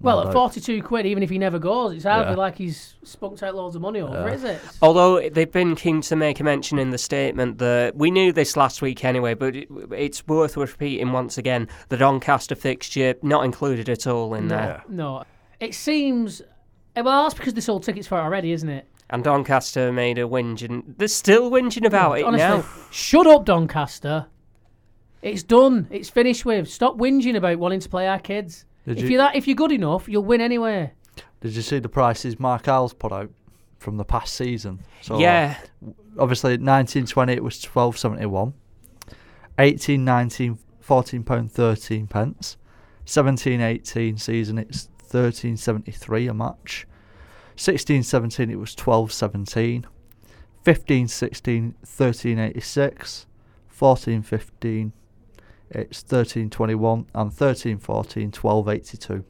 Well, 0.00 0.20
at 0.20 0.24
doubt. 0.24 0.32
42 0.32 0.82
quid, 0.82 1.06
even 1.06 1.22
if 1.22 1.30
he 1.30 1.38
never 1.38 1.58
goes, 1.58 1.94
it's 1.94 2.04
hardly 2.04 2.32
Yeah. 2.32 2.36
like 2.38 2.56
he's 2.56 2.94
spunked 3.04 3.42
out 3.42 3.54
loads 3.54 3.76
of 3.76 3.82
money 3.82 4.00
over, 4.00 4.14
Yeah. 4.14 4.32
is 4.34 4.42
it? 4.42 4.60
Although 4.80 5.28
they've 5.28 5.52
been 5.52 5.76
keen 5.76 6.00
to 6.00 6.16
make 6.16 6.40
a 6.40 6.44
mention 6.44 6.78
in 6.78 6.90
the 6.90 6.98
statement 6.98 7.58
that 7.58 7.94
we 7.94 8.10
knew 8.10 8.32
this 8.32 8.56
last 8.56 8.80
week 8.82 9.04
anyway, 9.04 9.34
but 9.34 9.54
it, 9.54 9.68
it's 9.92 10.26
worth 10.26 10.56
repeating 10.56 11.12
once 11.12 11.36
again 11.38 11.68
the 11.88 11.96
Doncaster 11.98 12.54
fixture 12.56 13.14
not 13.22 13.44
included 13.44 13.88
at 13.88 14.06
all 14.06 14.34
in 14.34 14.48
there. 14.48 14.82
No. 14.88 15.22
It 15.60 15.74
seems. 15.74 16.42
eh, 16.96 17.02
Well, 17.02 17.22
that's 17.22 17.34
because 17.34 17.54
they 17.54 17.60
sold 17.60 17.84
tickets 17.84 18.08
for 18.08 18.18
it 18.18 18.22
already, 18.22 18.50
isn't 18.52 18.68
it? 18.68 18.88
And 19.12 19.22
Doncaster 19.22 19.92
made 19.92 20.18
a 20.18 20.22
whinge, 20.22 20.62
and 20.68 20.94
they're 20.96 21.06
still 21.06 21.50
whinging 21.50 21.84
about 21.86 22.18
it 22.18 22.24
Honestly, 22.24 22.46
now. 22.48 22.64
shut 22.90 23.26
up, 23.26 23.44
Doncaster. 23.44 24.26
It's 25.20 25.42
done. 25.42 25.86
It's 25.90 26.08
finished 26.08 26.44
with. 26.44 26.68
Stop 26.68 26.96
whinging 26.98 27.36
about 27.36 27.58
wanting 27.58 27.80
to 27.80 27.88
play 27.88 28.08
our 28.08 28.18
kids. 28.18 28.64
Did 28.86 28.96
if 28.98 29.04
you- 29.04 29.10
you, 29.10 29.16
are 29.16 29.28
that, 29.30 29.36
if 29.36 29.46
you're 29.46 29.54
good 29.54 29.70
enough, 29.70 30.08
you'll 30.08 30.24
win 30.24 30.40
anyway. 30.40 30.92
did 31.40 31.54
you 31.54 31.62
see 31.62 31.78
the 31.78 31.88
prices 31.88 32.40
Mark 32.40 32.66
Isles 32.68 32.94
put 32.94 33.12
out 33.12 33.30
from 33.78 33.98
the 33.98 34.04
past 34.04 34.34
season? 34.34 34.80
So 35.02 35.16
uh, 35.16 35.18
yeah, 35.18 35.58
obviously 36.18 36.52
1920 36.52 37.32
it 37.34 37.44
was 37.44 37.62
1271 37.62 38.54
18 39.58 40.04
19 40.04 40.58
14 40.80 41.22
pound 41.24 41.52
13 41.52 42.06
pence 42.06 42.56
17 43.04 43.60
18 43.60 44.16
season 44.18 44.58
it's 44.58 44.88
1373 45.10 46.28
a 46.28 46.34
match 46.34 46.86
16 47.62 48.02
17 48.02 48.50
it 48.50 48.58
was 48.58 48.74
12 48.74 49.12
17 49.12 49.86
15 50.64 51.08
16 51.08 51.62
1386 51.62 53.26
14 53.68 54.22
15 54.22 54.92
it's 55.70 56.00
13 56.02 56.50
21 56.50 57.06
and 57.14 57.32
13 57.32 57.78
14 57.78 58.22
1282 58.32 59.24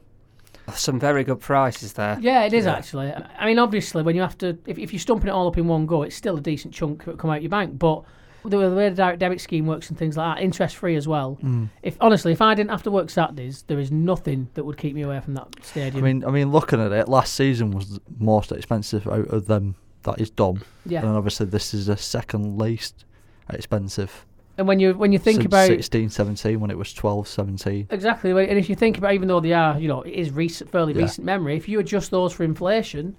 some 0.73 0.97
very 0.97 1.25
good 1.25 1.41
prices 1.41 1.91
there. 1.91 2.17
Yeah, 2.21 2.45
it 2.45 2.53
is 2.53 2.63
Yeah. 2.65 2.75
actually. 2.75 3.11
I 3.37 3.45
mean, 3.45 3.59
obviously, 3.59 4.01
when 4.01 4.15
you 4.15 4.21
have 4.21 4.37
to, 4.37 4.57
if, 4.65 4.79
if 4.79 4.93
you're 4.93 4.99
stumping 5.01 5.27
it 5.27 5.31
all 5.31 5.45
up 5.45 5.57
in 5.57 5.67
one 5.67 5.85
go, 5.85 6.03
it's 6.03 6.15
still 6.15 6.37
a 6.37 6.41
decent 6.41 6.73
chunk 6.73 7.03
that 7.03 7.19
come 7.19 7.29
out 7.29 7.41
your 7.41 7.49
bank. 7.49 7.77
But 7.77 8.03
the, 8.43 8.69
the 8.69 8.75
way 8.75 8.89
the 8.89 8.95
direct 8.95 9.19
debit 9.19 9.41
scheme 9.41 9.65
works 9.65 9.89
and 9.89 9.97
things 9.97 10.17
like 10.17 10.37
that, 10.37 10.43
interest 10.43 10.75
free 10.75 10.95
as 10.95 11.07
well. 11.07 11.35
Hmm. 11.35 11.65
If 11.81 11.97
honestly, 12.01 12.31
if 12.31 12.41
I 12.41 12.53
didn't 12.55 12.71
have 12.71 12.83
to 12.83 12.91
work 12.91 13.09
Saturdays, 13.09 13.63
there 13.67 13.79
is 13.79 13.91
nothing 13.91 14.49
that 14.53 14.63
would 14.65 14.77
keep 14.77 14.95
me 14.95 15.01
away 15.01 15.19
from 15.21 15.33
that 15.35 15.47
stadium. 15.61 16.03
I 16.03 16.07
mean 16.07 16.25
I 16.25 16.31
mean 16.31 16.51
looking 16.51 16.81
at 16.81 16.91
it 16.91 17.07
last 17.07 17.33
season 17.33 17.71
was 17.71 17.89
the 17.89 18.01
most 18.19 18.51
expensive 18.51 19.07
out 19.07 19.27
of 19.27 19.47
them 19.47 19.75
that 20.03 20.19
is 20.19 20.29
done 20.29 20.61
yeah. 20.85 20.99
and 20.99 21.15
obviously 21.15 21.45
this 21.45 21.73
is 21.73 21.85
the 21.85 21.95
second 21.95 22.57
least 22.57 23.05
expensive 23.49 24.25
And 24.57 24.67
when 24.67 24.79
you 24.79 24.93
when 24.93 25.11
you 25.11 25.19
think 25.19 25.45
about 25.45 25.67
16 25.67 26.09
17 26.09 26.59
when 26.59 26.69
it 26.69 26.77
was 26.77 26.93
12 26.93 27.27
17 27.27 27.87
exactly, 27.89 28.31
and 28.31 28.59
if 28.59 28.69
you 28.69 28.75
think 28.75 28.97
about, 28.97 29.13
even 29.13 29.27
though 29.27 29.39
they 29.39 29.53
are, 29.53 29.79
you 29.79 29.87
know, 29.87 30.01
it 30.01 30.11
is 30.11 30.31
recent, 30.31 30.69
fairly 30.69 30.93
Yeah. 30.93 31.01
recent 31.03 31.25
memory. 31.25 31.55
If 31.57 31.67
you 31.67 31.79
adjust 31.79 32.11
those 32.11 32.33
for 32.33 32.43
inflation, 32.43 33.15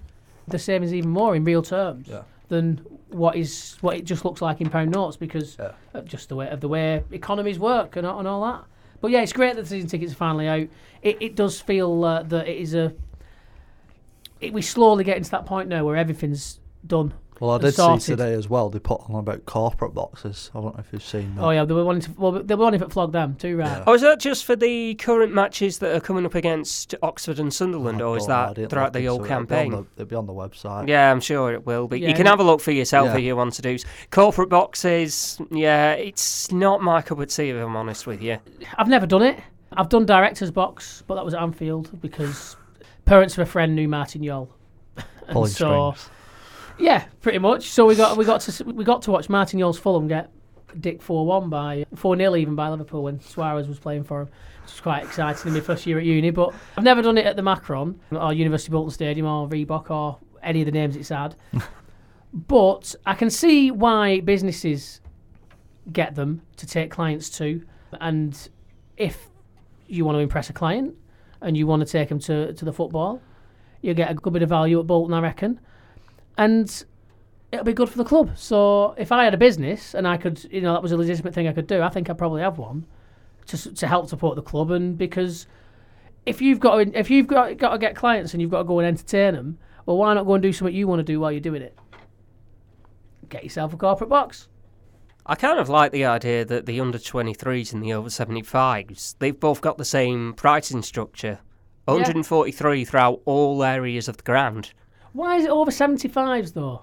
the 0.47 0.59
savings 0.59 0.93
even 0.93 1.09
more 1.09 1.35
in 1.35 1.43
real 1.43 1.61
terms 1.61 2.07
Yeah. 2.07 2.21
Than 2.47 2.77
what 3.09 3.35
is 3.35 3.77
what 3.81 3.95
it 3.97 4.05
just 4.05 4.25
looks 4.25 4.41
like 4.41 4.61
in 4.61 4.69
pound 4.69 4.91
notes 4.91 5.17
because 5.17 5.55
Yeah. 5.59 5.71
of 5.93 6.05
just 6.05 6.29
the 6.29 6.35
way 6.35 6.49
of 6.49 6.61
the 6.61 6.67
way 6.67 7.03
economies 7.11 7.57
work 7.59 7.95
and, 7.95 8.05
all- 8.05 8.19
and 8.19 8.27
all 8.27 8.43
that. 8.45 8.63
But 9.01 9.11
yeah, 9.11 9.21
it's 9.21 9.33
great 9.33 9.55
that 9.55 9.61
the 9.63 9.67
season 9.67 9.89
tickets 9.89 10.11
are 10.13 10.15
finally 10.15 10.47
out. 10.47 10.67
It, 11.01 11.17
it 11.21 11.35
does 11.35 11.59
feel 11.61 12.03
uh, 12.03 12.23
that 12.23 12.47
it 12.47 12.57
is 12.57 12.73
a. 12.73 12.93
It, 14.41 14.53
we 14.53 14.61
slowly 14.61 15.03
get 15.03 15.17
into 15.17 15.31
that 15.31 15.45
point 15.45 15.69
now 15.69 15.85
where 15.85 15.95
everything's 15.95 16.59
done. 16.85 17.13
Well 17.39 17.51
I 17.51 17.55
and 17.55 17.63
did 17.63 17.75
see 17.75 17.99
today 18.11 18.33
as 18.33 18.49
well 18.49 18.69
they 18.69 18.79
put 18.79 19.01
on 19.09 19.15
about 19.19 19.45
corporate 19.45 19.93
boxes 19.93 20.49
I 20.55 20.61
don't 20.61 20.73
know 20.75 20.79
if 20.79 20.91
you've 20.93 21.03
seen 21.03 21.35
that 21.35 21.43
Oh 21.43 21.49
yeah, 21.49 21.65
they 21.65 21.73
were 21.73 21.83
wanting 21.83 22.01
to. 22.13 22.19
Well, 22.19 22.31
they 22.31 22.55
were 22.55 22.63
wanting 22.63 22.79
to 22.79 22.89
flog 22.89 23.11
them 23.11 23.35
too, 23.35 23.57
right? 23.57 23.67
Yeah. 23.67 23.83
Oh, 23.87 23.93
is 23.93 24.01
that 24.01 24.19
just 24.19 24.45
for 24.45 24.55
the 24.55 24.95
current 24.95 25.33
matches 25.33 25.79
that 25.79 25.95
are 25.95 25.99
coming 25.99 26.25
up 26.25 26.35
against 26.35 26.95
Oxford 27.03 27.39
and 27.39 27.53
Sunderland, 27.53 28.01
oh, 28.01 28.05
I 28.05 28.09
or 28.13 28.17
is 28.17 28.25
don't 28.25 28.47
know, 28.47 28.53
that 28.53 28.69
throughout 28.69 28.83
look 28.85 28.93
the 28.93 28.99
into 28.99 29.09
whole 29.09 29.19
it. 29.19 29.25
It'll 29.25 29.25
be 29.25 29.47
campaign? 29.47 29.71
the- 29.71 29.85
It'll 30.03 30.09
be 30.09 30.15
on 30.15 30.25
the 30.27 30.33
website 30.33 30.87
Yeah, 30.87 31.11
I'm 31.11 31.19
sure 31.21 31.51
it 31.53 31.65
will. 31.65 31.87
But 31.87 31.99
Yeah, 31.99 32.07
you 32.09 32.13
can 32.13 32.21
and- 32.21 32.29
have 32.29 32.39
a 32.39 32.43
look 32.43 32.61
for 32.61 32.71
yourself 32.71 33.07
Yeah. 33.07 33.15
if 33.17 33.21
you 33.23 33.35
want 33.35 33.53
to 33.53 33.61
do. 33.61 33.77
Corporate 34.11 34.49
boxes, 34.49 35.39
yeah, 35.51 35.91
it's 35.93 36.51
not 36.51 36.81
my 36.81 37.01
cup 37.01 37.19
of 37.19 37.27
tea 37.27 37.49
if 37.49 37.57
I'm 37.63 37.75
honest 37.75 38.07
with 38.07 38.21
you. 38.21 38.37
I've 38.77 38.87
never 38.87 39.05
done 39.05 39.21
it. 39.23 39.39
I've 39.77 39.89
done 39.89 40.05
director's 40.05 40.51
box, 40.51 41.03
but 41.05 41.15
that 41.15 41.25
was 41.25 41.33
at 41.33 41.41
Anfield 41.41 41.99
because 42.01 42.55
parents 43.03 43.33
of 43.37 43.39
a 43.39 43.45
friend 43.45 43.75
knew 43.75 43.87
Martin 43.89 44.23
Jol. 44.23 44.49
And 45.27 45.33
pulling 45.33 45.49
so, 45.51 45.93
strings 45.95 46.09
yeah, 46.77 47.05
pretty 47.21 47.39
much. 47.39 47.69
So 47.69 47.85
we 47.85 47.95
got 47.95 48.17
we 48.17 48.25
got 48.25 48.41
to 48.41 48.63
we 48.65 48.83
got 48.83 49.01
to 49.03 49.11
watch 49.11 49.29
Martin 49.29 49.59
Jol's 49.59 49.79
Fulham 49.79 50.07
get 50.07 50.31
Dick 50.79 51.01
four 51.01 51.25
one 51.25 51.49
by 51.49 51.85
four 51.95 52.17
0 52.17 52.35
even 52.35 52.55
by 52.55 52.69
Liverpool 52.69 53.03
when 53.03 53.19
Suarez 53.19 53.67
was 53.67 53.79
playing 53.79 54.03
for 54.03 54.21
him. 54.21 54.29
Which 54.61 54.71
was 54.71 54.81
quite 54.81 55.03
exciting 55.03 55.49
in 55.49 55.53
my 55.53 55.59
first 55.59 55.85
year 55.85 55.99
at 55.99 56.05
uni. 56.05 56.31
But 56.31 56.53
I've 56.75 56.83
never 56.83 57.01
done 57.01 57.17
it 57.17 57.25
at 57.25 57.35
the 57.35 57.43
Macron 57.43 57.99
or 58.11 58.33
University 58.33 58.69
of 58.69 58.73
Bolton 58.73 58.91
Stadium 58.91 59.27
or 59.27 59.47
Reebok 59.47 59.89
or 59.91 60.17
any 60.41 60.61
of 60.61 60.65
the 60.65 60.71
names 60.71 60.95
it's 60.95 61.09
had. 61.09 61.35
but 62.33 62.95
I 63.05 63.13
can 63.13 63.29
see 63.29 63.71
why 63.71 64.21
businesses 64.21 65.01
get 65.91 66.15
them 66.15 66.41
to 66.57 66.65
take 66.65 66.89
clients 66.89 67.29
to, 67.29 67.61
and 68.01 68.49
if 68.97 69.29
you 69.87 70.03
want 70.03 70.15
to 70.15 70.19
impress 70.19 70.49
a 70.49 70.53
client 70.53 70.95
and 71.41 71.55
you 71.55 71.67
want 71.67 71.85
to 71.85 71.91
take 71.91 72.09
them 72.09 72.19
to, 72.19 72.53
to 72.53 72.65
the 72.65 72.73
football, 72.73 73.21
you 73.81 73.93
get 73.93 74.09
a 74.09 74.15
good 74.15 74.33
bit 74.33 74.41
of 74.41 74.49
value 74.49 74.79
at 74.79 74.87
Bolton, 74.87 75.13
I 75.13 75.19
reckon. 75.21 75.59
And 76.37 76.85
it'll 77.51 77.65
be 77.65 77.73
good 77.73 77.89
for 77.89 77.97
the 77.97 78.03
club. 78.03 78.37
So 78.37 78.93
if 78.97 79.11
I 79.11 79.23
had 79.23 79.33
a 79.33 79.37
business 79.37 79.93
and 79.93 80.07
I 80.07 80.17
could, 80.17 80.43
you 80.51 80.61
know, 80.61 80.73
that 80.73 80.81
was 80.81 80.91
a 80.91 80.97
legitimate 80.97 81.33
thing 81.33 81.47
I 81.47 81.53
could 81.53 81.67
do, 81.67 81.81
I 81.81 81.89
think 81.89 82.09
I'd 82.09 82.17
probably 82.17 82.41
have 82.41 82.57
one 82.57 82.85
to 83.47 83.73
to 83.73 83.87
help 83.87 84.09
support 84.09 84.35
the 84.35 84.41
club. 84.41 84.71
And 84.71 84.97
because 84.97 85.47
if 86.25 86.41
you've 86.41 86.59
got 86.59 86.83
to, 86.83 86.99
if 86.99 87.09
you've 87.09 87.27
got 87.27 87.57
got 87.57 87.71
to 87.71 87.77
get 87.77 87.95
clients 87.95 88.33
and 88.33 88.41
you've 88.41 88.51
got 88.51 88.59
to 88.59 88.63
go 88.65 88.79
and 88.79 88.87
entertain 88.87 89.35
them, 89.35 89.57
well, 89.85 89.97
why 89.97 90.13
not 90.13 90.25
go 90.25 90.33
and 90.33 90.43
do 90.43 90.51
something 90.51 90.75
you 90.75 90.87
want 90.87 90.99
to 90.99 91.03
do 91.03 91.19
while 91.19 91.31
you're 91.31 91.41
doing 91.41 91.61
it? 91.61 91.77
Get 93.29 93.43
yourself 93.43 93.73
a 93.73 93.77
corporate 93.77 94.09
box. 94.09 94.47
I 95.27 95.33
kind 95.33 95.59
of 95.59 95.69
like 95.69 95.91
the 95.91 96.05
idea 96.05 96.45
that 96.45 96.67
the 96.67 96.79
under 96.79 96.99
23s 96.99 97.73
and 97.73 97.83
the 97.83 97.93
over 97.93 98.09
75s, 98.09 99.15
they've 99.17 99.39
both 99.39 99.59
got 99.59 99.79
the 99.79 99.85
same 99.85 100.33
pricing 100.33 100.83
structure. 100.83 101.39
143 101.85 102.85
throughout 102.85 103.21
all 103.25 103.63
areas 103.63 104.07
of 104.07 104.17
the 104.17 104.23
ground. 104.23 104.71
Why 105.15 105.37
is 105.37 105.45
it 105.45 105.49
over 105.51 105.71
75s 105.71 106.53
though? 106.53 106.81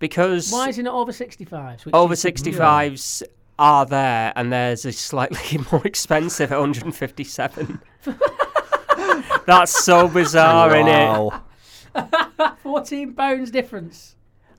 Because 0.00 0.50
Why 0.52 0.68
is 0.68 0.78
it 0.78 0.82
not 0.82 0.94
over 0.94 1.12
65s? 1.12 1.84
which 1.84 1.94
over 1.94 2.12
is- 2.12 2.22
65s 2.24 3.22
are 3.58 3.86
there 3.86 4.32
and 4.36 4.52
theirs 4.52 4.84
is 4.84 4.98
slightly 4.98 5.58
more 5.72 5.84
expensive 5.86 6.50
at 6.52 6.58
157. 6.58 7.80
That's 9.46 9.84
so 9.84 10.08
bizarre, 10.08 10.70
innit? 10.70 11.30
wow. 11.94 12.54
Fourteen 12.62 13.14
pounds 13.14 13.50
difference. 13.50 14.16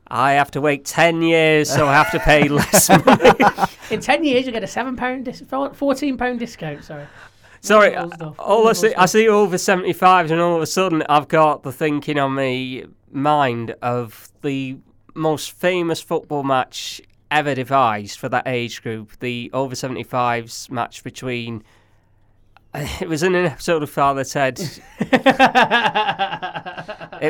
I 0.07 0.31
have 0.33 0.49
to 0.51 0.61
wait 0.61 0.85
10 0.85 1.21
years, 1.21 1.69
so 1.71 1.85
I 1.87 1.93
have 1.93 2.09
to 2.11 2.19
pay 2.19 2.47
less 2.47 2.89
money. 2.89 3.31
In 3.91 3.99
ten 4.01 4.23
years, 4.23 4.45
you 4.47 4.51
get 4.51 4.63
a 4.63 4.67
seven 4.67 4.95
pound, 4.95 5.25
dis- 5.25 5.43
four- 5.47 5.73
fourteen 5.75 6.17
pound 6.17 6.39
discount. 6.39 6.83
Sorry. 6.83 7.05
Sorry, 7.61 7.95
all 7.95 8.67
I 8.67 8.73
see, 8.73 8.87
I 8.89 9.05
stuff. 9.05 9.09
see 9.09 9.27
over 9.27 9.57
75s, 9.57 10.31
and 10.31 10.39
all 10.39 10.55
of 10.55 10.61
a 10.61 10.67
sudden 10.67 11.03
I've 11.09 11.27
got 11.27 11.63
the 11.63 11.71
thinking 11.71 12.17
on 12.17 12.35
me 12.35 12.85
mind 13.11 13.75
of 13.81 14.29
the 14.41 14.77
most 15.13 15.51
famous 15.51 15.99
football 16.01 16.43
match 16.43 17.01
ever 17.31 17.53
devised 17.55 18.17
for 18.17 18.29
that 18.29 18.47
age 18.47 18.81
group, 18.81 19.11
the 19.19 19.49
over 19.53 19.75
75s 19.75 20.69
match 20.71 21.03
between. 21.03 21.63
It 23.01 23.09
was 23.09 23.23
in 23.23 23.33
an 23.33 23.47
episode 23.47 23.81
of 23.81 23.89
Father 23.89 24.23
Ted. 24.23 24.59
it 24.99 25.11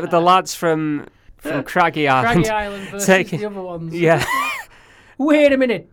was 0.02 0.10
the 0.10 0.20
lads 0.20 0.54
from 0.54 1.08
from 1.38 1.60
uh, 1.60 1.64
Craggy 1.64 2.10
Island. 2.10 2.44
Craggy 2.46 2.50
Island 2.50 2.90
versus 2.90 3.08
Take- 3.08 3.30
the 3.30 3.46
other 3.46 3.62
ones. 3.62 3.96
Yeah. 3.96 4.26
Wait 5.18 5.54
a 5.54 5.58
minute. 5.58 5.90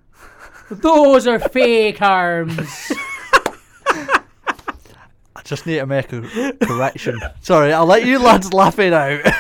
Those 0.68 1.28
are 1.28 1.38
fake 1.38 2.02
arms. 2.02 2.90
Just 5.46 5.64
need 5.64 5.76
to 5.76 5.86
make 5.86 6.12
a 6.12 6.52
correction. 6.60 7.18
Sorry, 7.40 7.72
I'll 7.72 7.86
let 7.86 8.04
you 8.04 8.18
lads 8.18 8.52
laugh 8.52 8.78
it 8.78 8.92
out. 8.92 9.24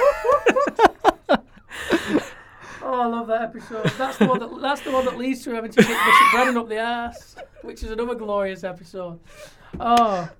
Oh, 2.88 3.00
I 3.00 3.06
love 3.06 3.26
that 3.26 3.42
episode. 3.42 3.84
That's 3.98 4.16
the 4.16 4.26
one 4.26 4.38
that 4.38 4.60
that's 4.60 4.80
the 4.82 4.92
one 4.92 5.04
that 5.06 5.18
leads 5.18 5.42
to 5.42 5.50
having 5.50 5.72
to 5.72 5.82
kick 5.82 5.88
Bishop 5.88 6.32
Brennan 6.32 6.56
up 6.56 6.68
the 6.68 6.76
ass, 6.76 7.34
which 7.62 7.82
is 7.82 7.90
another 7.90 8.14
glorious 8.14 8.62
episode. 8.62 9.18
Oh, 9.80 10.30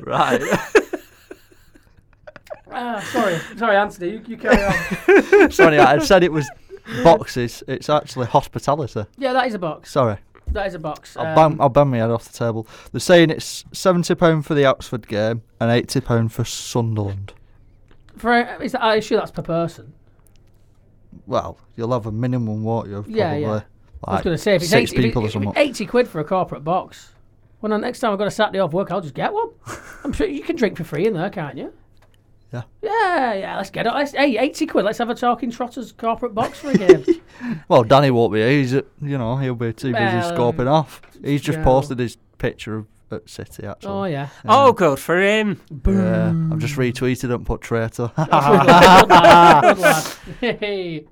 right. 0.00 0.42
ah, 2.72 3.00
sorry, 3.12 3.38
sorry, 3.56 3.76
Anthony, 3.76 4.10
you, 4.10 4.22
you 4.26 4.36
carry 4.36 4.64
on. 4.64 5.50
Sorry, 5.52 5.78
I 5.78 6.00
said 6.00 6.24
it 6.24 6.32
was 6.32 6.50
boxes. 7.04 7.62
It's 7.68 7.88
actually 7.88 8.26
hospitality. 8.26 9.04
Yeah, 9.16 9.32
that 9.32 9.46
is 9.46 9.54
a 9.54 9.58
box. 9.60 9.92
Sorry. 9.92 10.16
That 10.52 10.66
is 10.66 10.74
a 10.74 10.78
box. 10.78 11.16
I'll, 11.16 11.26
Um, 11.26 11.34
bang, 11.52 11.60
I'll 11.60 11.68
bang 11.68 11.90
my 11.90 11.98
head 11.98 12.10
off 12.10 12.24
the 12.30 12.36
table. 12.36 12.66
They're 12.92 13.00
saying 13.00 13.30
it's 13.30 13.62
£70 13.72 14.44
for 14.44 14.54
the 14.54 14.64
Oxford 14.64 15.06
game 15.08 15.42
and 15.60 15.70
£80 15.70 16.30
for 16.30 16.44
Sunderland. 16.44 17.32
for 18.16 18.36
is 18.62 18.72
that, 18.72 18.82
I'm 18.82 19.00
sure 19.00 19.18
that's 19.18 19.30
per 19.30 19.42
person. 19.42 19.92
Well, 21.26 21.58
you'll 21.76 21.92
have 21.92 22.06
a 22.06 22.12
minimum, 22.12 22.62
won't 22.64 22.88
you? 22.88 22.94
Probably. 22.94 23.14
Yeah, 23.14 23.34
yeah. 23.36 23.60
I 24.04 24.14
was 24.14 24.22
going 24.22 24.36
to 24.36 24.42
say 24.42 24.54
if 24.54 24.62
it's 24.62 24.70
six 24.70 24.92
80, 24.92 24.96
if 24.96 24.98
it- 24.98 25.08
people 25.08 25.22
if 25.22 25.26
it's 25.26 25.32
something. 25.34 25.52
80 25.56 25.86
quid 25.86 26.08
for 26.08 26.20
a 26.20 26.24
corporate 26.24 26.64
box. 26.64 27.12
When 27.60 27.70
the 27.70 27.78
next 27.78 28.00
time 28.00 28.12
I've 28.12 28.18
got 28.18 28.26
a 28.26 28.30
Saturday 28.30 28.58
off 28.58 28.72
work, 28.72 28.90
I'll 28.90 29.02
just 29.02 29.14
get 29.14 29.32
one. 29.32 29.50
I'm 30.04 30.12
sure 30.12 30.26
you 30.26 30.42
can 30.42 30.56
drink 30.56 30.76
for 30.78 30.84
free 30.84 31.06
in 31.06 31.12
there, 31.14 31.28
can't 31.28 31.58
you? 31.58 31.72
Yeah. 32.52 32.62
Yeah, 32.82 33.34
yeah. 33.34 33.56
Let's 33.56 33.70
get 33.70 33.86
it. 33.86 33.92
Let's, 33.94 34.12
hey, 34.12 34.36
80 34.38 34.66
quid. 34.66 34.84
Let's 34.84 34.98
have 34.98 35.10
a 35.10 35.14
talking 35.14 35.50
trotters 35.50 35.92
corporate 35.92 36.34
box 36.34 36.58
for 36.58 36.70
a 36.70 36.76
game. 36.76 37.04
Well, 37.68 37.84
Danny 37.84 38.10
won't 38.10 38.34
be. 38.34 38.42
He's, 38.42 38.74
uh, 38.74 38.82
you 39.00 39.16
know, 39.16 39.36
he'll 39.38 39.54
be 39.54 39.72
too 39.72 39.92
busy 39.92 40.04
Well, 40.04 40.32
scoping 40.32 40.66
off. 40.66 41.00
He's 41.24 41.40
just 41.40 41.58
yeah. 41.58 41.64
posted 41.64 41.98
his 41.98 42.18
picture 42.36 42.76
of 42.76 42.86
at 43.12 43.28
City, 43.28 43.66
actually. 43.66 43.90
oh 43.92 44.04
yeah. 44.04 44.28
Oh, 44.44 44.72
good 44.72 44.98
for 44.98 45.20
him. 45.20 45.60
Yeah, 45.86 46.28
I've 46.52 46.58
just 46.58 46.76
retweeted 46.76 47.24
it 47.24 47.30
and 47.30 47.46
put 47.46 47.60
traitor. 47.60 48.10
good 48.16 48.28
lad. 48.28 50.16
Good 50.40 50.60
lad. 50.60 51.04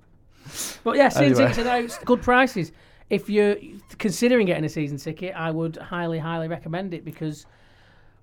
But 0.84 0.96
yeah, 0.96 1.08
season 1.08 1.24
Anyway. 1.24 1.40
tickets 1.40 1.58
announced. 1.58 2.04
Good 2.04 2.22
prices. 2.22 2.72
If 3.10 3.28
you're 3.30 3.56
considering 3.98 4.46
getting 4.46 4.64
a 4.64 4.68
season 4.68 4.98
ticket, 4.98 5.34
I 5.34 5.50
would 5.50 5.76
highly, 5.76 6.18
highly 6.18 6.48
recommend 6.48 6.94
it 6.94 7.04
because, 7.04 7.46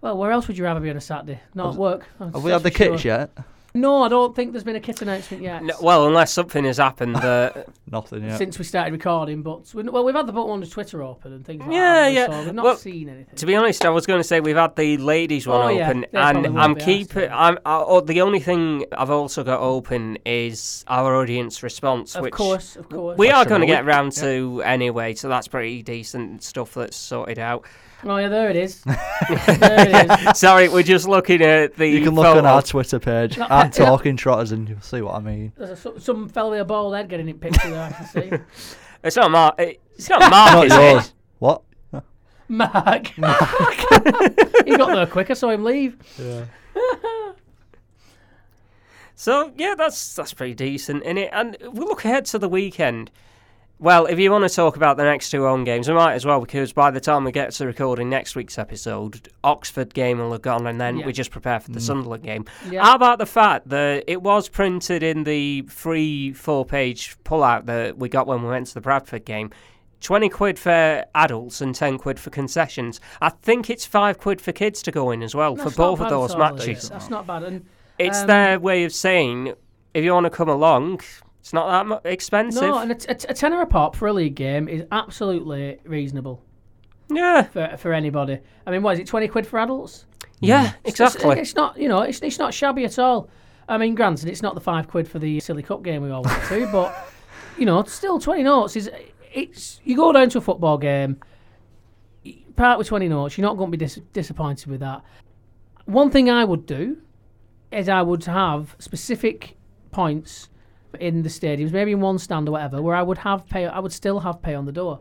well, 0.01 0.17
where 0.17 0.31
else 0.31 0.47
would 0.47 0.58
you 0.58 0.63
rather 0.63 0.79
be 0.79 0.89
on 0.89 0.97
a 0.97 1.01
Saturday? 1.01 1.39
Not 1.53 1.73
at 1.73 1.79
work. 1.79 2.05
Have 2.19 2.43
we 2.43 2.51
had 2.51 2.63
the 2.63 2.71
kits 2.71 3.03
yet? 3.05 3.31
No, 3.77 4.03
I 4.03 4.08
don't 4.08 4.34
think 4.34 4.53
there's 4.53 4.63
been 4.63 4.77
a 4.77 4.79
kit 4.79 5.01
announcement 5.01 5.43
yet. 5.43 5.62
No, 5.62 5.73
well, 5.81 6.08
unless 6.08 6.31
something 6.31 6.63
has 6.63 6.77
happened 6.77 7.17
that. 7.17 7.67
Nothing 7.91 8.23
yet. 8.23 8.38
Since 8.38 8.58
we 8.58 8.63
started 8.63 8.93
recording, 8.93 9.41
but 9.41 9.69
we, 9.73 9.84
well, 9.84 10.05
we've 10.05 10.15
had 10.15 10.27
the 10.27 10.31
book 10.31 10.47
on 10.47 10.62
the 10.62 10.65
Twitter 10.65 11.03
open 11.03 11.34
and 11.34 11.45
things 11.45 11.60
like 11.60 11.71
Yeah, 11.73 12.03
that. 12.05 12.13
yeah. 12.13 12.25
So 12.27 12.45
we've 12.45 12.53
not 12.53 12.63
Well, 12.63 12.77
seen 12.77 13.10
anything. 13.10 13.36
To 13.36 13.45
be 13.45 13.53
honest, 13.53 13.84
I 13.84 13.89
was 13.89 14.05
going 14.05 14.21
to 14.21 14.23
say 14.23 14.39
we've 14.39 14.55
had 14.55 14.77
the 14.77 14.95
ladies 14.97 15.45
one 15.45 15.60
Oh, 15.60 15.77
open, 15.81 16.01
they 16.01 16.08
probably 16.13 16.45
and 16.45 16.58
I'm 16.60 16.75
keeping. 16.75 17.29
I'm 17.29 17.58
I, 17.65 17.84
oh, 17.86 17.99
the 17.99 18.21
only 18.21 18.39
thing 18.39 18.86
I've 18.97 19.10
also 19.10 19.43
got 19.43 19.60
open 19.60 20.19
is 20.25 20.86
our 20.88 21.13
audience 21.13 21.62
response, 21.62 22.15
of 22.15 22.21
which 22.23 22.34
course, 22.34 22.77
of 22.77 22.88
course. 22.88 23.17
we 23.17 23.29
are 23.29 23.43
going 23.43 23.60
to 23.60 23.67
get 23.67 23.84
week, 23.84 23.93
round 23.93 24.13
to 24.13 24.62
anyway. 24.63 25.15
So 25.15 25.27
that's 25.27 25.49
pretty 25.49 25.84
decent 25.84 26.43
stuff 26.43 26.75
that's 26.75 26.95
sorted 26.95 27.39
out. 27.39 27.65
Oh 28.03 28.17
yeah, 28.17 28.27
there 28.27 28.49
it 28.49 28.55
is. 28.55 28.81
there 28.84 28.97
it 29.29 30.27
is. 30.29 30.38
Sorry, 30.39 30.67
we're 30.69 30.84
just 30.84 31.08
looking 31.08 31.41
at 31.41 31.75
the. 31.75 31.88
You 31.88 32.03
can 32.03 32.13
look 32.15 32.25
photo. 32.25 32.39
on 32.39 32.45
our 32.45 32.62
Twitter 32.62 32.99
page 32.99 33.36
That 33.38 33.49
at 33.49 33.73
pe- 33.73 33.79
yeah. 33.84 33.89
Talking 33.89 34.17
Trotters 34.17 34.51
and 34.51 34.67
you'll 34.69 34.81
see 34.81 35.01
what 35.01 35.15
I 35.15 35.19
mean. 35.19 35.53
There's 35.58 35.71
a, 35.71 35.75
some- 35.75 35.99
some 35.99 36.29
fella 36.29 36.51
with 36.51 36.62
a 36.62 36.65
bald 36.65 36.95
head 36.95 37.10
getting 37.10 37.29
it 37.29 37.39
picture 37.39 37.69
there. 37.69 37.84
I 37.84 37.91
can 37.91 38.05
see. 38.08 38.31
It's 39.03 39.15
not 39.15 39.31
Mark. 39.31 39.55
It's 39.60 40.10
not 40.10 40.19
Mark, 40.29 40.51
Not 40.53 40.65
is 40.67 40.73
yours. 40.73 41.05
it? 41.08 41.13
What? 41.39 41.62
Mark. 42.47 43.08
he 43.08 43.21
got 43.21 44.93
there 44.93 45.08
quick. 45.08 45.31
I 45.31 45.34
saw 45.34 45.49
him 45.49 45.63
leave. 45.63 45.97
Yeah. 46.19 46.45
So 49.15 49.53
yeah, 49.58 49.75
that's 49.77 50.13
that's 50.15 50.34
pretty 50.34 50.53
decent 50.53 51.03
in 51.03 51.17
it. 51.17 51.29
And 51.31 51.58
we 51.71 51.79
look 51.79 52.03
ahead 52.05 52.25
to 52.25 52.39
the 52.39 52.49
weekend. 52.49 53.12
Well, 53.77 54.05
if 54.05 54.19
you 54.19 54.31
want 54.31 54.47
to 54.49 54.55
talk 54.55 54.77
about 54.77 54.95
the 54.95 55.03
next 55.03 55.31
two 55.31 55.43
home 55.43 55.65
games, 55.65 55.89
we 55.89 55.93
might 55.95 56.13
as 56.13 56.25
well 56.25 56.39
because 56.39 56.71
by 56.71 56.91
the 56.91 57.01
time 57.01 57.25
we 57.25 57.33
get 57.33 57.51
to 57.51 57.65
recording 57.65 58.09
next 58.09 58.33
week's 58.33 58.57
episode, 58.57 59.27
Oxford 59.43 59.93
game 59.93 60.17
will 60.17 60.31
have 60.31 60.41
gone, 60.41 60.65
and 60.65 60.79
then 60.79 60.97
Yeah. 60.99 61.05
we 61.05 61.11
just 61.11 61.29
prepare 61.29 61.59
for 61.59 61.71
the 61.71 61.81
Sunderland 61.81 62.23
game. 62.23 62.45
Yeah. 62.69 62.83
How 62.85 62.95
about 62.95 63.19
the 63.19 63.25
fact 63.25 63.67
that 63.69 64.05
it 64.07 64.21
was 64.21 64.47
printed 64.47 65.03
in 65.03 65.25
the 65.25 65.63
free 65.63 66.31
four-page 66.31 67.17
pullout 67.25 67.65
that 67.65 67.97
we 67.97 68.07
got 68.07 68.27
when 68.27 68.43
we 68.43 68.49
went 68.49 68.67
to 68.67 68.73
the 68.73 68.81
Bradford 68.81 69.25
game? 69.25 69.51
20 69.99 70.29
quid 70.29 70.57
for 70.57 71.03
adults 71.13 71.59
and 71.59 71.75
10 71.75 71.97
quid 71.97 72.17
for 72.17 72.29
concessions. 72.29 73.01
I 73.21 73.29
think 73.29 73.69
it's 73.69 73.85
5 73.85 74.17
quid 74.19 74.39
for 74.39 74.53
kids 74.53 74.81
to 74.83 74.91
go 74.91 75.11
in 75.11 75.21
as 75.21 75.35
well 75.35 75.53
That's 75.55 75.73
for 75.73 75.77
both 75.77 75.99
of 75.99 76.09
those 76.09 76.31
at 76.33 76.39
all, 76.39 76.53
matches. 76.53 76.88
That's 76.89 77.09
not 77.09 77.27
bad. 77.27 77.43
And 77.43 77.65
It's 77.99 78.21
Um, 78.21 78.27
their 78.27 78.59
way 78.59 78.83
of 78.85 78.93
saying 78.93 79.53
if 79.93 80.03
you 80.03 80.13
want 80.13 80.25
to 80.25 80.29
come 80.29 80.49
along, 80.49 80.99
it's 81.45 81.53
not 81.53 81.69
that 81.69 81.86
mu- 81.86 82.10
expensive. 82.12 82.63
no, 82.63 82.79
and 82.79 82.91
a, 82.91 82.95
t- 82.95 83.05
a 83.08 83.13
t- 83.13 83.27
a 83.29 83.34
tenner 83.36 83.62
a 83.62 83.67
pop 83.67 83.95
for 83.95 84.08
a 84.08 84.13
league 84.13 84.34
game 84.34 84.67
is 84.67 84.84
absolutely 84.91 85.78
reasonable 85.84 86.41
yeah, 87.07 87.43
for 87.43 87.78
for 87.78 87.93
anybody. 87.93 88.39
I 88.65 88.72
mean, 88.72 88.82
what 88.82 88.95
is 88.95 88.99
it? 89.01 89.05
Twenty 89.05 89.28
quid 89.28 89.45
for 89.45 89.59
adults? 89.59 90.07
yeah, 90.39 90.74
It's 90.84 90.99
exactly. 90.99 91.39
It's, 91.39 91.53
not, 91.53 91.78
you 91.78 91.88
know, 91.88 92.01
it's, 92.01 92.20
it's 92.22 92.39
not 92.39 92.51
shabby 92.51 92.84
at 92.86 92.97
all. 92.97 93.30
I 93.70 93.78
mean, 93.78 93.93
granted, 93.93 94.28
it's 94.28 94.41
not 94.41 94.55
the 94.55 94.59
five 94.59 94.88
quid 94.88 95.07
for 95.07 95.20
the 95.20 95.39
silly 95.39 95.61
cup 95.61 95.84
game 95.84 96.01
we 96.01 96.09
all 96.09 96.24
went 96.24 96.43
to, 96.45 96.67
but 96.72 96.95
you 97.59 97.67
know, 97.67 97.84
still 97.84 98.17
twenty 98.17 98.41
notes 98.41 98.76
is 98.76 98.89
it's. 99.32 99.82
You 99.84 99.95
go 99.95 100.11
down 100.13 100.30
to 100.30 100.39
a 100.39 100.41
football 100.41 100.80
game, 100.80 101.17
y- 102.26 102.38
part 102.55 102.80
with 102.80 102.88
twenty 102.88 103.07
notes. 103.07 103.38
You're 103.38 103.45
not 103.45 103.55
going 103.55 103.70
to 103.72 103.78
be 103.78 103.86
dis- 103.86 104.01
disappointed 104.13 104.65
with 104.65 104.80
that. 104.80 105.03
One 105.86 106.09
thing 106.09 106.28
I 106.32 106.43
would 106.43 106.65
do 106.65 106.97
is 107.72 107.88
I 107.88 108.01
would 108.01 108.24
have 108.26 108.76
specific 108.80 109.57
points 109.91 110.49
in 111.00 111.22
the 111.24 111.30
stadiums, 111.30 111.72
maybe 111.72 111.91
in 111.91 112.02
one 112.02 112.18
stand 112.18 112.48
or 112.48 112.52
whatever, 112.54 112.82
where 112.82 112.96
I 112.96 113.02
would 113.02 113.20
have 113.20 113.48
pay. 113.48 113.66
I 113.66 113.80
would 113.80 113.93
still 113.93 114.20
have 114.20 114.41
pay 114.41 114.56
on 114.56 114.66
the 114.66 114.72
door. 114.72 115.00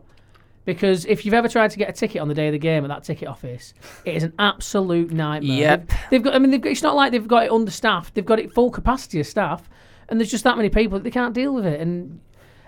Because 0.65 1.05
if 1.05 1.25
you've 1.25 1.35
ever 1.35 1.47
tried 1.47 1.69
to 1.71 1.77
get 1.77 1.89
a 1.89 1.93
ticket 1.93 2.21
on 2.21 2.27
the 2.27 2.33
day 2.33 2.47
of 2.47 2.53
the 2.53 2.57
game 2.57 2.83
at 2.83 2.87
that 2.87 3.03
ticket 3.03 3.27
office, 3.27 3.75
it 4.03 4.15
is 4.15 4.23
an 4.23 4.33
absolute 4.39 5.11
nightmare. 5.11 5.57
Yep. 5.57 5.87
They've, 5.87 5.97
they've 6.09 6.23
got. 6.23 6.33
I 6.33 6.39
mean, 6.39 6.49
they've 6.49 6.61
got, 6.61 6.71
it's 6.71 6.81
not 6.81 6.95
like 6.95 7.11
they've 7.11 7.27
got 7.27 7.45
it 7.45 7.51
understaffed. 7.51 8.15
They've 8.15 8.25
got 8.25 8.39
it 8.39 8.51
full 8.51 8.71
capacity 8.71 9.19
of 9.19 9.27
staff, 9.27 9.69
and 10.09 10.19
there's 10.19 10.31
just 10.31 10.43
that 10.43 10.57
many 10.57 10.69
people 10.69 10.97
that 10.97 11.03
they 11.03 11.11
can't 11.11 11.35
deal 11.35 11.53
with 11.53 11.67
it. 11.67 11.79
And 11.79 12.19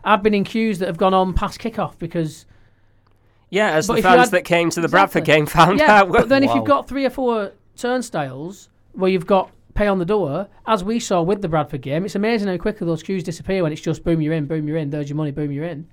I've 0.04 0.22
been 0.22 0.36
in 0.36 0.44
queues 0.44 0.78
that 0.78 0.86
have 0.86 0.98
gone 0.98 1.16
on 1.16 1.34
past 1.34 1.60
kickoff 1.60 1.98
because 1.98 2.46
yeah, 3.50 3.72
as 3.72 3.88
but 3.88 3.96
the 3.96 4.04
fans 4.04 4.20
had- 4.20 4.32
that 4.32 4.46
came 4.46 4.70
to 4.70 4.80
the 4.80 4.86
Exactly. 4.86 5.22
Bradford 5.22 5.26
game 5.26 5.46
found 5.48 5.80
yeah. 5.80 6.02
out. 6.02 6.12
But 6.12 6.30
then 6.30 6.44
if 6.44 6.54
you've 6.54 6.66
got 6.66 6.88
three 6.88 7.06
or 7.06 7.10
four 7.10 7.54
turnstiles 7.76 8.70
where 8.94 9.10
you've 9.10 9.26
got 9.26 9.50
pay 9.78 9.88
on 9.88 10.00
the 10.00 10.06
door, 10.06 10.48
as 10.66 10.84
we 10.84 11.00
saw 11.00 11.22
with 11.22 11.42
the 11.42 11.48
Bradford 11.48 11.82
game. 11.82 12.04
It's 12.04 12.16
amazing 12.16 12.48
how 12.48 12.58
quickly 12.58 12.88
those 12.88 13.04
queues 13.04 13.24
disappear 13.24 13.64
when 13.64 13.72
it's 13.72 13.82
just 13.82 14.04
boom, 14.04 14.20
you're 14.22 14.34
in, 14.34 14.46
boom, 14.48 14.68
you're 14.68 14.78
in, 14.78 14.90
there's 14.90 15.10
your 15.10 15.16
money, 15.16 15.32
boom, 15.32 15.52
you're 15.52 15.66
in. 15.66 15.88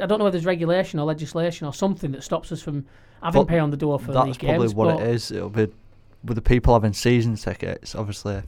I 0.00 0.06
don't 0.06 0.18
know 0.18 0.24
whether 0.24 0.36
there's 0.36 0.46
regulation 0.46 1.00
or 1.00 1.06
legislation 1.06 1.66
or 1.66 1.72
something 1.72 2.12
that 2.12 2.22
stops 2.22 2.52
us 2.52 2.62
from 2.62 2.86
having 3.22 3.42
But 3.42 3.48
pay 3.48 3.58
on 3.58 3.70
the 3.70 3.76
door 3.76 3.98
for 3.98 4.12
these 4.24 4.36
games. 4.38 4.60
That's 4.60 4.74
probably 4.74 4.94
what 4.94 5.00
it 5.00 5.08
is. 5.14 5.30
It'll 5.30 5.50
be 5.50 5.68
with 6.24 6.36
the 6.36 6.42
people 6.42 6.74
having 6.74 6.92
season 6.92 7.36
tickets. 7.36 7.94
Obviously, 7.94 8.42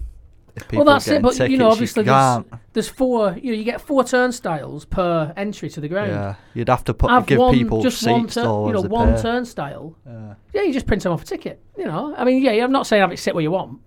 Well, 0.73 0.85
that's 0.85 1.09
it. 1.09 1.23
But 1.23 1.33
tickets, 1.33 1.51
you 1.51 1.59
know, 1.59 1.71
obviously, 1.71 2.05
can't. 2.05 2.49
there's, 2.51 2.61
there's 2.73 2.89
four. 2.89 3.37
You 3.43 3.53
know, 3.53 3.59
you 3.59 3.65
get 3.65 3.81
four 3.81 4.05
turnstiles 4.05 4.85
per 4.85 5.33
entry 5.37 5.71
to 5.71 5.81
the 5.81 5.89
ground. 5.89 6.11
Yeah, 6.11 6.35
you'd 6.55 6.69
have 6.69 6.85
to 6.85 6.95
put 6.95 7.11
Have 7.11 7.27
give 7.27 7.39
one, 7.39 7.55
people 7.55 7.83
just 7.83 7.99
seats 7.99 8.11
one, 8.11 8.29
tur- 8.29 8.67
you 8.69 8.73
know, 8.75 8.83
one 8.83 9.21
turnstile. 9.21 9.97
Yeah. 10.07 10.35
Yeah, 10.53 10.63
you 10.63 10.73
just 10.73 10.87
print 10.87 11.03
them 11.03 11.13
off 11.13 11.23
a 11.23 11.27
ticket. 11.27 11.61
You 11.79 11.85
know, 11.87 12.15
I 12.17 12.25
mean, 12.25 12.43
yeah, 12.43 12.53
I'm 12.65 12.73
not 12.73 12.87
saying 12.87 13.01
have 13.01 13.13
it 13.13 13.19
sit 13.19 13.35
where 13.35 13.43
you 13.43 13.51
want, 13.51 13.81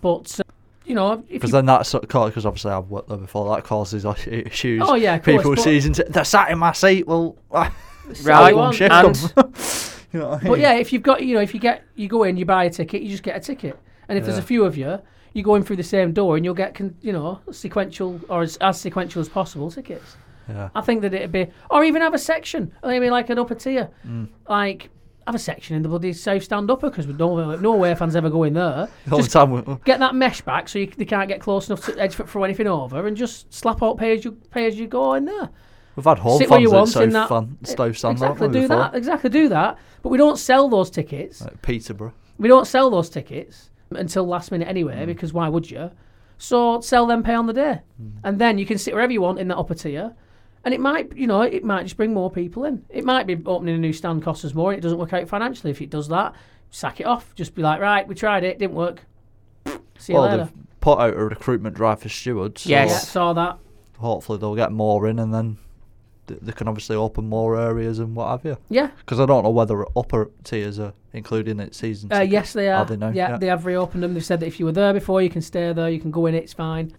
but 0.00 0.40
uh, 0.40 0.42
you 0.88 0.94
know, 0.94 1.16
Because 1.30 1.50
then 1.52 1.66
that's 1.66 1.92
because 1.92 2.30
because 2.30 2.46
obviously 2.46 2.72
I've 2.72 2.88
worked 2.88 3.08
there 3.08 3.18
before. 3.18 3.54
That 3.54 3.62
causes 3.64 4.04
issues. 4.26 4.82
Oh, 4.84 4.94
yeah, 4.94 5.14
of 5.16 5.22
course, 5.22 5.36
people 5.36 5.56
season 5.56 5.92
t- 5.92 6.02
they're 6.08 6.24
sat 6.24 6.50
in 6.50 6.58
my 6.58 6.72
seat. 6.72 7.06
Well, 7.06 7.36
Right, 8.24 8.54
and 8.54 8.74
shift 8.74 9.34
them. 9.34 9.52
you 10.12 10.20
know 10.20 10.30
I 10.32 10.38
but 10.38 10.58
yeah, 10.58 10.74
if 10.74 10.92
you've 10.92 11.02
got, 11.02 11.22
you 11.22 11.34
know, 11.34 11.40
if 11.42 11.52
you 11.52 11.60
get, 11.60 11.84
you 11.94 12.08
go 12.08 12.22
in, 12.24 12.36
you 12.38 12.46
buy 12.46 12.64
a 12.64 12.70
ticket, 12.70 13.02
you 13.02 13.10
just 13.10 13.22
get 13.22 13.36
a 13.36 13.40
ticket, 13.40 13.78
and 14.08 14.16
if 14.18 14.24
there's 14.24 14.38
a 14.38 14.42
few 14.42 14.64
of 14.64 14.76
you, 14.78 14.98
you 15.34 15.42
go 15.42 15.54
in 15.56 15.62
through 15.62 15.76
the 15.76 15.82
same 15.82 16.12
door, 16.14 16.36
and 16.36 16.44
you'll 16.44 16.54
get, 16.54 16.74
con- 16.74 16.96
you 17.02 17.12
know, 17.12 17.38
sequential 17.52 18.18
or 18.30 18.40
as, 18.42 18.56
as 18.58 18.80
sequential 18.80 19.20
as 19.20 19.28
possible 19.28 19.70
tickets. 19.70 20.16
yeah. 20.48 20.70
I 20.74 20.80
think 20.80 21.02
that 21.02 21.12
it'd 21.12 21.30
be, 21.32 21.48
or 21.70 21.84
even 21.84 22.00
have 22.00 22.14
a 22.14 22.18
section, 22.18 22.72
maybe 22.82 23.10
like 23.10 23.28
an 23.28 23.38
upper 23.38 23.54
tier, 23.54 23.90
Mm. 24.06 24.28
like 24.48 24.88
have 25.28 25.34
a 25.34 25.38
section 25.38 25.76
in 25.76 25.82
the 25.82 25.88
bloody 25.88 26.12
safe 26.12 26.42
stand 26.42 26.70
upper 26.70 26.88
because 26.90 27.06
no, 27.06 27.54
no 27.56 27.74
away 27.74 27.94
fans 27.94 28.16
ever 28.16 28.30
go 28.30 28.44
in 28.44 28.54
there. 28.54 28.88
All 29.12 29.22
the 29.22 29.28
time. 29.28 29.78
get 29.84 30.00
that 30.00 30.14
mesh 30.14 30.40
back 30.40 30.68
so 30.68 30.78
you, 30.78 30.86
they 30.86 31.04
can't 31.04 31.28
get 31.28 31.40
close 31.40 31.68
enough 31.68 31.84
to 31.84 31.98
edge 32.00 32.14
foot 32.14 32.28
throw 32.28 32.44
anything 32.44 32.66
over, 32.66 33.06
and 33.06 33.16
just 33.16 33.52
slap 33.52 33.82
out 33.82 33.98
pay 33.98 34.14
as 34.16 34.24
you 34.24 34.32
pay 34.50 34.66
as 34.66 34.78
you 34.78 34.86
go 34.86 35.14
in 35.14 35.26
there. 35.26 35.50
We've 35.96 36.04
had 36.04 36.18
home 36.18 36.38
Sit 36.38 36.48
where 36.50 36.60
you 36.60 36.70
fans 36.70 36.94
want 36.94 37.04
in 37.06 37.10
that- 37.12 37.28
fan, 37.28 37.58
Stoke 37.64 37.94
Stand, 37.94 38.12
exactly 38.12 38.48
do 38.48 38.60
before? 38.62 38.76
that. 38.76 38.94
Exactly 38.94 39.30
do 39.30 39.48
that. 39.48 39.78
But 40.02 40.08
we 40.10 40.18
don't 40.18 40.38
sell 40.38 40.68
those 40.68 40.90
tickets. 40.90 41.40
Like 41.42 41.60
Peterborough. 41.60 42.14
We 42.38 42.48
don't 42.48 42.66
sell 42.66 42.88
those 42.88 43.10
tickets 43.10 43.70
until 43.90 44.24
last 44.26 44.50
minute 44.52 44.68
anyway, 44.68 45.02
Mm. 45.02 45.06
because 45.06 45.32
why 45.32 45.48
would 45.48 45.70
you? 45.70 45.90
So 46.38 46.80
sell 46.80 47.04
them, 47.06 47.22
pay 47.22 47.34
on 47.34 47.46
the 47.46 47.52
day, 47.52 47.80
Mm. 48.00 48.10
and 48.24 48.38
then 48.38 48.58
you 48.58 48.64
can 48.66 48.78
sit 48.78 48.94
wherever 48.94 49.12
you 49.12 49.20
want 49.20 49.38
in 49.40 49.48
that 49.48 49.56
upper 49.58 49.74
tier. 49.74 50.14
And 50.64 50.74
it 50.74 50.80
might, 50.80 51.16
you 51.16 51.26
know, 51.26 51.42
it 51.42 51.64
might 51.64 51.84
just 51.84 51.96
bring 51.96 52.12
more 52.12 52.30
people 52.30 52.64
in. 52.64 52.84
It 52.88 53.04
might 53.04 53.26
be 53.26 53.40
opening 53.46 53.74
a 53.74 53.78
new 53.78 53.92
stand 53.92 54.22
costs 54.22 54.44
us 54.44 54.54
more. 54.54 54.72
And 54.72 54.78
it 54.78 54.82
doesn't 54.82 54.98
work 54.98 55.12
out 55.12 55.28
financially. 55.28 55.70
If 55.70 55.80
it 55.80 55.90
does 55.90 56.08
that, 56.08 56.34
sack 56.70 57.00
it 57.00 57.06
off. 57.06 57.34
Just 57.34 57.54
be 57.54 57.62
like, 57.62 57.80
right, 57.80 58.06
we 58.06 58.14
tried 58.14 58.44
it, 58.44 58.58
didn't 58.58 58.74
work. 58.74 59.02
See 59.98 60.12
you 60.12 60.18
well, 60.18 60.22
later. 60.28 60.36
they've 60.44 60.52
put 60.80 60.98
out 60.98 61.14
a 61.14 61.24
recruitment 61.24 61.76
drive 61.76 62.00
for 62.00 62.08
stewards. 62.08 62.62
so 62.62 62.70
Yes. 62.70 62.90
Yeah, 62.90 62.98
saw 62.98 63.32
that. 63.34 63.58
Hopefully 63.98 64.38
they'll 64.38 64.54
get 64.54 64.70
more 64.72 65.08
in, 65.08 65.18
and 65.18 65.34
then 65.34 65.58
th- 66.28 66.38
they 66.40 66.52
can 66.52 66.68
obviously 66.68 66.94
open 66.96 67.28
more 67.28 67.58
areas 67.58 67.98
and 67.98 68.14
what 68.14 68.28
have 68.30 68.44
you. 68.44 68.56
Yeah, 68.68 68.90
Because 68.98 69.18
I 69.18 69.26
don't 69.26 69.42
know 69.42 69.50
whether 69.50 69.84
upper 69.96 70.30
tiers 70.44 70.78
are 70.78 70.92
including 71.12 71.58
it 71.58 71.74
season. 71.74 72.12
Uh, 72.12 72.20
yes, 72.20 72.52
they 72.52 72.68
are. 72.68 72.76
Are 72.80 72.84
they 72.84 72.96
now? 72.96 73.08
Yeah, 73.08 73.30
Yeah. 73.30 73.36
they 73.38 73.46
have 73.48 73.66
reopened 73.66 74.02
them. 74.04 74.14
They've 74.14 74.24
said 74.24 74.38
that 74.40 74.46
if 74.46 74.60
you 74.60 74.66
were 74.66 74.72
there 74.72 74.92
before, 74.92 75.20
you 75.20 75.30
can 75.30 75.42
stay 75.42 75.72
there. 75.72 75.88
You 75.90 75.98
can 76.00 76.10
go 76.12 76.26
in. 76.26 76.34
It's 76.34 76.52
fine. 76.52 76.92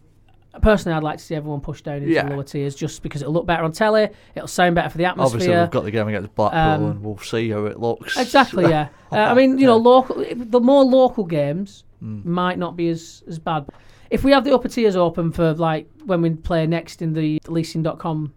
Personally, 0.62 0.96
I'd 0.98 1.04
like 1.04 1.18
to 1.18 1.24
see 1.24 1.36
everyone 1.36 1.62
pushed 1.62 1.86
down 1.86 1.98
into 1.98 2.10
Yeah. 2.10 2.28
the 2.28 2.36
lower 2.36 2.44
tiers 2.44 2.76
just 2.76 3.02
because 3.04 3.22
it'll 3.22 3.34
look 3.34 3.46
better 3.46 3.64
on 3.64 3.72
telly. 3.72 4.10
It'll 4.36 4.48
sound 4.48 4.76
better 4.76 4.90
for 4.90 4.98
the 4.98 5.06
atmosphere. 5.06 5.36
Obviously, 5.38 5.56
we've 5.60 5.70
got 5.72 5.84
the 5.84 5.92
game 5.92 6.08
against 6.08 6.34
Blackpool, 6.36 6.60
Um, 6.60 6.92
and 6.92 7.04
we'll 7.04 7.18
see 7.18 7.50
how 7.50 7.66
it 7.66 7.80
looks. 7.80 8.18
Exactly. 8.18 8.66
Yeah. 8.70 8.90
uh, 9.12 9.16
I 9.18 9.34
mean, 9.34 9.58
you 9.58 9.66
know, 9.66 9.78
local. 9.78 10.24
The 10.36 10.60
more 10.60 10.84
local 10.84 11.24
games 11.26 11.84
might 12.02 12.58
not 12.58 12.76
be 12.78 12.90
as 12.90 13.24
as 13.28 13.40
bad. 13.40 13.66
If 14.10 14.24
we 14.24 14.32
have 14.32 14.44
the 14.44 14.54
upper 14.56 14.68
tiers 14.70 14.96
open 14.96 15.32
for 15.32 15.54
like 15.54 15.88
when 16.06 16.22
we 16.22 16.32
play 16.32 16.66
next 16.66 17.02
in 17.02 17.14
the 17.14 17.40
leasing.com 17.48 18.34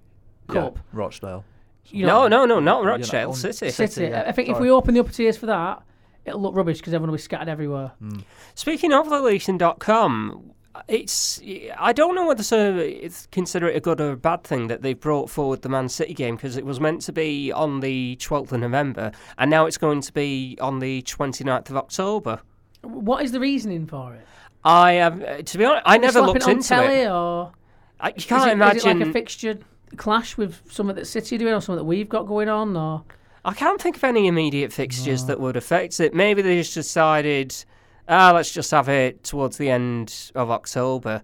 Yeah, 0.48 0.54
cup, 0.54 0.78
Rochdale. 0.92 1.44
you 1.86 2.04
No, 2.06 2.26
know, 2.28 2.44
no, 2.44 2.46
no, 2.46 2.60
not 2.60 2.84
not 2.84 2.90
Rochdale 2.90 3.28
on- 3.30 3.34
City. 3.34 3.70
City. 3.70 3.70
City, 3.92 4.10
yeah. 4.10 4.24
I 4.26 4.32
think 4.32 4.48
if 4.50 4.58
we 4.60 4.70
open 4.70 4.94
the 4.94 5.00
upper 5.00 5.12
tiers 5.12 5.36
for 5.38 5.46
that, 5.46 5.82
it'll 6.26 6.40
look 6.42 6.54
rubbish 6.54 6.78
because 6.78 6.92
everyone 6.92 7.10
will 7.10 7.16
be 7.16 7.22
scattered 7.22 7.48
everywhere. 7.48 7.92
Speaking 8.54 8.92
of 8.92 9.08
the 9.08 9.20
leasing.com, 9.20 10.50
it's 10.88 11.40
I 11.78 11.92
don't 11.92 12.14
know 12.14 12.26
whether 12.26 12.42
to 12.42 12.86
it's- 12.96 13.28
consider 13.30 13.68
it 13.68 13.76
a 13.76 13.80
good 13.80 14.00
or 14.00 14.12
a 14.12 14.16
bad 14.16 14.44
thing 14.44 14.68
that 14.68 14.82
they 14.82 14.94
brought 14.94 15.28
forward 15.30 15.62
the 15.62 15.68
Man 15.68 15.88
City 15.88 16.14
game 16.14 16.36
because 16.36 16.56
it 16.56 16.64
was 16.64 16.80
meant 16.80 17.02
to 17.02 17.12
be 17.12 17.52
on 17.52 17.80
the 17.80 18.16
12th 18.20 18.52
of 18.52 18.60
November 18.60 19.12
and 19.38 19.50
now 19.50 19.66
it's 19.66 19.78
going 19.78 20.00
to 20.00 20.12
be 20.12 20.56
on 20.60 20.78
the 20.78 21.02
29th 21.02 21.70
of 21.70 21.76
October. 21.76 22.40
What 22.82 23.22
is 23.24 23.32
the 23.32 23.40
reasoning 23.40 23.86
for 23.86 24.14
it? 24.14 24.26
I 24.64 24.98
uh, 24.98 25.42
to 25.42 25.58
be 25.58 25.64
honest, 25.64 25.82
I 25.86 25.98
never 25.98 26.20
looked 26.20 26.38
it 26.38 26.44
on 26.44 26.50
into 26.52 26.68
telly 26.68 26.94
it. 27.02 27.10
or 27.10 27.52
I, 28.00 28.08
you 28.08 28.22
can't 28.22 28.44
it, 28.44 28.48
is 28.48 28.52
imagine. 28.52 28.88
it 28.90 28.98
like 29.00 29.08
a 29.08 29.12
fixture 29.12 29.58
clash 29.96 30.36
with 30.36 30.60
something 30.70 30.96
that 30.96 31.06
City 31.06 31.36
are 31.36 31.38
doing 31.38 31.52
or 31.54 31.60
something 31.60 31.78
that 31.80 31.84
we've 31.84 32.08
got 32.08 32.26
going 32.26 32.48
on 32.48 32.76
or 32.76 33.04
I 33.44 33.52
can't 33.54 33.80
think 33.80 33.96
of 33.96 34.04
any 34.04 34.28
immediate 34.28 34.72
fixtures 34.72 35.24
that 35.26 35.40
would 35.40 35.56
affect 35.56 35.98
it. 35.98 36.14
Maybe 36.14 36.42
they 36.42 36.56
just 36.58 36.74
decided, 36.74 37.52
ah, 38.08 38.32
let's 38.34 38.52
just 38.52 38.70
have 38.70 38.88
it 38.88 39.24
towards 39.24 39.56
the 39.58 39.70
end 39.70 40.30
of 40.34 40.50
October. 40.50 41.22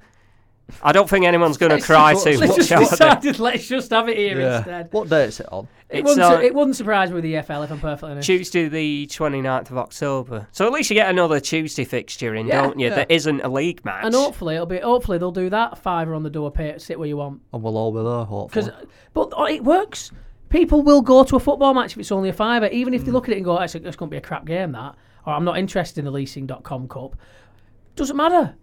I 0.83 0.93
don't 0.93 1.09
think 1.09 1.25
anyone's 1.25 1.57
going 1.57 1.73
to 1.73 1.81
cry 1.81 2.13
just- 2.13 2.25
too 2.27 2.37
let's 2.37 2.59
much. 2.59 2.69
just 2.69 2.73
are 2.73 2.79
they? 2.81 2.85
decided 3.15 3.39
let's 3.39 3.67
just 3.67 3.91
have 3.91 4.09
it 4.11 4.19
here 4.19 4.39
Yeah. 4.39 4.57
instead. 4.59 4.89
What 4.93 5.09
day 5.09 5.25
is 5.25 5.41
it 5.41 5.47
on? 5.51 5.67
It 5.89 6.01
It's 6.01 6.09
wouldn't, 6.09 6.21
uh, 6.27 6.37
su- 6.41 6.45
it 6.45 6.55
wouldn't 6.55 6.77
surprise 6.77 7.09
me 7.09 7.15
with 7.15 7.25
the 7.25 7.37
EFL 7.37 7.63
if 7.63 7.71
I'm 7.71 7.81
perfectly 7.81 8.11
honest. 8.11 8.27
Tuesday, 8.27 8.69
the 8.69 9.07
29th 9.07 9.71
of 9.71 9.79
October. 9.79 10.47
So 10.53 10.67
at 10.67 10.73
least 10.73 10.91
you 10.91 10.95
get 10.95 11.09
another 11.09 11.41
Tuesday 11.41 11.85
fixture 11.87 12.35
in, 12.35 12.49
Yeah, 12.49 12.61
don't 12.61 12.79
you? 12.79 12.89
yeah. 12.89 12.97
That 12.97 13.11
isn't 13.11 13.41
a 13.41 13.49
league 13.49 13.83
match. 13.87 14.05
And 14.05 14.15
hopefully 14.15 14.57
it'll 14.57 14.67
be. 14.67 14.77
Hopefully 14.81 15.17
they'll 15.17 15.31
do 15.33 15.49
that. 15.49 15.79
Fiver 15.79 16.13
on 16.15 16.23
the 16.23 16.29
door, 16.29 16.51
pay 16.51 16.67
it, 16.69 16.83
sit 16.83 16.99
where 16.99 17.09
you 17.09 17.17
want. 17.17 17.41
And 17.55 17.63
we'll 17.63 17.79
all 17.79 17.91
be 17.91 18.03
there, 18.03 18.25
hopefully. 18.27 18.67
Because, 18.67 18.87
but 19.15 19.33
oh, 19.35 19.47
it 19.47 19.65
works. 19.65 20.11
People 20.51 20.83
will 20.83 21.01
go 21.01 21.25
to 21.25 21.37
a 21.37 21.41
football 21.41 21.73
match 21.73 21.93
if 21.93 21.99
it's 21.99 22.13
only 22.13 22.29
a 22.29 22.35
fiver, 22.35 22.67
even 22.67 22.93
if 22.93 23.07
they 23.07 23.11
look 23.11 23.27
at 23.27 23.33
it 23.33 23.37
and 23.37 23.45
go, 23.47 23.59
"It's, 23.59 23.75
it's 23.75 23.97
going 23.97 24.11
to 24.11 24.15
be 24.15 24.19
a 24.19 24.21
crap 24.21 24.45
game." 24.45 24.73
That, 24.73 24.95
or 25.27 25.33
I'm 25.33 25.45
not 25.45 25.59
interested 25.59 26.01
in 26.01 26.05
the 26.05 26.11
leasing.com 26.11 26.89
cup. 26.89 27.17
Doesn't 27.97 28.17
matter. 28.17 28.55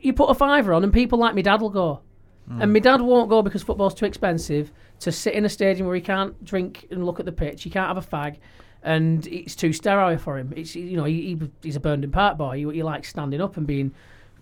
You 0.00 0.12
put 0.12 0.30
a 0.30 0.34
fiver 0.34 0.72
on, 0.72 0.84
and 0.84 0.92
people 0.92 1.18
like 1.18 1.34
me 1.34 1.42
dad 1.42 1.60
will 1.60 1.70
go. 1.70 2.00
Hmm. 2.48 2.62
And 2.62 2.72
my 2.72 2.80
dad 2.80 3.00
won't 3.00 3.28
go 3.28 3.42
because 3.42 3.62
football's 3.62 3.94
too 3.94 4.06
expensive 4.06 4.72
to 5.00 5.12
sit 5.12 5.34
in 5.34 5.44
a 5.44 5.48
stadium 5.48 5.86
where 5.86 5.94
he 5.94 6.00
can't 6.00 6.42
drink 6.44 6.86
and 6.90 7.04
look 7.06 7.20
at 7.20 7.26
the 7.26 7.32
pitch. 7.32 7.62
He 7.62 7.70
can't 7.70 7.88
have 7.88 7.96
a 7.96 8.06
fag, 8.06 8.36
and 8.82 9.26
it's 9.26 9.54
too 9.54 9.72
sterile 9.72 10.18
for 10.18 10.38
him. 10.38 10.52
It's 10.56 10.74
you 10.74 10.96
know 10.96 11.04
he, 11.04 11.36
he 11.36 11.50
he's 11.62 11.76
a 11.76 11.80
Burnden 11.80 12.10
Park 12.10 12.38
boy. 12.38 12.56
He, 12.56 12.76
he 12.76 12.82
likes 12.82 13.08
standing 13.08 13.40
up 13.40 13.56
and 13.56 13.66
being 13.66 13.92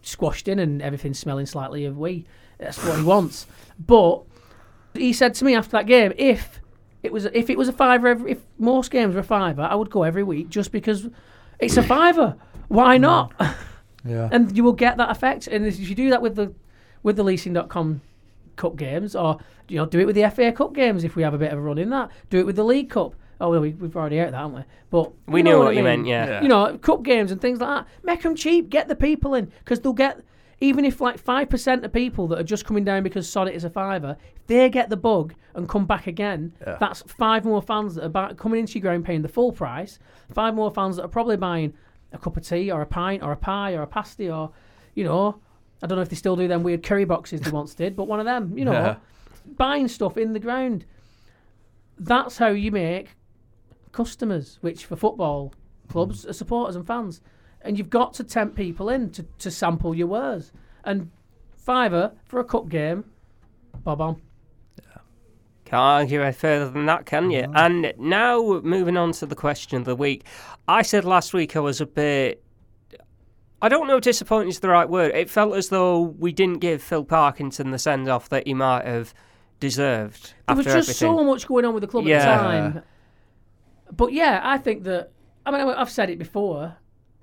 squashed 0.03 0.49
in 0.49 0.59
and 0.59 0.81
everything 0.81 1.15
smelling 1.15 1.47
slightly 1.47 1.85
of 1.85 1.99
wee. 1.99 2.25
That's 2.59 2.83
what 2.85 2.99
he 2.99 3.05
wants. 3.05 3.47
But 3.79 4.23
he 4.95 5.13
said 5.13 5.35
to 5.35 5.45
me 5.45 5.55
after 5.55 5.73
that 5.73 5.87
game, 5.87 6.13
if 6.17 6.61
it 7.03 7.13
was 7.13 7.27
if 7.27 7.51
it 7.51 7.59
was 7.59 7.69
a 7.69 7.73
fiver, 7.73 8.09
every, 8.09 8.33
if 8.33 8.39
most 8.59 8.91
games 8.91 9.15
were 9.15 9.21
a 9.21 9.25
fiver, 9.25 9.63
I 9.63 9.75
would 9.75 9.91
go 9.91 10.03
every 10.03 10.23
week 10.23 10.49
just 10.49 10.73
because 10.73 11.09
it's 11.61 11.77
a 11.77 11.83
fiver. 11.83 12.37
Why 12.69 12.99
mm. 12.99 13.03
not? 13.03 13.33
yeah. 14.05 14.29
and 14.33 14.57
you 14.57 14.65
will 14.65 14.73
get 14.73 14.97
that 14.97 15.11
effect. 15.11 15.47
And 15.47 15.67
if 15.67 15.79
you 15.79 15.95
do 15.95 16.11
that 16.11 16.23
with 16.23 16.37
the 16.37 16.55
with 17.03 17.17
the 17.17 17.23
leasing.com 17.25 18.03
cup 18.57 18.77
games, 18.77 19.17
or 19.17 19.39
you 19.69 19.77
know, 19.77 19.87
do 19.87 19.99
it 20.01 20.07
with 20.07 20.17
the 20.17 20.29
FA 20.31 20.53
Cup 20.53 20.75
games 20.75 21.05
if 21.05 21.17
we 21.17 21.23
have 21.23 21.35
a 21.35 21.39
bit 21.39 21.53
of 21.53 21.59
a 21.59 21.63
run 21.63 21.79
in 21.79 21.91
that. 21.91 22.11
Do 22.29 22.39
it 22.39 22.47
with 22.47 22.57
the 22.57 22.65
League 22.65 22.91
Cup. 22.91 23.15
Oh, 23.41 23.49
well, 23.49 23.61
we, 23.61 23.71
we've 23.71 23.97
already 23.97 24.21
out 24.21 24.33
that, 24.33 24.37
haven't 24.37 24.55
we? 24.55 24.63
But 24.91 25.13
We 25.27 25.41
you 25.41 25.45
knew 25.45 25.51
know 25.53 25.59
what 25.61 25.69
I 25.69 25.71
you 25.71 25.77
mean. 25.77 25.85
meant, 25.85 26.07
yeah. 26.07 26.27
Yeah. 26.27 26.43
You 26.43 26.49
know, 26.49 26.77
cup 26.77 27.03
games 27.03 27.33
and 27.33 27.41
things 27.41 27.59
like 27.61 27.85
that. 27.85 27.93
Make 28.05 28.23
them 28.23 28.35
cheap. 28.35 28.69
Get 28.69 28.89
the 28.89 28.97
people 28.97 29.35
in 29.35 29.51
because 29.61 29.81
they'll 29.81 29.95
get. 29.95 30.21
Even 30.63 30.85
if 30.85 31.01
like 31.01 31.19
five 31.19 31.49
percent 31.49 31.85
of 31.85 31.93
people 31.93 32.27
that 32.29 32.39
are 32.39 32.43
just 32.45 32.67
coming 32.67 32.85
down 32.85 33.03
because 33.03 33.27
Sonnet 33.29 33.55
is 33.55 33.65
a 33.65 33.71
fiver, 33.71 34.17
if 34.37 34.47
they 34.47 34.69
get 34.69 34.91
the 34.91 34.97
bug 34.97 35.35
and 35.55 35.69
come 35.69 35.87
back 35.87 36.07
again, 36.07 36.53
Yeah. 36.61 36.77
that's 36.79 37.01
five 37.07 37.45
more 37.47 37.63
fans 37.63 37.95
that 37.95 38.05
are 38.05 38.09
ba- 38.11 38.35
coming 38.35 38.61
into 38.61 38.75
your 38.75 38.83
ground 38.83 39.05
paying 39.07 39.23
the 39.23 39.29
full 39.29 39.53
price. 39.53 39.99
Five 40.35 40.55
more 40.55 40.71
fans 40.71 40.97
that 40.97 41.05
are 41.05 41.09
probably 41.09 41.37
buying 41.39 41.73
a 42.13 42.19
cup 42.19 42.37
of 42.37 42.47
tea 42.47 42.71
or 42.71 42.83
a 42.83 42.87
pint 42.87 43.23
or 43.23 43.33
a 43.33 43.37
pie 43.37 43.73
or 43.75 43.83
a 43.83 43.87
pasty 43.87 44.29
or, 44.31 44.51
you 44.95 45.05
know, 45.05 45.41
I 45.83 45.87
don't 45.87 45.97
know 45.97 46.03
if 46.03 46.11
they 46.11 46.17
still 46.17 46.37
do 46.37 46.47
them 46.47 46.63
weird 46.63 46.83
curry 46.83 47.07
boxes 47.07 47.41
they 47.41 47.51
once 47.51 47.75
did, 47.75 47.97
but 47.97 48.05
one 48.07 48.21
of 48.21 48.27
them, 48.27 48.59
you 48.59 48.67
know, 48.67 48.73
Yeah. 48.73 48.97
buying 49.57 49.89
stuff 49.89 50.19
in 50.19 50.35
the 50.35 50.41
ground. 50.41 50.85
That's 51.99 52.37
how 52.39 52.49
you 52.49 52.71
make 52.71 53.17
customers, 53.93 54.59
which 54.61 54.85
for 54.85 54.97
football 54.97 55.55
clubs 55.89 56.27
are 56.27 56.33
supporters 56.35 56.77
and 56.77 56.87
fans. 56.87 57.21
And 57.63 57.77
you've 57.79 57.91
got 57.91 58.15
to 58.15 58.25
tempt 58.25 58.57
people 58.57 58.89
in 58.89 59.11
to, 59.11 59.23
to 59.39 59.51
sample 59.51 59.95
your 59.95 60.07
wares. 60.07 60.53
And 60.85 61.11
fiver 61.57 62.13
for 62.25 62.41
a 62.41 62.45
cup 62.45 62.69
game, 62.69 63.05
bob 63.85 64.01
on. 64.01 64.21
Can't 65.67 65.81
argue 65.81 66.23
any 66.23 66.33
further 66.33 66.69
than 66.69 66.87
that, 66.87 67.07
can 67.07 67.31
you? 67.31 67.47
And 67.55 67.93
now, 67.97 68.61
moving 68.65 68.97
on 68.97 69.13
to 69.13 69.27
the 69.27 69.37
question 69.37 69.79
of 69.79 69.85
the 69.85 69.95
week. 69.95 70.25
I 70.67 70.83
said 70.83 71.05
last 71.05 71.33
week 71.33 71.55
I 71.55 71.61
was 71.61 71.81
a 71.81 71.87
bit. 71.87 72.43
I 73.63 73.69
don't 73.69 73.87
know 73.87 73.99
if 73.99 74.03
disappointed 74.03 74.49
is 74.49 74.61
the 74.61 74.69
right 74.71 74.89
word. 74.89 75.15
It 75.15 75.29
felt 75.31 75.55
as 75.55 75.69
though 75.69 76.01
we 76.01 76.33
didn't 76.33 76.59
give 76.59 76.83
Phil 76.83 77.05
Parkinson 77.05 77.71
the 77.71 77.79
send 77.79 78.09
off 78.09 78.29
that 78.31 78.47
he 78.47 78.55
might 78.55 78.85
have 78.87 79.13
deserved 79.61 80.33
There 80.49 80.57
was 80.57 80.65
just 80.65 80.77
everything. 80.89 80.95
so 80.95 81.23
much 81.23 81.47
going 81.47 81.67
on 81.67 81.75
with 81.75 81.83
the 81.83 81.87
club 81.87 82.07
Yeah. 82.07 82.17
at 82.17 82.37
the 82.37 82.43
time. 82.43 82.83
But 83.93 84.13
yeah, 84.13 84.41
I 84.43 84.57
think 84.59 84.83
that. 84.85 85.11
I 85.47 85.51
mean, 85.53 85.61
I've 85.61 85.91
said 85.91 86.11
it 86.11 86.19
before. 86.19 86.77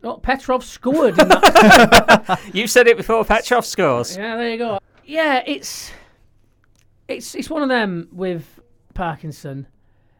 Oh, 0.03 0.17
Petrov 0.17 0.63
scored. 0.63 1.19
In 1.19 1.27
that. 1.27 2.39
You 2.53 2.67
said 2.67 2.87
it 2.87 2.97
before 2.97 3.23
Petrov 3.25 3.65
scores. 3.65 4.15
yeah, 4.15 4.35
there 4.37 4.51
you 4.51 4.57
go. 4.57 4.79
Yeah, 5.05 5.43
it's 5.45 5.91
it's 7.07 7.35
it's 7.35 7.49
one 7.49 7.63
of 7.63 7.69
them 7.69 8.09
with 8.11 8.59
Parkinson 8.93 9.67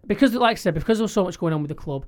because, 0.06 0.34
like 0.34 0.58
I 0.58 0.60
said, 0.60 0.74
because 0.74 0.98
there 0.98 1.04
was 1.04 1.14
so 1.14 1.24
much 1.24 1.38
going 1.38 1.54
on 1.54 1.62
with 1.62 1.70
the 1.70 1.76
club. 1.76 2.06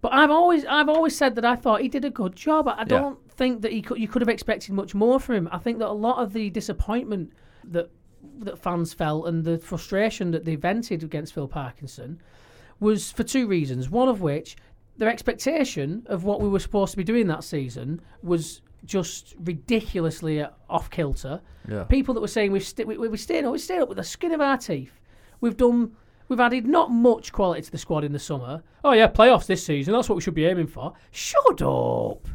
But 0.00 0.12
I've 0.12 0.30
always 0.30 0.64
I've 0.64 0.88
always 0.88 1.16
said 1.16 1.34
that 1.36 1.44
I 1.44 1.54
thought 1.56 1.80
he 1.80 1.88
did 1.88 2.04
a 2.04 2.10
good 2.10 2.34
job. 2.34 2.68
I 2.68 2.84
don't 2.84 3.18
think 3.32 3.62
that 3.62 3.72
he 3.72 3.82
could, 3.82 3.98
you 3.98 4.08
could 4.08 4.22
have 4.22 4.28
expected 4.28 4.72
much 4.72 4.94
more 4.94 5.20
from 5.20 5.36
him. 5.36 5.48
I 5.52 5.58
think 5.58 5.78
that 5.78 5.88
a 5.88 5.92
lot 5.92 6.18
of 6.18 6.32
the 6.32 6.50
disappointment 6.50 7.32
that 7.64 7.90
that 8.38 8.58
fans 8.58 8.92
felt 8.92 9.26
and 9.26 9.44
the 9.44 9.58
frustration 9.58 10.30
that 10.32 10.44
they 10.44 10.56
vented 10.56 11.02
against 11.02 11.34
Phil 11.34 11.46
Parkinson 11.48 12.20
was 12.80 13.12
for 13.12 13.22
two 13.22 13.46
reasons. 13.46 13.90
One 13.90 14.08
of 14.08 14.20
which 14.20 14.56
their 15.02 15.10
expectation 15.10 16.04
of 16.06 16.22
what 16.22 16.40
we 16.40 16.48
were 16.48 16.60
supposed 16.60 16.92
to 16.92 16.96
be 16.96 17.02
doing 17.02 17.26
that 17.26 17.42
season 17.42 18.00
was 18.22 18.62
just 18.84 19.34
ridiculously 19.42 20.46
off 20.70 20.90
kilter. 20.90 21.40
Yeah. 21.68 21.82
People 21.82 22.14
that 22.14 22.20
were 22.20 22.28
saying 22.28 22.52
we've 22.52 22.62
st- 22.62 22.86
we, 22.86 22.96
we, 22.96 23.08
we 23.08 23.16
stayed 23.16 23.44
up, 23.44 23.50
we 23.50 23.58
stayed 23.58 23.80
up 23.80 23.88
with 23.88 23.98
the 23.98 24.04
skin 24.04 24.30
of 24.30 24.40
our 24.40 24.56
teeth. 24.56 25.00
We've 25.40 25.56
done, 25.56 25.96
we've 26.28 26.38
added 26.38 26.68
not 26.68 26.92
much 26.92 27.32
quality 27.32 27.62
to 27.62 27.70
the 27.72 27.78
squad 27.78 28.04
in 28.04 28.12
the 28.12 28.20
summer. 28.20 28.62
Oh 28.84 28.92
yeah, 28.92 29.08
playoffs 29.08 29.46
this 29.46 29.66
season. 29.66 29.92
That's 29.92 30.08
what 30.08 30.14
we 30.14 30.22
should 30.22 30.34
be 30.34 30.46
aiming 30.46 30.68
for. 30.68 30.92
Shut 31.10 31.60
up. 31.62 32.28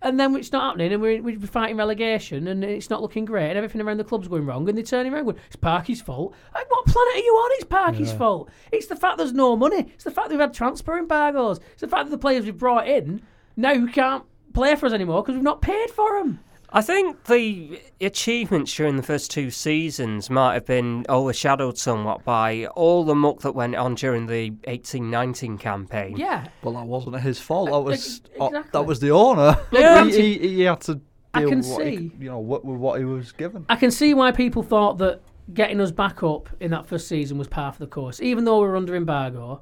And 0.00 0.18
then 0.18 0.36
it's 0.36 0.52
not 0.52 0.62
happening, 0.62 0.92
and 0.92 1.02
we're, 1.02 1.20
we're 1.20 1.40
fighting 1.40 1.76
relegation, 1.76 2.46
and 2.46 2.62
it's 2.62 2.88
not 2.88 3.02
looking 3.02 3.24
great, 3.24 3.48
and 3.48 3.56
everything 3.56 3.80
around 3.80 3.96
the 3.96 4.04
club's 4.04 4.28
going 4.28 4.46
wrong, 4.46 4.68
and 4.68 4.78
they're 4.78 4.84
turning 4.84 5.12
around 5.12 5.24
going, 5.24 5.38
it's 5.48 5.56
Parky's 5.56 6.00
fault. 6.00 6.34
Like, 6.54 6.70
what 6.70 6.86
planet 6.86 7.16
are 7.16 7.18
you 7.18 7.32
on? 7.32 7.50
It's 7.54 7.64
Parky's 7.64 8.12
fault. 8.12 8.48
It's 8.70 8.86
the 8.86 8.94
fact 8.94 9.18
there's 9.18 9.32
no 9.32 9.56
money. 9.56 9.90
It's 9.94 10.04
the 10.04 10.12
fact 10.12 10.28
that 10.28 10.34
we've 10.34 10.40
had 10.40 10.54
transfer 10.54 10.98
embargoes. 10.98 11.58
It's 11.72 11.80
the 11.80 11.88
fact 11.88 12.04
that 12.04 12.10
the 12.10 12.18
players 12.18 12.44
we've 12.44 12.56
brought 12.56 12.86
in 12.86 13.22
now 13.56 13.86
can't 13.86 14.24
play 14.52 14.76
for 14.76 14.86
us 14.86 14.92
anymore 14.92 15.22
because 15.22 15.34
we've 15.34 15.42
not 15.42 15.62
paid 15.62 15.90
for 15.90 16.22
them. 16.22 16.40
I 16.70 16.82
think 16.82 17.24
the 17.24 17.80
achievements 18.00 18.74
during 18.74 18.96
the 18.96 19.02
first 19.02 19.30
two 19.30 19.50
seasons 19.50 20.28
might 20.28 20.54
have 20.54 20.66
been 20.66 21.06
overshadowed 21.08 21.78
somewhat 21.78 22.24
by 22.24 22.66
all 22.66 23.04
the 23.04 23.14
muck 23.14 23.40
that 23.40 23.52
went 23.54 23.74
on 23.74 23.94
during 23.94 24.26
the 24.26 24.50
18-19 24.50 25.58
campaign. 25.58 26.16
Yeah. 26.16 26.48
Well, 26.62 26.74
that 26.74 26.86
wasn't 26.86 27.20
his 27.20 27.40
fault. 27.40 27.70
That 27.70 27.80
was 27.80 27.94
ex- 27.94 28.20
uh, 28.40 28.46
exactly. 28.46 28.70
that 28.72 28.82
was 28.82 29.00
the 29.00 29.10
owner. 29.10 29.56
Yeah. 29.72 30.04
he, 30.04 30.38
he, 30.38 30.48
he 30.48 30.60
had 30.62 30.80
to 30.82 30.94
deal 30.94 31.02
I 31.34 31.44
can 31.44 31.58
with 31.58 31.68
what 31.68 31.86
he, 31.86 32.12
you 32.18 32.28
know 32.28 32.38
what, 32.38 32.64
with 32.64 32.78
what 32.78 32.98
he 32.98 33.04
was 33.04 33.32
given. 33.32 33.64
I 33.68 33.76
can 33.76 33.90
see 33.90 34.12
why 34.12 34.32
people 34.32 34.62
thought 34.62 34.98
that 34.98 35.20
getting 35.54 35.80
us 35.80 35.90
back 35.90 36.22
up 36.22 36.48
in 36.60 36.70
that 36.72 36.86
first 36.86 37.08
season 37.08 37.38
was 37.38 37.48
part 37.48 37.74
of 37.74 37.78
the 37.78 37.86
course, 37.86 38.20
even 38.20 38.44
though 38.44 38.60
we 38.60 38.68
were 38.68 38.76
under 38.76 38.94
embargo. 38.94 39.60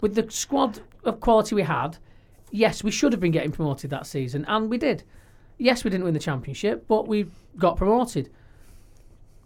With 0.00 0.14
the 0.14 0.30
squad 0.30 0.80
of 1.04 1.20
quality 1.20 1.54
we 1.54 1.62
had, 1.62 1.98
yes, 2.50 2.82
we 2.82 2.90
should 2.90 3.12
have 3.12 3.20
been 3.20 3.32
getting 3.32 3.52
promoted 3.52 3.90
that 3.90 4.06
season, 4.06 4.44
and 4.46 4.70
we 4.70 4.78
did. 4.78 5.04
Yes, 5.58 5.82
we 5.82 5.90
didn't 5.90 6.04
win 6.04 6.14
the 6.14 6.20
championship, 6.20 6.86
but 6.86 7.08
we 7.08 7.26
got 7.56 7.76
promoted. 7.76 8.30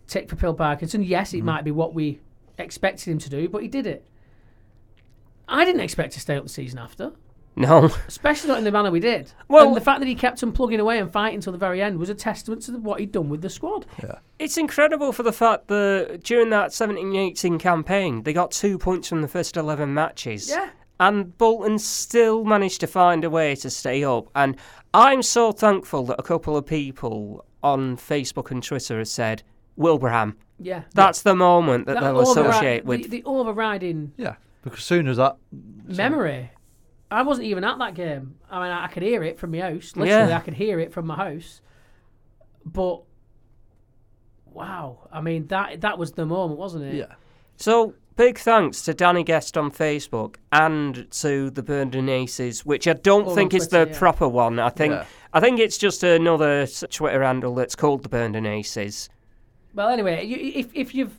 Tick 0.07 0.29
for 0.29 0.37
Phil 0.37 0.55
Parkinson. 0.55 1.03
Yes, 1.03 1.33
it 1.33 1.39
mm-hmm. 1.39 1.47
might 1.47 1.65
be 1.65 1.71
what 1.71 1.95
we 1.95 2.21
expected 2.59 3.11
him 3.11 3.19
to 3.19 3.31
do, 3.31 3.49
but 3.49 3.63
he 3.63 3.69
did 3.69 3.87
it. 3.87 4.07
I 5.49 5.65
didn't 5.65 5.81
expect 5.81 6.13
to 6.13 6.21
stay 6.21 6.37
up 6.37 6.45
the 6.45 6.49
season 6.49 6.79
after, 6.79 7.13
No. 7.57 7.91
especially 8.09 8.49
not 8.49 8.59
in 8.59 8.65
the 8.65 8.71
manner 8.71 8.91
we 8.91 9.01
did. 9.01 9.33
Well- 9.49 9.69
and 9.69 9.77
the 9.77 9.81
fact 9.81 10.01
that 10.01 10.07
he 10.07 10.15
kept 10.15 10.43
on 10.43 10.53
plugging 10.53 10.81
away 10.81 10.99
and 10.99 11.11
fighting 11.11 11.41
till 11.41 11.53
the 11.53 11.59
very 11.59 11.83
end 11.83 11.99
was 11.99 12.11
a 12.11 12.15
testament 12.15 12.63
to 12.63 12.73
what 12.79 13.01
he'd 13.01 13.13
done 13.13 13.29
with 13.29 13.41
the 13.41 13.51
squad. 13.51 13.87
Yeah. 14.03 14.19
It's 14.39 14.59
incredible 14.59 15.13
for 15.13 15.23
the 15.23 15.33
fact 15.33 15.69
that 15.69 16.21
during 16.23 16.51
that 16.51 16.71
17-18 16.71 17.59
campaign, 17.59 18.23
they 18.23 18.33
got 18.33 18.51
two 18.51 18.79
points 18.79 19.09
from 19.09 19.23
the 19.23 19.29
first 19.29 19.57
11 19.57 19.93
matches. 19.93 20.49
Yeah. 20.49 20.71
And 21.09 21.36
Bolton 21.36 21.78
still 21.80 22.44
managed 22.44 22.80
to 22.80 22.86
find 22.86 23.24
a 23.24 23.30
way 23.30 23.57
to 23.57 23.68
stay 23.70 24.05
up. 24.05 24.28
And 24.36 24.57
I'm 24.94 25.22
so 25.22 25.50
thankful 25.50 26.05
that 26.07 26.16
a 26.18 26.22
couple 26.22 26.57
of 26.57 26.64
people 26.64 27.44
on 27.62 27.96
Facebook 27.96 28.50
and 28.53 28.62
Twitter 28.62 28.98
have 28.98 29.09
said, 29.09 29.42
Wilbraham, 29.76 30.36
Yeah. 30.61 30.82
that's 30.94 31.22
the 31.22 31.34
moment 31.34 31.86
that, 31.86 31.94
That 31.94 32.03
they'll 32.03 32.20
associate 32.20 32.84
with. 32.84 33.03
the, 33.03 33.09
the 33.09 33.24
overriding 33.24 34.12
Yeah, 34.16 34.36
because 34.62 34.84
soon 34.84 35.09
as 35.09 35.16
that 35.16 35.36
memory. 35.84 36.50
I 37.11 37.22
wasn't 37.22 37.46
even 37.48 37.64
at 37.64 37.78
that 37.78 37.94
game. 37.94 38.36
I 38.50 38.62
mean, 38.62 38.70
I 38.72 38.86
could 38.86 39.03
hear 39.03 39.22
it 39.24 39.38
from 39.40 39.50
my 39.50 39.59
house. 39.61 39.96
Literally, 39.96 40.28
Yeah. 40.30 40.36
I 40.36 40.40
could 40.40 40.55
hear 40.55 40.78
it 40.78 40.92
from 40.92 41.07
my 41.09 41.16
house. 41.16 41.61
But 42.64 43.03
wow, 44.46 45.09
I 45.12 45.20
mean 45.20 45.46
that 45.48 45.80
that 45.80 45.98
was 45.98 46.12
the 46.12 46.26
moment, 46.26 46.59
wasn't 46.59 46.84
it? 46.84 46.94
yeah 46.94 47.14
So 47.57 47.94
big 48.17 48.39
thanks 48.39 48.83
to 48.83 48.95
Danny 48.95 49.23
Guest 49.25 49.57
on 49.57 49.71
Facebook 49.71 50.37
and 50.53 51.11
to 51.13 51.51
the 51.51 51.63
Burnden 51.63 52.09
Aces, 52.09 52.65
which 52.65 52.87
I 52.87 52.93
don't 52.95 53.27
All 53.27 53.35
think 53.35 53.53
on 53.55 53.61
is 53.61 53.69
the 53.69 53.89
yeah. 53.91 53.99
proper 53.99 54.29
one. 54.29 54.59
I 54.59 54.69
think 54.71 54.93
Yeah. 54.93 55.05
I 55.35 55.41
think 55.41 55.59
it's 55.59 55.79
just 55.79 56.03
another 56.03 56.61
s- 56.63 56.85
Twitter 56.91 57.23
handle 57.23 57.55
that's 57.55 57.75
called 57.75 58.03
the 58.03 58.09
Burnden 58.09 58.45
Aces. 58.47 59.09
Well, 59.75 59.89
anyway, 59.89 60.25
you, 60.27 60.37
if 60.61 60.69
if 60.75 60.95
you've 60.95 61.19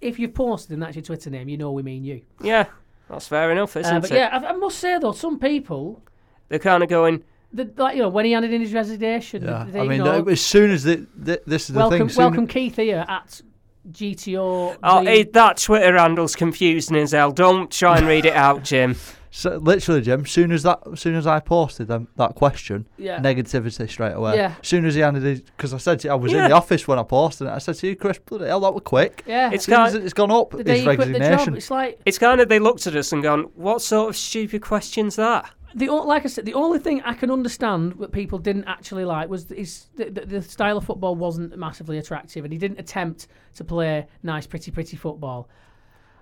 if 0.00 0.18
you've 0.18 0.34
posted 0.34 0.72
and 0.72 0.82
that's 0.82 0.94
your 0.96 1.02
Twitter 1.02 1.30
name, 1.30 1.48
you 1.48 1.56
know 1.58 1.72
we 1.72 1.82
mean 1.82 2.04
you. 2.04 2.22
Yeah, 2.40 2.66
that's 3.08 3.26
fair 3.28 3.50
enough, 3.50 3.76
isn't 3.76 3.96
Uh, 3.96 4.00
but 4.00 4.10
it? 4.10 4.14
yeah, 4.14 4.28
I, 4.32 4.50
I 4.50 4.52
must 4.52 4.78
say 4.78 4.98
though, 4.98 5.12
some 5.12 5.38
people, 5.38 6.02
They're 6.48 6.58
kind 6.60 6.82
of 6.82 6.88
going, 6.88 7.24
the, 7.52 7.68
like 7.76 7.96
you 7.96 8.02
know, 8.02 8.08
when 8.08 8.24
he 8.24 8.32
handed 8.32 8.52
in 8.52 8.60
his 8.60 8.72
resignation, 8.72 9.42
yeah. 9.44 9.66
they, 9.68 9.80
I 9.80 9.88
mean, 9.88 9.98
know, 9.98 10.24
as 10.24 10.40
soon 10.40 10.70
as 10.70 10.84
the, 10.84 11.06
the 11.16 11.42
this 11.46 11.68
is 11.68 11.74
the 11.74 11.80
welcome 11.80 11.98
thing. 11.98 12.08
soon- 12.10 12.22
welcome 12.24 12.46
Keith 12.46 12.76
here 12.76 13.04
at 13.08 13.42
GTO. 13.90 14.76
oh, 14.82 15.04
the- 15.04 15.10
it, 15.20 15.32
that 15.32 15.56
Twitter 15.58 15.96
handle's 15.96 16.36
confusing 16.36 16.96
as 16.96 17.12
hell. 17.12 17.32
Don't 17.32 17.70
try 17.70 17.98
and 17.98 18.06
read 18.06 18.26
it 18.26 18.34
out, 18.34 18.62
Jim. 18.64 18.96
So 19.32 19.58
literally, 19.58 20.00
Jim. 20.00 20.26
Soon 20.26 20.50
as 20.50 20.64
that, 20.64 20.80
soon 20.96 21.14
as 21.14 21.24
I 21.24 21.38
posted 21.38 21.86
them, 21.86 22.08
that 22.16 22.34
question, 22.34 22.88
yeah. 22.98 23.20
negativity 23.20 23.88
straight 23.88 24.14
away. 24.14 24.34
Yeah. 24.34 24.54
Soon 24.60 24.84
as 24.84 24.96
he 24.96 25.02
handed 25.02 25.24
it, 25.24 25.46
because 25.56 25.72
I 25.72 25.78
said 25.78 26.00
to 26.00 26.08
you, 26.08 26.12
I 26.12 26.16
was 26.16 26.32
Yeah. 26.32 26.44
in 26.44 26.50
the 26.50 26.56
office 26.56 26.88
when 26.88 26.98
I 26.98 27.04
posted 27.04 27.46
it. 27.46 27.50
I 27.50 27.58
said 27.58 27.76
to 27.76 27.86
you, 27.86 27.94
Chris, 27.94 28.18
bloody 28.18 28.46
hell, 28.46 28.58
that 28.60 28.74
was 28.74 28.82
quick. 28.84 29.22
yeah. 29.28 29.50
It's 29.52 29.68
As 29.68 29.74
soon 29.76 29.86
as 29.86 29.92
kind- 29.92 30.04
it's 30.04 30.14
gone 30.14 30.30
up, 30.32 30.50
the 30.50 30.64
day 30.64 30.78
his 30.78 30.84
you 30.84 30.94
quit 30.96 31.12
the 31.12 31.18
job, 31.20 31.54
it's 31.54 31.70
like 31.70 32.00
It's 32.04 32.18
kind 32.18 32.40
of 32.40 32.48
they 32.48 32.58
looked 32.58 32.88
at 32.88 32.96
us 32.96 33.12
and 33.12 33.22
gone, 33.22 33.42
"What 33.54 33.82
sort 33.82 34.08
of 34.10 34.16
stupid 34.16 34.62
question's 34.62 35.14
that?" 35.14 35.48
The 35.74 35.88
like 35.88 36.24
I 36.24 36.28
said, 36.28 36.44
the 36.44 36.54
only 36.54 36.78
thing 36.78 37.02
I 37.02 37.14
can 37.14 37.30
understand 37.30 37.94
that 38.00 38.12
people 38.12 38.38
didn't 38.38 38.64
actually 38.64 39.04
like 39.04 39.28
was 39.28 39.48
his, 39.48 39.86
the, 39.96 40.10
the, 40.10 40.26
the 40.26 40.42
style 40.42 40.76
of 40.76 40.84
football 40.84 41.14
wasn't 41.14 41.56
massively 41.56 41.98
attractive, 41.98 42.44
and 42.44 42.52
he 42.52 42.58
didn't 42.58 42.80
attempt 42.80 43.28
to 43.54 43.64
play 43.64 44.06
nice, 44.22 44.46
pretty, 44.46 44.70
pretty 44.70 44.96
football. 44.96 45.48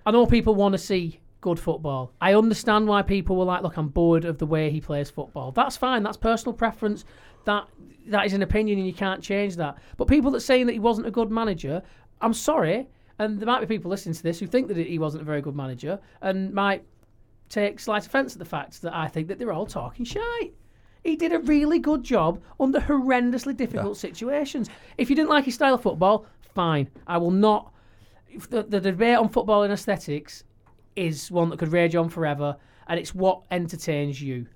I 0.05 0.11
know 0.11 0.25
people 0.25 0.55
want 0.55 0.73
to 0.73 0.77
see 0.77 1.19
good 1.41 1.59
football. 1.59 2.11
I 2.19 2.33
understand 2.33 2.87
why 2.87 3.01
people 3.01 3.37
were 3.37 3.45
like, 3.45 3.63
"Look, 3.63 3.77
I'm 3.77 3.89
bored 3.89 4.25
of 4.25 4.37
the 4.37 4.45
way 4.45 4.69
he 4.69 4.81
plays 4.81 5.09
football." 5.09 5.51
That's 5.51 5.77
fine. 5.77 6.03
That's 6.03 6.17
personal 6.17 6.53
preference. 6.53 7.05
That 7.45 7.67
that 8.07 8.25
is 8.25 8.33
an 8.33 8.41
opinion, 8.41 8.77
and 8.77 8.87
you 8.87 8.93
can't 8.93 9.23
change 9.23 9.55
that. 9.55 9.77
But 9.97 10.07
people 10.07 10.31
that 10.31 10.41
saying 10.41 10.67
that 10.67 10.73
he 10.73 10.79
wasn't 10.79 11.07
a 11.07 11.11
good 11.11 11.31
manager, 11.31 11.81
I'm 12.21 12.33
sorry, 12.33 12.87
and 13.17 13.39
there 13.39 13.47
might 13.47 13.61
be 13.61 13.67
people 13.67 13.89
listening 13.89 14.15
to 14.15 14.23
this 14.23 14.39
who 14.39 14.47
think 14.47 14.67
that 14.67 14.77
he 14.77 14.99
wasn't 14.99 15.21
a 15.21 15.25
very 15.25 15.41
good 15.41 15.55
manager, 15.55 15.99
and 16.21 16.53
might 16.53 16.83
take 17.49 17.79
slight 17.79 18.05
offence 18.05 18.33
at 18.33 18.39
the 18.39 18.45
fact 18.45 18.81
that 18.81 18.95
I 18.95 19.07
think 19.07 19.27
that 19.27 19.39
they're 19.39 19.51
all 19.51 19.65
talking 19.65 20.05
shite. 20.05 20.53
He 21.03 21.15
did 21.15 21.33
a 21.33 21.39
really 21.39 21.79
good 21.79 22.03
job 22.03 22.41
under 22.59 22.79
horrendously 22.79 23.55
difficult 23.55 23.97
situations. 23.97 24.69
If 24.97 25.09
you 25.09 25.15
didn't 25.15 25.29
like 25.29 25.45
his 25.45 25.55
style 25.55 25.73
of 25.73 25.81
football, 25.81 26.25
fine. 26.53 26.89
I 27.07 27.17
will 27.17 27.31
not. 27.31 27.73
if 28.29 28.49
The, 28.49 28.63
the 28.63 28.81
debate 28.81 29.17
on 29.17 29.29
football 29.29 29.63
and 29.63 29.73
aesthetics 29.73 30.43
is 30.95 31.31
one 31.31 31.49
that 31.49 31.59
could 31.59 31.71
rage 31.71 31.95
on 31.95 32.09
forever, 32.09 32.57
and 32.87 32.99
it's 32.99 33.15
what 33.15 33.41
entertains 33.49 34.21
you. 34.21 34.47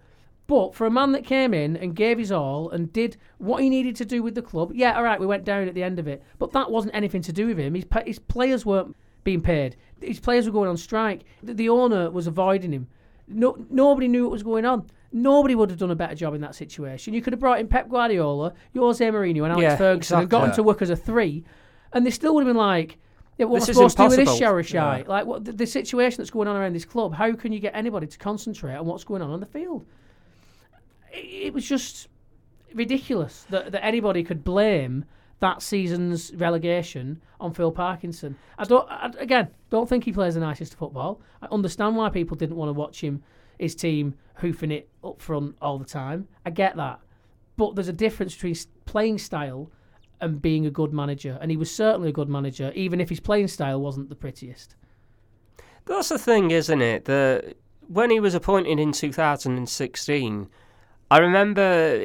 But 0.45 0.75
for 0.75 0.85
a 0.85 0.91
man 0.91 1.13
that 1.13 1.23
came 1.23 1.53
in 1.53 1.77
and 1.77 1.95
gave 1.95 2.17
his 2.17 2.31
all 2.31 2.69
and 2.69 2.91
did 2.91 3.15
what 3.37 3.63
he 3.63 3.69
needed 3.69 3.95
to 3.95 4.05
do 4.05 4.21
with 4.21 4.35
the 4.35 4.41
club, 4.41 4.73
yeah, 4.75 4.97
all 4.97 5.03
right, 5.03 5.19
we 5.19 5.25
went 5.25 5.45
down 5.45 5.69
at 5.69 5.73
the 5.73 5.83
end 5.83 5.99
of 5.99 6.07
it, 6.07 6.21
but 6.37 6.51
that 6.51 6.69
wasn't 6.69 6.93
anything 6.93 7.21
to 7.21 7.31
do 7.31 7.47
with 7.47 7.57
him. 7.57 7.75
His, 7.75 7.85
his 8.05 8.19
players 8.19 8.65
weren't 8.65 8.97
being 9.24 9.41
paid. 9.41 9.76
His 10.01 10.19
players 10.19 10.45
were 10.45 10.51
going 10.51 10.69
on 10.69 10.78
strike. 10.78 11.24
The, 11.41 11.53
the 11.53 11.69
owner 11.69 12.09
was 12.11 12.28
avoiding 12.28 12.71
him. 12.71 12.88
No, 13.28 13.55
nobody 13.69 14.07
knew 14.07 14.24
what 14.24 14.32
was 14.32 14.43
going 14.43 14.65
on. 14.65 14.88
Nobody 15.11 15.55
would 15.55 15.69
have 15.69 15.80
done 15.80 15.91
a 15.91 15.95
better 15.95 16.15
job 16.15 16.34
in 16.34 16.41
that 16.41 16.55
situation. 16.55 17.13
You 17.13 17.21
could 17.21 17.34
have 17.34 17.39
brought 17.39 17.59
in 17.59 17.67
Pep 17.67 17.88
Guardiola, 17.88 18.53
Jose 18.76 19.05
Mourinho, 19.05 19.43
and 19.43 19.53
Alex 19.53 19.61
Yeah, 19.61 19.76
Ferguson 19.78 20.19
and 20.21 20.30
got 20.30 20.41
them 20.41 20.55
to 20.55 20.63
work 20.63 20.82
as 20.82 20.89
a 20.89 20.95
three, 20.95 21.43
and 21.93 22.05
they 22.05 22.09
still 22.09 22.34
would 22.36 22.45
have 22.45 22.49
been 22.49 22.57
like, 22.57 22.97
yeah, 23.38 23.45
what 23.45 23.65
This 23.65 23.69
am 23.69 23.86
I 23.86 23.88
supposed 23.88 23.97
to 23.97 24.03
do 24.03 24.09
with 24.09 24.11
this 24.11 24.19
impossible. 24.19 24.39
shower 24.39 24.63
shite? 24.63 25.07
Like, 25.07 25.26
what 25.26 25.45
the, 25.45 25.53
the 25.53 25.65
situation 25.67 26.17
that's 26.17 26.30
going 26.32 26.47
on 26.47 26.55
around 26.55 26.74
this 26.74 26.86
club, 26.86 27.13
how 27.13 27.32
can 27.34 27.51
you 27.53 27.59
get 27.59 27.76
anybody 27.76 28.07
to 28.07 28.17
concentrate 28.17 28.76
on 28.76 28.86
what's 28.86 29.03
going 29.03 29.21
on 29.21 29.30
on 29.30 29.39
the 29.39 29.45
field? 29.45 29.86
It, 31.11 31.47
it 31.47 31.53
was 31.53 31.67
just 31.67 32.09
ridiculous 32.74 33.45
that, 33.49 33.71
that 33.71 33.84
anybody 33.86 34.24
could 34.24 34.43
blame 34.43 35.05
that 35.43 35.61
season's 35.61 36.33
relegation 36.35 37.21
on 37.41 37.53
Phil 37.53 37.69
Parkinson. 37.69 38.37
I 38.57 38.63
don't, 38.63 38.89
I, 38.89 39.11
again, 39.19 39.49
don't 39.69 39.89
think 39.89 40.05
he 40.05 40.13
plays 40.13 40.35
the 40.35 40.39
nicest 40.39 40.73
football. 40.75 41.19
I 41.41 41.47
understand 41.51 41.97
why 41.97 42.09
people 42.09 42.37
didn't 42.37 42.55
want 42.55 42.69
to 42.69 42.73
watch 42.73 43.01
him, 43.01 43.21
his 43.59 43.75
team, 43.75 44.15
hoofing 44.35 44.71
it 44.71 44.87
up 45.03 45.21
front 45.21 45.57
all 45.61 45.77
the 45.77 45.83
time. 45.83 46.29
I 46.45 46.49
get 46.49 46.77
that. 46.77 47.01
But 47.57 47.75
there's 47.75 47.89
a 47.89 47.93
difference 47.93 48.33
between 48.33 48.55
playing 48.85 49.17
style 49.17 49.69
and 50.21 50.41
being 50.41 50.65
a 50.65 50.71
good 50.71 50.93
manager. 50.93 51.37
And 51.41 51.51
he 51.51 51.57
was 51.57 51.69
certainly 51.69 52.07
a 52.07 52.13
good 52.13 52.29
manager, 52.29 52.71
even 52.73 53.01
if 53.01 53.09
his 53.09 53.19
playing 53.19 53.49
style 53.49 53.81
wasn't 53.81 54.07
the 54.07 54.15
prettiest. 54.15 54.77
That's 55.83 56.07
the 56.07 56.17
thing, 56.17 56.51
isn't 56.51 56.81
it? 56.81 57.03
That 57.03 57.57
when 57.89 58.11
he 58.11 58.21
was 58.21 58.33
appointed 58.33 58.79
in 58.79 58.93
2016, 58.93 60.49
I 61.12 61.20
remember 61.20 61.99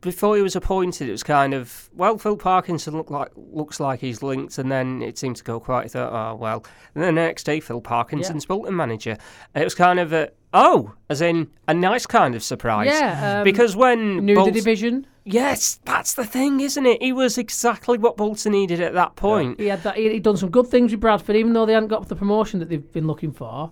before 0.00 0.34
he 0.36 0.42
was 0.42 0.56
appointed, 0.56 1.08
it 1.08 1.12
was 1.12 1.22
kind 1.22 1.54
of 1.54 1.88
well, 1.94 2.18
Phil 2.18 2.36
Parkinson 2.36 2.96
look 2.96 3.10
like 3.10 3.30
looks 3.36 3.78
like 3.78 4.00
he's 4.00 4.22
linked, 4.22 4.58
and 4.58 4.70
then 4.70 5.00
it 5.02 5.16
seemed 5.16 5.36
to 5.36 5.44
go 5.44 5.60
quiet. 5.60 5.84
I 5.84 5.88
thought, 5.88 6.12
oh 6.12 6.34
well. 6.36 6.64
And 6.94 7.04
then 7.04 7.14
the 7.14 7.20
next 7.20 7.44
day, 7.44 7.60
Phil 7.60 7.80
Parkinson's 7.80 8.46
Bolton 8.46 8.74
manager, 8.74 9.16
and 9.54 9.62
it 9.62 9.64
was 9.64 9.74
kind 9.76 10.00
of 10.00 10.12
a 10.12 10.30
oh, 10.52 10.92
as 11.08 11.20
in 11.20 11.48
a 11.68 11.74
nice 11.74 12.06
kind 12.06 12.34
of 12.34 12.42
surprise. 12.42 12.88
Yeah, 12.88 13.38
um, 13.38 13.44
because 13.44 13.76
when 13.76 14.24
Knew 14.24 14.34
the 14.34 14.40
Bolton- 14.40 14.54
division. 14.54 15.06
yes, 15.24 15.78
that's 15.84 16.14
the 16.14 16.24
thing, 16.24 16.60
isn't 16.60 16.86
it? 16.86 17.02
He 17.02 17.12
was 17.12 17.38
exactly 17.38 17.98
what 17.98 18.16
Bolton 18.16 18.52
needed 18.52 18.80
at 18.80 18.94
that 18.94 19.14
point. 19.14 19.60
He 19.60 19.66
had 19.66 19.82
that. 19.84 19.96
He'd 19.96 20.22
done 20.22 20.36
some 20.36 20.50
good 20.50 20.66
things 20.66 20.90
with 20.90 21.00
Bradford, 21.00 21.36
even 21.36 21.52
though 21.52 21.66
they 21.66 21.74
hadn't 21.74 21.90
got 21.90 22.08
the 22.08 22.16
promotion 22.16 22.58
that 22.60 22.70
they've 22.70 22.92
been 22.92 23.06
looking 23.06 23.30
for. 23.30 23.70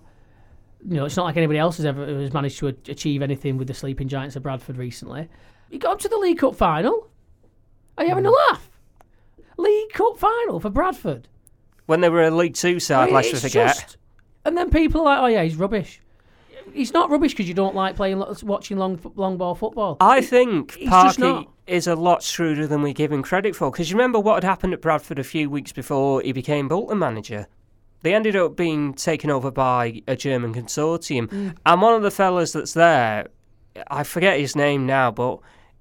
You 0.85 0.95
know, 0.95 1.05
it's 1.05 1.17
not 1.17 1.25
like 1.25 1.37
anybody 1.37 1.59
else 1.59 1.77
has 1.77 1.85
ever 1.85 2.05
has 2.05 2.33
managed 2.33 2.59
to 2.59 2.67
a- 2.67 2.91
achieve 2.91 3.21
anything 3.21 3.57
with 3.57 3.67
the 3.67 3.73
sleeping 3.73 4.07
giants 4.07 4.35
of 4.35 4.43
Bradford 4.43 4.77
recently. 4.77 5.27
He 5.69 5.77
got 5.77 5.93
up 5.93 5.99
to 5.99 6.09
the 6.09 6.17
League 6.17 6.39
Cup 6.39 6.55
final. 6.55 7.09
Are 7.97 8.03
you 8.03 8.09
having 8.09 8.25
a 8.25 8.29
mm-hmm. 8.29 8.53
laugh? 8.53 8.69
League 9.57 9.91
Cup 9.91 10.17
final 10.17 10.59
for 10.59 10.69
Bradford. 10.69 11.27
When 11.87 12.01
they 12.01 12.09
were 12.09 12.23
a 12.23 12.31
League 12.31 12.53
Two 12.53 12.79
side, 12.79 13.11
let's 13.11 13.29
it's 13.29 13.41
forget. 13.41 13.95
and 14.45 14.57
then 14.57 14.69
people 14.69 15.01
are 15.01 15.05
like, 15.05 15.19
"Oh 15.21 15.27
yeah, 15.27 15.43
he's 15.43 15.55
rubbish." 15.55 16.01
He's 16.73 16.93
not 16.93 17.09
rubbish 17.09 17.31
because 17.31 17.47
you 17.47 17.53
don't 17.53 17.75
like 17.75 17.95
playing, 17.95 18.23
watching 18.43 18.77
long, 18.77 18.99
long 19.15 19.37
ball 19.37 19.55
football. 19.55 19.97
I 20.01 20.21
think 20.21 20.75
He's 20.75 20.89
Parky 20.89 21.47
is 21.65 21.87
a 21.87 21.95
lot 21.95 22.21
shrewder 22.21 22.67
than 22.67 22.81
we 22.81 22.93
give 22.93 23.11
him 23.11 23.23
credit 23.23 23.55
for. 23.55 23.71
Because 23.71 23.89
you 23.89 23.95
remember 23.95 24.19
what 24.19 24.35
had 24.35 24.43
happened 24.43 24.73
at 24.73 24.81
Bradford 24.81 25.17
a 25.17 25.23
few 25.23 25.49
weeks 25.49 25.71
before 25.71 26.21
he 26.21 26.31
became 26.33 26.67
Bolton 26.67 26.99
manager? 26.99 27.47
They 28.01 28.13
ended 28.13 28.35
up 28.35 28.55
being 28.55 28.93
taken 28.93 29.29
over 29.29 29.51
by 29.51 30.01
a 30.07 30.15
German 30.15 30.53
consortium. 30.53 31.27
Mm. 31.27 31.57
And 31.65 31.81
one 31.81 31.93
of 31.93 32.03
the 32.03 32.11
fellas 32.11 32.53
that's 32.53 32.73
there, 32.73 33.27
I 33.89 34.03
forget 34.03 34.39
his 34.39 34.55
name 34.55 34.85
now, 34.85 35.11
but 35.11 35.39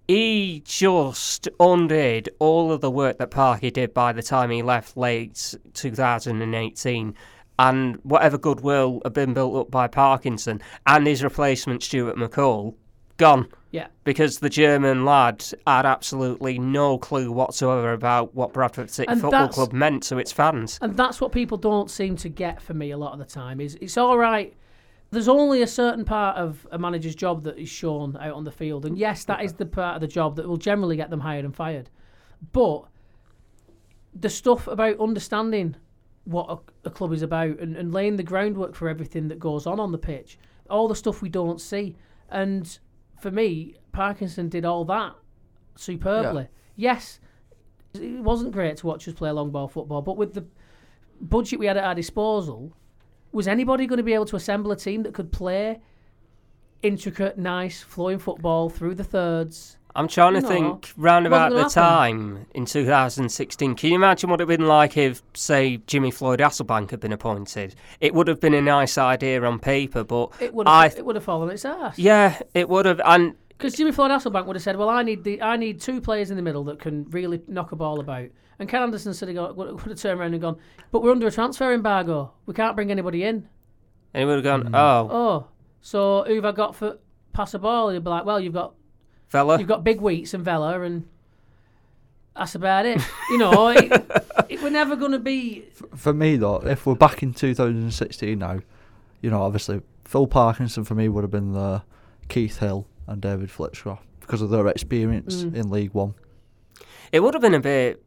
he 0.09 0.63
just 0.65 1.49
undid 1.59 2.29
all 2.39 2.73
of 2.73 2.81
the 2.81 2.91
work 2.91 3.19
that 3.19 3.31
Parky 3.31 3.71
did 3.71 3.93
by 3.93 4.13
the 4.13 4.23
time 4.23 4.51
he 4.51 4.63
left 4.63 4.97
late 4.97 5.55
2018. 5.75 7.15
And 7.59 7.97
whatever 8.03 8.37
goodwill 8.39 9.01
had 9.03 9.15
been 9.15 9.33
built 9.33 9.57
up 9.57 9.71
by 9.71 9.89
Parkinson 9.89 10.61
and 10.87 11.07
his 11.07 11.25
replacement, 11.25 11.83
Stuart 11.83 12.17
McCall, 12.17 12.75
gone 13.17 13.49
yeah, 13.77 13.89
because 14.05 14.39
the 14.39 14.49
German 14.49 15.05
lad 15.05 15.45
had 15.67 15.85
absolutely 15.85 16.59
no 16.59 16.97
clue 16.97 17.31
whatsoever 17.31 17.93
about 17.93 18.35
what 18.35 18.55
Bradford 18.55 18.91
City 18.91 19.09
And 19.09 19.21
Football 19.21 19.49
Club 19.49 19.73
meant 19.75 20.03
to 20.05 20.17
its 20.17 20.33
fans. 20.33 20.79
and 20.81 20.97
that's 20.97 21.21
what 21.21 21.31
people 21.31 21.59
don't 21.59 21.91
seem 21.91 22.17
to 22.17 22.31
get 22.31 22.63
for 22.63 22.73
me 22.73 22.91
a 22.93 22.97
lot 22.97 23.13
of 23.13 23.19
the 23.19 23.27
time. 23.27 23.61
Is 23.61 23.77
it's 23.83 23.99
all 23.99 24.17
right. 24.17 24.57
There's 25.11 25.29
only 25.29 25.61
a 25.61 25.67
certain 25.67 26.07
part 26.07 26.39
of 26.39 26.67
a 26.73 26.79
manager's 26.79 27.15
job 27.15 27.43
that 27.43 27.59
is 27.59 27.69
shown 27.69 28.17
out 28.17 28.33
on 28.33 28.45
the 28.45 28.51
field, 28.51 28.87
and 28.87 28.97
yes, 28.97 29.25
that 29.25 29.45
is 29.45 29.53
the 29.53 29.67
part 29.67 29.97
of 29.97 30.01
the 30.01 30.09
job 30.09 30.37
that 30.37 30.49
will 30.49 30.57
generally 30.57 30.97
get 30.97 31.11
them 31.11 31.21
hired 31.21 31.45
and 31.45 31.55
fired. 31.55 31.91
But 32.53 32.85
the 34.15 34.31
stuff 34.31 34.67
about 34.67 34.99
understanding 34.99 35.77
what 36.25 36.49
a, 36.49 36.89
a 36.89 36.91
club 36.91 37.13
is 37.13 37.23
about 37.23 37.59
and, 37.59 37.77
and 37.77 37.93
laying 37.93 38.17
the 38.17 38.23
groundwork 38.23 38.75
for 38.75 38.89
everything 38.89 39.29
that 39.29 39.39
goes 39.39 39.67
on 39.67 39.79
on 39.79 39.93
the 39.93 39.99
pitch, 39.99 40.39
all 40.71 40.89
the 40.89 40.97
stuff 40.97 41.21
we 41.21 41.29
don't 41.29 41.61
see, 41.61 41.95
and 42.31 42.79
for 43.19 43.31
me, 43.31 43.77
Parkinson 43.93 44.49
did 44.49 44.65
all 44.65 44.85
that 44.87 45.15
superbly. 45.75 46.49
Yes, 46.77 47.21
it 47.95 48.23
wasn't 48.23 48.53
great 48.53 48.77
to 48.79 48.87
watch 48.87 49.09
us 49.09 49.15
play 49.15 49.31
long 49.31 49.51
ball 49.51 49.69
football, 49.69 50.03
but 50.03 50.17
with 50.17 50.35
the 50.35 50.45
budget 51.21 51.59
we 51.59 51.67
had 51.67 51.77
at 51.77 51.85
our 51.85 51.95
disposal, 51.95 52.73
was 53.33 53.49
anybody 53.49 53.87
going 53.87 53.99
to 53.99 54.03
be 54.03 54.15
able 54.15 54.27
to 54.27 54.37
assemble 54.37 54.73
a 54.73 54.77
team 54.77 55.03
that 55.03 55.15
could 55.15 55.33
play 55.33 55.81
intricate, 56.83 57.39
nice, 57.39 57.83
flowing 57.83 58.19
football 58.19 58.69
through 58.69 58.95
the 58.95 59.05
thirds? 59.05 59.79
I'm 59.97 60.09
trying 60.09 60.35
to 60.35 60.41
No, 60.43 60.49
think 60.49 60.93
round 60.97 61.27
about 61.27 61.51
the 61.51 61.57
gonna 61.63 61.71
time 61.71 62.47
in 62.55 62.67
2016. 62.67 63.75
Can 63.75 63.89
you 63.91 63.97
imagine 63.97 64.31
what 64.31 64.41
it 64.41 64.47
would 64.47 64.53
have 64.53 64.59
been 64.61 64.69
like 64.69 64.97
if, 64.97 65.23
say, 65.35 65.79
Jimmy 65.87 66.11
Floyd 66.11 66.41
Hasselbaink 66.41 66.91
had 66.91 67.01
been 67.01 67.13
appointed? 67.13 67.75
It 68.01 68.15
would 68.15 68.29
have 68.29 68.41
been 68.41 68.55
a 68.55 68.61
nice 68.63 68.99
idea 68.99 69.43
on 69.43 69.59
paper, 69.59 70.05
but 70.05 70.31
It 70.41 70.55
would 70.55 70.67
I, 70.69 70.85
have, 70.89 70.99
it 70.99 71.05
would 71.07 71.17
have 71.17 71.25
fallen 71.25 71.49
on 71.49 71.55
its 71.55 71.65
ass. 71.65 71.99
yeah, 71.99 72.39
it 72.55 72.69
would 72.69 72.87
have. 72.87 73.01
And 73.05 73.35
Because 73.49 73.75
Jimmy 73.75 73.93
Floyd 73.93 74.11
Hasselbaink 74.11 74.47
would 74.47 74.57
have 74.57 74.63
said, 74.63 74.77
"Well, 74.77 74.89
I 74.91 75.03
need 75.03 75.25
the 75.25 75.41
I 75.43 75.57
need 75.57 75.81
two 75.81 76.01
players 76.01 76.31
in 76.31 76.37
the 76.37 76.43
middle 76.43 76.63
that 76.65 76.79
can 76.79 77.05
really 77.11 77.41
knock 77.49 77.73
a 77.73 77.77
ball 77.77 77.99
about." 78.01 78.29
And 78.59 78.69
Ken 78.69 78.83
Anderson 78.83 79.13
said, 79.15 79.29
he 79.29 79.39
would 79.39 79.57
would 79.57 79.81
have 79.81 79.99
turned 80.01 80.21
around 80.21 80.33
and 80.35 80.41
gone, 80.43 80.57
"But 80.91 81.03
we're 81.03 81.13
under 81.13 81.27
a 81.27 81.33
transfer 81.33 81.73
embargo. 81.73 82.33
We 82.47 82.55
can't 82.55 82.75
bring 82.77 82.91
anybody 82.91 83.23
in." 83.25 83.49
and 84.15 84.21
he 84.21 84.25
would 84.25 84.37
have 84.37 84.45
gone, 84.45 84.73
mm. 84.73 84.75
oh, 84.75 85.09
Oh, 85.11 85.47
so 85.83 86.25
who've 86.27 86.45
I 86.45 86.53
got 86.53 86.75
for 86.75 86.99
pass 87.35 87.53
a 87.55 87.59
ball? 87.59 87.91
He'd 87.91 88.03
be 88.05 88.09
like, 88.11 88.25
"Well, 88.25 88.41
you've 88.41 88.55
got 88.55 88.75
fella. 89.37 89.59
You've 89.59 89.69
got 89.69 89.85
Big 89.85 90.01
Wheats 90.01 90.35
and 90.35 90.45
Vela, 90.45 90.81
and 90.81 91.07
that's 92.37 92.55
about 92.55 92.87
it. 92.87 93.01
You 93.31 93.39
know, 93.39 93.69
it, 93.69 93.93
it, 94.49 94.63
we're 94.63 94.71
never 94.71 94.97
going 94.97 95.13
to 95.13 95.19
be. 95.19 95.65
For 95.95 96.13
me 96.13 96.37
though, 96.37 96.57
if 96.67 96.87
we're 96.87 96.95
back 96.95 97.23
in 97.23 97.33
2016 97.35 98.39
now, 98.39 98.61
you 99.23 99.31
know, 99.31 99.43
obviously 99.43 99.81
Phil 100.05 100.27
Parkinson 100.27 100.85
for 100.85 100.95
me 100.95 101.09
would 101.09 101.25
have 101.25 101.31
been 101.31 101.53
the 101.53 101.83
Keith 102.29 102.59
Hill 102.59 102.87
and 103.07 103.21
David 103.23 103.49
Flitcroft 103.51 104.03
because 104.21 104.43
of 104.43 104.51
their 104.51 104.67
experience 104.69 105.45
Mm. 105.45 105.55
in 105.55 105.71
League 105.71 105.93
One. 105.95 106.15
It 107.13 107.21
would 107.21 107.35
have 107.35 107.41
been 107.41 107.55
a 107.55 107.61
bit 107.61 108.03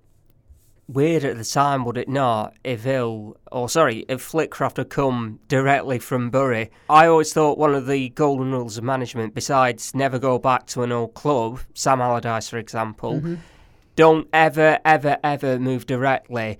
weird 0.90 1.24
at 1.24 1.38
the 1.38 1.46
time, 1.46 1.86
would 1.86 1.98
it 1.98 2.10
not, 2.10 2.56
if 2.64 2.84
Hill, 2.84 3.38
or 3.52 3.70
sorry, 3.70 4.06
if 4.10 4.22
Flitcroft 4.22 4.78
had 4.78 4.90
come 4.90 5.40
directly 5.48 6.00
from 6.00 6.30
Bury. 6.30 6.72
I 6.90 7.08
always 7.08 7.32
thought 7.32 7.58
one 7.58 7.76
of 7.76 7.88
the 7.88 8.10
golden 8.10 8.52
rules 8.52 8.78
of 8.78 8.84
management, 8.84 9.36
besides 9.36 9.94
never 9.94 10.18
go 10.18 10.40
back 10.40 10.66
to 10.68 10.82
an 10.84 10.92
old 10.92 11.14
club, 11.14 11.60
Sam 11.74 12.02
Allardyce, 12.02 12.50
for 12.50 12.58
example, 12.58 13.16
mm-hmm. 13.16 13.36
don't 13.96 14.28
ever, 14.34 14.80
ever, 14.84 15.18
ever 15.24 15.60
move 15.60 15.86
directly 15.86 16.58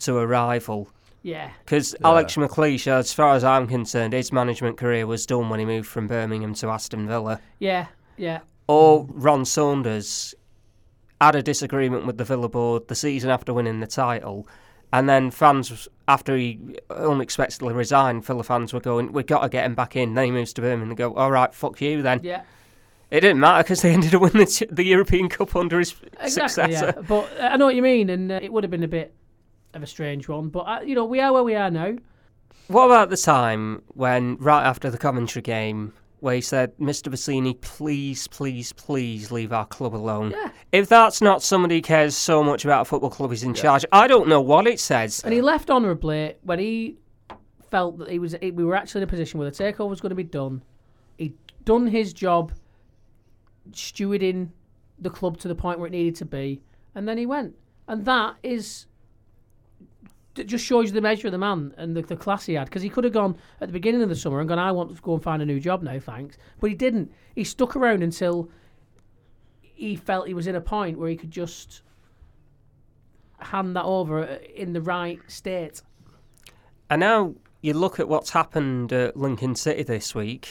to 0.00 0.18
a 0.18 0.26
rival. 0.26 0.90
Yeah, 1.22 1.50
Because 1.64 1.96
Alex 2.04 2.36
McLeish, 2.36 2.86
as 2.86 3.12
far 3.12 3.34
as 3.34 3.42
I'm 3.42 3.66
concerned, 3.66 4.12
his 4.12 4.30
management 4.30 4.76
career 4.76 5.08
was 5.08 5.26
done 5.26 5.48
when 5.48 5.58
he 5.58 5.66
moved 5.66 5.88
from 5.88 6.06
Birmingham 6.06 6.54
to 6.54 6.68
Aston 6.68 7.08
Villa. 7.08 7.40
yeah, 7.58 7.86
yeah. 8.16 8.40
Or 8.68 9.06
Ron 9.08 9.44
Saunders 9.44 10.34
had 11.20 11.34
a 11.34 11.42
disagreement 11.42 12.06
with 12.06 12.18
the 12.18 12.24
Villa 12.24 12.48
board 12.48 12.88
the 12.88 12.94
season 12.94 13.30
after 13.30 13.52
winning 13.52 13.80
the 13.80 13.86
title. 13.86 14.46
And 14.92 15.08
then 15.08 15.30
fans, 15.30 15.88
after 16.06 16.36
he 16.36 16.78
unexpectedly 16.90 17.74
resigned, 17.74 18.24
Villa 18.24 18.44
fans 18.44 18.72
were 18.72 18.80
going, 18.80 19.12
we've 19.12 19.26
got 19.26 19.42
to 19.42 19.48
get 19.48 19.66
him 19.66 19.74
back 19.74 19.96
in. 19.96 20.14
Then 20.14 20.26
he 20.26 20.30
moves 20.30 20.52
to 20.54 20.60
Birmingham 20.60 20.90
and 20.90 20.96
go, 20.96 21.14
all 21.14 21.30
right, 21.30 21.52
fuck 21.52 21.80
you 21.80 22.02
then. 22.02 22.20
Yeah, 22.22 22.42
It 23.10 23.20
didn't 23.20 23.40
matter 23.40 23.62
because 23.64 23.82
they 23.82 23.92
ended 23.92 24.14
up 24.14 24.22
winning 24.22 24.46
the, 24.46 24.68
the 24.70 24.84
European 24.84 25.28
Cup 25.28 25.56
under 25.56 25.78
his 25.78 25.94
exactly. 26.20 26.72
Yeah, 26.72 26.78
successor. 26.80 27.02
but 27.02 27.28
uh, 27.38 27.48
I 27.52 27.56
know 27.56 27.66
what 27.66 27.74
you 27.74 27.82
mean, 27.82 28.10
and 28.10 28.30
uh, 28.30 28.38
it 28.40 28.52
would 28.52 28.62
have 28.64 28.70
been 28.70 28.84
a 28.84 28.88
bit 28.88 29.12
of 29.74 29.82
a 29.82 29.86
strange 29.86 30.28
one. 30.28 30.50
But 30.50 30.60
uh, 30.60 30.80
you 30.84 30.94
know, 30.94 31.04
we 31.04 31.20
are 31.20 31.32
where 31.32 31.42
we 31.42 31.54
are 31.56 31.70
now. 31.70 31.96
What 32.68 32.86
about 32.86 33.10
the 33.10 33.16
time 33.16 33.82
when, 33.88 34.36
right 34.38 34.64
after 34.64 34.90
the 34.90 34.98
Coventry 34.98 35.42
game, 35.42 35.92
where 36.20 36.34
he 36.34 36.40
said, 36.40 36.76
Mr. 36.78 37.12
Bassini, 37.12 37.60
please, 37.60 38.26
please, 38.28 38.72
please 38.72 39.30
leave 39.30 39.52
our 39.52 39.66
club 39.66 39.94
alone? 39.94 40.30
Yeah. 40.30 40.50
If 40.72 40.88
that's 40.88 41.20
not 41.20 41.42
somebody 41.42 41.76
who 41.76 41.82
cares 41.82 42.16
so 42.16 42.42
much 42.42 42.64
about 42.64 42.82
a 42.82 42.84
football 42.86 43.10
club 43.10 43.30
he's 43.30 43.42
in 43.42 43.54
charge, 43.54 43.84
I 43.92 44.06
don't 44.06 44.28
know 44.28 44.40
what 44.40 44.66
it 44.66 44.80
says. 44.80 45.22
And 45.24 45.32
he 45.32 45.40
left 45.42 45.70
honourably 45.70 46.34
when 46.42 46.58
he 46.58 46.96
felt 47.70 47.98
that 47.98 48.08
he 48.08 48.18
was. 48.18 48.34
We 48.40 48.52
were 48.52 48.74
actually 48.74 49.00
in 49.00 49.08
a 49.08 49.10
position 49.10 49.38
where 49.38 49.50
the 49.50 49.56
takeover 49.56 49.88
was 49.88 50.00
going 50.00 50.10
to 50.10 50.16
be 50.16 50.24
done. 50.24 50.62
He'd 51.18 51.34
done 51.64 51.86
his 51.86 52.12
job, 52.12 52.52
stewarding 53.72 54.50
the 54.98 55.10
club 55.10 55.36
to 55.38 55.48
the 55.48 55.54
point 55.54 55.78
where 55.78 55.86
it 55.86 55.92
needed 55.92 56.16
to 56.16 56.24
be, 56.24 56.62
and 56.94 57.06
then 57.06 57.18
he 57.18 57.26
went. 57.26 57.54
And 57.88 58.04
that 58.06 58.36
is. 58.42 58.86
It 60.38 60.46
just 60.46 60.64
shows 60.64 60.86
you 60.86 60.92
the 60.92 61.00
measure 61.00 61.28
of 61.28 61.32
the 61.32 61.38
man 61.38 61.74
and 61.76 61.96
the, 61.96 62.02
the 62.02 62.16
class 62.16 62.46
he 62.46 62.54
had. 62.54 62.66
Because 62.66 62.82
he 62.82 62.88
could 62.88 63.04
have 63.04 63.12
gone 63.12 63.36
at 63.60 63.68
the 63.68 63.72
beginning 63.72 64.02
of 64.02 64.08
the 64.08 64.16
summer 64.16 64.40
and 64.40 64.48
gone, 64.48 64.58
I 64.58 64.72
want 64.72 64.94
to 64.94 65.02
go 65.02 65.14
and 65.14 65.22
find 65.22 65.42
a 65.42 65.46
new 65.46 65.60
job 65.60 65.82
now, 65.82 65.98
thanks. 65.98 66.36
But 66.60 66.70
he 66.70 66.76
didn't. 66.76 67.12
He 67.34 67.44
stuck 67.44 67.76
around 67.76 68.02
until 68.02 68.50
he 69.60 69.96
felt 69.96 70.26
he 70.26 70.34
was 70.34 70.46
in 70.46 70.56
a 70.56 70.60
point 70.60 70.98
where 70.98 71.08
he 71.08 71.16
could 71.16 71.30
just 71.30 71.82
hand 73.38 73.76
that 73.76 73.84
over 73.84 74.26
uh, 74.26 74.38
in 74.54 74.72
the 74.72 74.80
right 74.80 75.20
state. 75.26 75.82
And 76.88 77.00
now 77.00 77.34
you 77.60 77.74
look 77.74 78.00
at 78.00 78.08
what's 78.08 78.30
happened 78.30 78.92
at 78.92 79.16
Lincoln 79.16 79.54
City 79.54 79.82
this 79.82 80.14
week. 80.14 80.48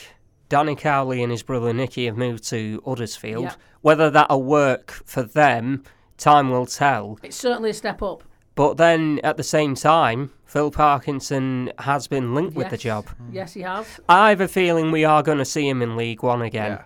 Danny 0.48 0.76
Cowley 0.76 1.24
and 1.24 1.32
his 1.32 1.42
brother 1.42 1.74
Nicky 1.74 2.06
have 2.06 2.18
moved 2.18 2.44
to 2.50 2.82
Uddersfield. 2.86 3.56
Whether 3.82 4.12
that'll 4.12 4.44
work 4.44 4.92
for 4.92 5.24
them, 5.24 5.84
time 6.18 6.52
will 6.52 6.68
tell. 6.68 7.18
It's 7.24 7.36
certainly 7.36 7.72
a 7.72 7.74
step 7.74 8.04
up. 8.04 8.24
But 8.56 8.78
then 8.78 9.20
at 9.24 9.36
the 9.38 9.44
same 9.44 9.76
time, 9.76 10.32
Phil 10.46 10.72
Parkinson 10.72 11.72
has 11.80 12.08
been 12.08 12.34
linked 12.34 12.56
with 12.56 12.70
the 12.70 12.76
Yes. 12.76 12.82
job. 12.82 13.06
Yes, 13.32 13.54
he 13.54 13.62
has. 13.62 14.00
I 14.08 14.30
have 14.30 14.40
a 14.42 14.48
feeling 14.48 14.92
we 14.92 15.04
are 15.04 15.22
going 15.22 15.40
to 15.40 15.46
see 15.46 15.68
him 15.68 15.82
in 15.82 15.98
League 15.98 16.24
One 16.24 16.42
again. 16.42 16.80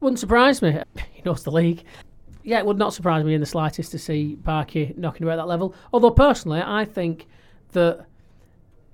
Wouldn't 0.00 0.18
surprise 0.18 0.60
me. 0.60 0.78
He 1.12 1.22
knows 1.24 1.42
the 1.42 1.50
league. 1.50 1.82
Yeah, 2.42 2.58
it 2.58 2.66
would 2.66 2.76
not 2.78 2.92
surprise 2.92 3.24
me 3.24 3.34
in 3.34 3.40
the 3.40 3.46
slightest 3.46 3.90
to 3.92 3.98
see 3.98 4.36
Parky 4.44 4.94
knocking 4.96 5.26
about 5.26 5.36
that 5.36 5.48
level. 5.48 5.74
Although 5.92 6.10
personally, 6.12 6.62
I 6.64 6.84
think 6.84 7.26
that 7.72 8.04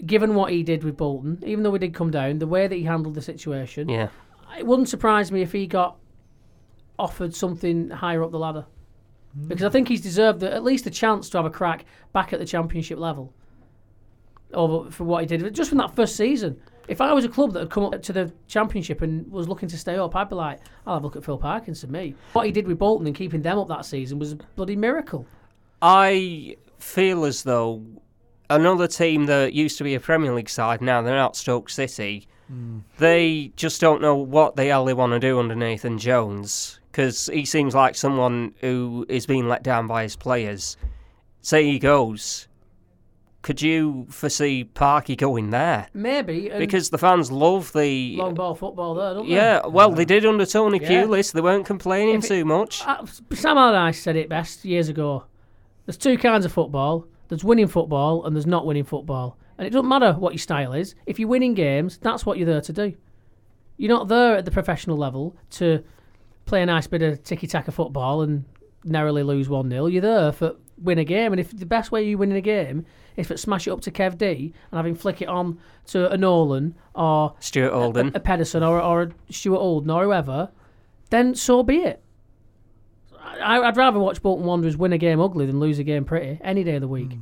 given 0.06 0.34
what 0.34 0.52
he 0.52 0.62
did 0.62 0.84
with 0.84 0.96
Bolton, 0.96 1.42
even 1.44 1.62
though 1.64 1.70
we 1.70 1.78
did 1.80 1.92
come 1.92 2.10
down, 2.10 2.38
the 2.38 2.46
way 2.46 2.66
that 2.68 2.74
he 2.74 2.84
handled 2.84 3.14
the 3.14 3.20
situation, 3.20 3.88
Yeah. 3.88 4.08
it 4.58 4.64
wouldn't 4.66 4.88
surprise 4.88 5.30
me 5.32 5.42
if 5.42 5.52
he 5.52 5.66
got 5.66 5.96
offered 6.98 7.34
something 7.34 7.90
higher 7.90 8.22
up 8.22 8.30
the 8.30 8.38
ladder. 8.38 8.64
Because 9.48 9.64
I 9.64 9.70
think 9.70 9.88
he's 9.88 10.00
deserved 10.00 10.40
the, 10.40 10.52
at 10.52 10.62
least 10.62 10.86
a 10.86 10.90
chance 10.90 11.28
to 11.30 11.38
have 11.38 11.46
a 11.46 11.50
crack 11.50 11.84
back 12.12 12.32
at 12.32 12.38
the 12.38 12.46
championship 12.46 12.98
level. 12.98 13.32
Over 14.52 14.90
for 14.90 15.04
what 15.04 15.22
he 15.22 15.26
did, 15.26 15.54
just 15.54 15.70
from 15.70 15.78
that 15.78 15.96
first 15.96 16.16
season. 16.16 16.60
If 16.88 17.00
I 17.00 17.12
was 17.12 17.24
a 17.24 17.28
club 17.28 17.52
that 17.52 17.60
had 17.60 17.70
come 17.70 17.84
up 17.84 18.02
to 18.02 18.12
the 18.12 18.32
championship 18.48 19.02
and 19.02 19.30
was 19.30 19.48
looking 19.48 19.68
to 19.68 19.78
stay 19.78 19.96
up, 19.96 20.14
I'd 20.14 20.28
be 20.28 20.34
like, 20.34 20.60
I'll 20.86 20.94
have 20.94 21.02
a 21.02 21.06
look 21.06 21.16
at 21.16 21.24
Phil 21.24 21.38
Parkinson. 21.38 21.90
Me, 21.90 22.14
what 22.32 22.44
he 22.44 22.52
did 22.52 22.66
with 22.66 22.78
Bolton 22.78 23.06
and 23.06 23.16
keeping 23.16 23.40
them 23.40 23.58
up 23.58 23.68
that 23.68 23.86
season 23.86 24.18
was 24.18 24.32
a 24.32 24.36
bloody 24.56 24.76
miracle. 24.76 25.24
I 25.80 26.56
feel 26.78 27.24
as 27.24 27.44
though 27.44 27.82
another 28.50 28.88
team 28.88 29.26
that 29.26 29.52
used 29.52 29.78
to 29.78 29.84
be 29.84 29.94
a 29.94 30.00
Premier 30.00 30.34
League 30.34 30.50
side, 30.50 30.82
now 30.82 31.00
they're 31.00 31.16
not 31.16 31.36
Stoke 31.36 31.70
City, 31.70 32.28
they 32.98 33.52
just 33.56 33.80
don't 33.80 34.02
know 34.02 34.16
what 34.16 34.56
the 34.56 34.64
hell 34.64 34.84
they 34.84 34.94
want 34.94 35.12
to 35.12 35.20
do 35.20 35.38
under 35.38 35.54
Nathan 35.54 35.98
Jones 35.98 36.80
because 36.90 37.28
he 37.32 37.44
seems 37.44 37.74
like 37.74 37.94
someone 37.94 38.54
who 38.60 39.06
is 39.08 39.26
being 39.26 39.48
let 39.48 39.62
down 39.62 39.86
by 39.86 40.02
his 40.02 40.16
players. 40.16 40.76
Say 41.40 41.64
he 41.64 41.78
goes. 41.78 42.48
Could 43.40 43.60
you 43.60 44.06
foresee 44.08 44.62
Parky 44.62 45.16
going 45.16 45.50
there? 45.50 45.88
Maybe 45.94 46.48
Because 46.56 46.90
the 46.90 46.98
fans 46.98 47.32
love 47.32 47.72
the. 47.72 48.14
long 48.16 48.34
ball 48.34 48.54
football 48.54 48.94
there, 48.94 49.14
don't 49.14 49.28
they? 49.28 49.34
Yeah, 49.34 49.66
well, 49.66 49.90
they 49.90 50.04
did 50.04 50.24
under 50.24 50.46
Tony 50.46 50.78
Yeah. 50.80 51.02
Pulis. 51.02 51.32
They 51.32 51.40
weren't 51.40 51.66
complaining 51.66 52.16
it- 52.20 52.24
too 52.24 52.44
much. 52.44 52.86
Uh, 52.86 53.04
Sam 53.32 53.58
Allardyce 53.58 54.00
said 54.00 54.14
it 54.14 54.28
best 54.28 54.64
years 54.64 54.88
ago. 54.88 55.24
There's 55.86 55.96
two 55.96 56.16
kinds 56.18 56.44
of 56.44 56.52
football. 56.52 57.06
There's 57.28 57.42
winning 57.42 57.66
football 57.66 58.24
and 58.24 58.36
there's 58.36 58.46
not 58.46 58.64
winning 58.64 58.84
football. 58.84 59.36
And 59.58 59.66
it 59.66 59.70
doesn't 59.70 59.88
matter 59.88 60.12
what 60.14 60.32
your 60.32 60.38
style 60.38 60.72
is. 60.72 60.94
If 61.06 61.18
you're 61.18 61.28
winning 61.28 61.54
games, 61.54 61.98
that's 61.98 62.24
what 62.24 62.38
you're 62.38 62.46
there 62.46 62.60
to 62.60 62.72
do. 62.72 62.94
You're 63.76 63.90
not 63.90 64.08
there 64.08 64.36
at 64.36 64.44
the 64.44 64.50
professional 64.50 64.96
level 64.96 65.36
to 65.50 65.82
play 66.44 66.62
a 66.62 66.66
nice 66.66 66.86
bit 66.86 67.02
of 67.02 67.22
tiki-taka 67.22 67.72
football 67.72 68.22
and 68.22 68.44
narrowly 68.84 69.22
lose 69.22 69.48
1-0. 69.48 69.92
You're 69.92 70.02
there 70.02 70.32
for 70.32 70.56
win 70.78 70.98
a 70.98 71.04
game. 71.04 71.32
And 71.32 71.40
if 71.40 71.56
the 71.56 71.66
best 71.66 71.92
way 71.92 72.02
you 72.02 72.18
win 72.18 72.32
a 72.32 72.40
game 72.40 72.84
is 73.16 73.28
to 73.28 73.38
smash 73.38 73.66
it 73.66 73.70
up 73.70 73.80
to 73.82 73.90
Kev 73.90 74.18
D 74.18 74.52
and 74.70 74.76
have 74.76 74.86
him 74.86 74.94
flick 74.94 75.22
it 75.22 75.28
on 75.28 75.58
to 75.86 76.10
a 76.10 76.16
Nolan 76.16 76.74
or 76.94 77.34
Stuart 77.40 77.72
Holden. 77.72 78.12
a 78.14 78.20
Pedersen 78.20 78.62
or, 78.62 78.80
or 78.80 79.02
a 79.02 79.32
Stuart 79.32 79.58
Olden 79.58 79.90
or 79.90 80.04
whoever, 80.04 80.50
then 81.10 81.34
so 81.34 81.62
be 81.62 81.76
it. 81.78 82.02
I, 83.20 83.60
I'd 83.60 83.76
rather 83.76 83.98
watch 83.98 84.22
Bolton 84.22 84.44
Wanderers 84.44 84.76
win 84.76 84.92
a 84.92 84.98
game 84.98 85.20
ugly 85.20 85.46
than 85.46 85.60
lose 85.60 85.78
a 85.78 85.84
game 85.84 86.04
pretty 86.04 86.38
any 86.42 86.64
day 86.64 86.74
of 86.74 86.80
the 86.80 86.88
week. 86.88 87.12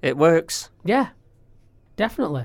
It 0.00 0.16
works. 0.16 0.70
Yeah, 0.84 1.08
definitely. 1.96 2.44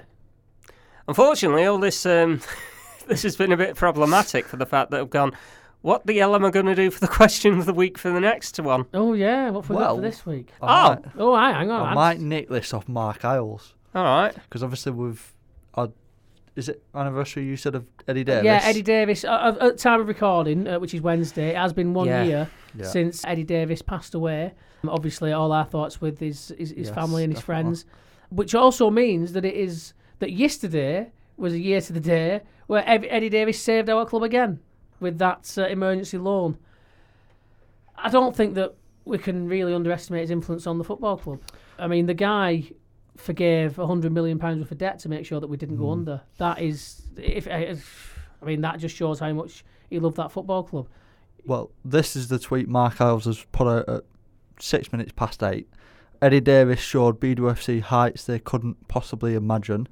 Unfortunately, 1.07 1.65
all 1.65 1.77
this 1.79 2.05
um, 2.05 2.41
this 3.07 3.23
has 3.23 3.35
been 3.35 3.51
a 3.51 3.57
bit 3.57 3.75
problematic 3.75 4.45
for 4.45 4.57
the 4.57 4.65
fact 4.65 4.91
that 4.91 4.99
I've 5.01 5.09
gone. 5.09 5.33
What 5.81 6.05
the 6.05 6.17
hell 6.17 6.35
am 6.35 6.43
I 6.43 6.49
going 6.51 6.65
to 6.65 6.75
do 6.75 6.91
for 6.91 6.99
the 6.99 7.07
question 7.21 7.57
of 7.57 7.65
the 7.65 7.73
week 7.73 7.97
for 7.97 8.11
the 8.11 8.19
next 8.19 8.59
one? 8.59 8.85
Oh 8.93 9.13
yeah, 9.13 9.49
what 9.49 9.61
have 9.61 9.69
we 9.69 9.75
got 9.75 9.79
Well, 9.81 9.95
for 9.95 10.01
this 10.01 10.25
week? 10.25 10.51
I 10.61 10.65
Oh. 10.65 10.89
might, 10.89 11.05
Oh, 11.17 11.33
aye, 11.33 11.51
hang 11.53 11.71
on. 11.71 11.81
I 11.81 11.85
I'd- 11.87 11.95
might 11.95 12.19
nick 12.19 12.49
this 12.49 12.73
off 12.73 12.87
Marc 12.87 13.23
Iles 13.23 13.73
All 13.95 14.03
right. 14.03 14.33
because 14.35 14.63
obviously 14.63 14.91
we've. 14.91 15.33
Uh, 15.75 15.87
is 16.55 16.67
it 16.67 16.83
anniversary 16.93 17.45
you 17.45 17.55
said 17.55 17.73
of 17.75 17.85
Eddie 18.07 18.25
Davies? 18.25 18.43
Yeah, 18.43 18.59
Eddie 18.63 18.81
Davies. 18.81 19.23
Uh, 19.23 19.29
uh, 19.61 19.67
at 19.67 19.77
time 19.77 20.01
of 20.01 20.07
recording, 20.09 20.67
uh, 20.67 20.77
which 20.79 20.93
is 20.93 20.99
Wednesday, 20.99 21.49
it 21.51 21.55
has 21.55 21.71
been 21.71 21.93
one 21.93 22.07
Yeah. 22.07 22.23
year 22.23 22.49
Yeah. 22.75 22.85
since 22.85 23.23
Eddie 23.23 23.45
Davies 23.45 23.81
passed 23.81 24.13
away. 24.13 24.51
Um, 24.83 24.89
obviously, 24.89 25.31
all 25.31 25.53
our 25.53 25.63
thoughts 25.63 26.01
with 26.01 26.19
his 26.19 26.49
his, 26.57 26.71
his 26.71 26.87
Yes, 26.87 26.89
family 26.95 27.23
and 27.23 27.31
his 27.31 27.39
definitely. 27.41 27.63
friends, 27.63 27.85
which 28.29 28.53
also 28.55 28.89
means 28.89 29.33
that 29.33 29.45
it 29.45 29.55
is 29.55 29.93
that 30.19 30.31
yesterday 30.31 31.11
was 31.37 31.53
a 31.53 31.59
year 31.59 31.81
to 31.81 31.93
the 31.93 31.99
day 31.99 32.41
where 32.67 32.83
Eddie 32.87 33.29
Davies 33.29 33.59
saved 33.61 33.89
our 33.89 34.05
club 34.05 34.23
again 34.23 34.59
with 34.99 35.17
that 35.19 35.53
uh, 35.57 35.65
emergency 35.67 36.17
loan. 36.17 36.57
I 37.97 38.09
don't 38.09 38.35
think 38.35 38.55
that 38.55 38.75
we 39.05 39.17
can 39.17 39.47
really 39.47 39.73
underestimate 39.73 40.21
his 40.21 40.31
influence 40.31 40.67
on 40.67 40.77
the 40.77 40.83
football 40.83 41.17
club. 41.17 41.39
I 41.77 41.87
mean, 41.87 42.05
the 42.05 42.13
guy 42.13 42.63
forgave 43.17 43.79
a 43.79 43.87
hundred 43.87 44.11
million 44.11 44.37
pounds 44.39 44.59
worth 44.59 44.71
of 44.71 44.77
debt 44.77 44.99
to 44.99 45.09
make 45.09 45.25
sure 45.25 45.39
that 45.39 45.47
we 45.47 45.57
didn't 45.57 45.77
Mm. 45.77 45.79
go 45.79 45.91
under. 45.91 46.21
That 46.37 46.61
is, 46.61 47.01
if, 47.17 47.47
if 47.47 48.19
I 48.41 48.45
mean, 48.45 48.61
that 48.61 48.79
just 48.79 48.95
shows 48.95 49.19
how 49.19 49.33
much 49.33 49.65
he 49.89 49.99
loved 49.99 50.17
that 50.17 50.31
football 50.31 50.63
club. 50.63 50.87
Well, 51.45 51.71
this 51.83 52.15
is 52.15 52.27
the 52.27 52.37
tweet 52.39 52.67
Marc 52.67 53.01
Iles 53.01 53.25
has 53.25 53.43
put 53.51 53.67
out 53.67 53.89
at 53.89 54.03
six 54.59 54.91
minutes 54.91 55.11
past 55.15 55.41
eight. 55.43 55.67
Eddie 56.21 56.41
Davies 56.41 56.79
showed 56.79 57.19
BWFC 57.19 57.81
heights 57.81 58.25
they 58.25 58.39
couldn't 58.39 58.87
possibly 58.87 59.35
imagine, 59.35 59.87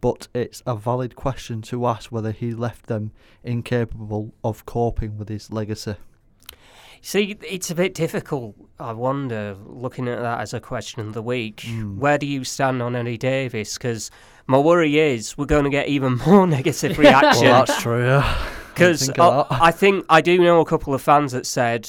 but 0.00 0.28
it's 0.34 0.62
a 0.66 0.76
valid 0.76 1.16
question 1.16 1.62
to 1.62 1.86
ask 1.86 2.10
whether 2.12 2.32
he 2.32 2.52
left 2.54 2.86
them 2.86 3.12
incapable 3.42 4.34
of 4.44 4.66
coping 4.66 5.16
with 5.18 5.28
his 5.28 5.50
legacy. 5.50 5.94
See, 7.02 7.38
it's 7.48 7.70
a 7.70 7.74
bit 7.74 7.94
difficult. 7.94 8.54
I 8.78 8.92
wonder, 8.92 9.56
looking 9.64 10.06
at 10.06 10.20
that 10.20 10.40
as 10.40 10.52
a 10.52 10.60
question 10.60 11.00
of 11.00 11.14
the 11.14 11.22
week, 11.22 11.62
Mm. 11.66 11.96
where 11.96 12.18
do 12.18 12.26
you 12.26 12.44
stand 12.44 12.82
on 12.82 12.94
Eddie 12.94 13.16
Davies? 13.16 13.74
Because 13.78 14.10
my 14.46 14.58
worry 14.58 14.98
is 14.98 15.38
we're 15.38 15.46
going 15.46 15.64
to 15.64 15.70
get 15.70 15.88
even 15.88 16.16
more 16.26 16.46
negative 16.46 16.98
reaction. 16.98 17.44
Well, 17.46 17.64
that's 17.64 17.80
true. 17.80 18.04
Yeah. 18.04 18.46
Because 18.74 19.06
think 19.06 19.18
of. 19.18 19.46
I 19.50 19.70
think 19.70 20.04
I 20.10 20.20
do 20.20 20.38
know 20.38 20.60
a 20.60 20.64
couple 20.66 20.92
of 20.92 21.00
fans 21.00 21.32
that 21.32 21.46
said 21.46 21.88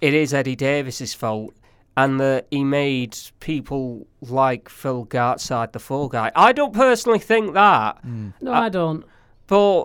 it 0.00 0.14
is 0.14 0.34
Eddie 0.34 0.56
Davies's 0.56 1.14
fault 1.14 1.54
and 2.04 2.18
that 2.20 2.46
he 2.50 2.62
made 2.64 3.16
people 3.40 4.06
like 4.20 4.68
Phil 4.68 5.06
Gartside 5.06 5.72
the 5.72 5.78
fall 5.78 6.08
guy. 6.08 6.30
I 6.34 6.52
don't 6.52 6.72
personally 6.74 7.18
think 7.18 7.54
that, 7.54 7.92
Mm. 8.06 8.32
No, 8.40 8.52
Uh, 8.52 8.60
I 8.60 8.68
don't. 8.68 9.04
but 9.46 9.84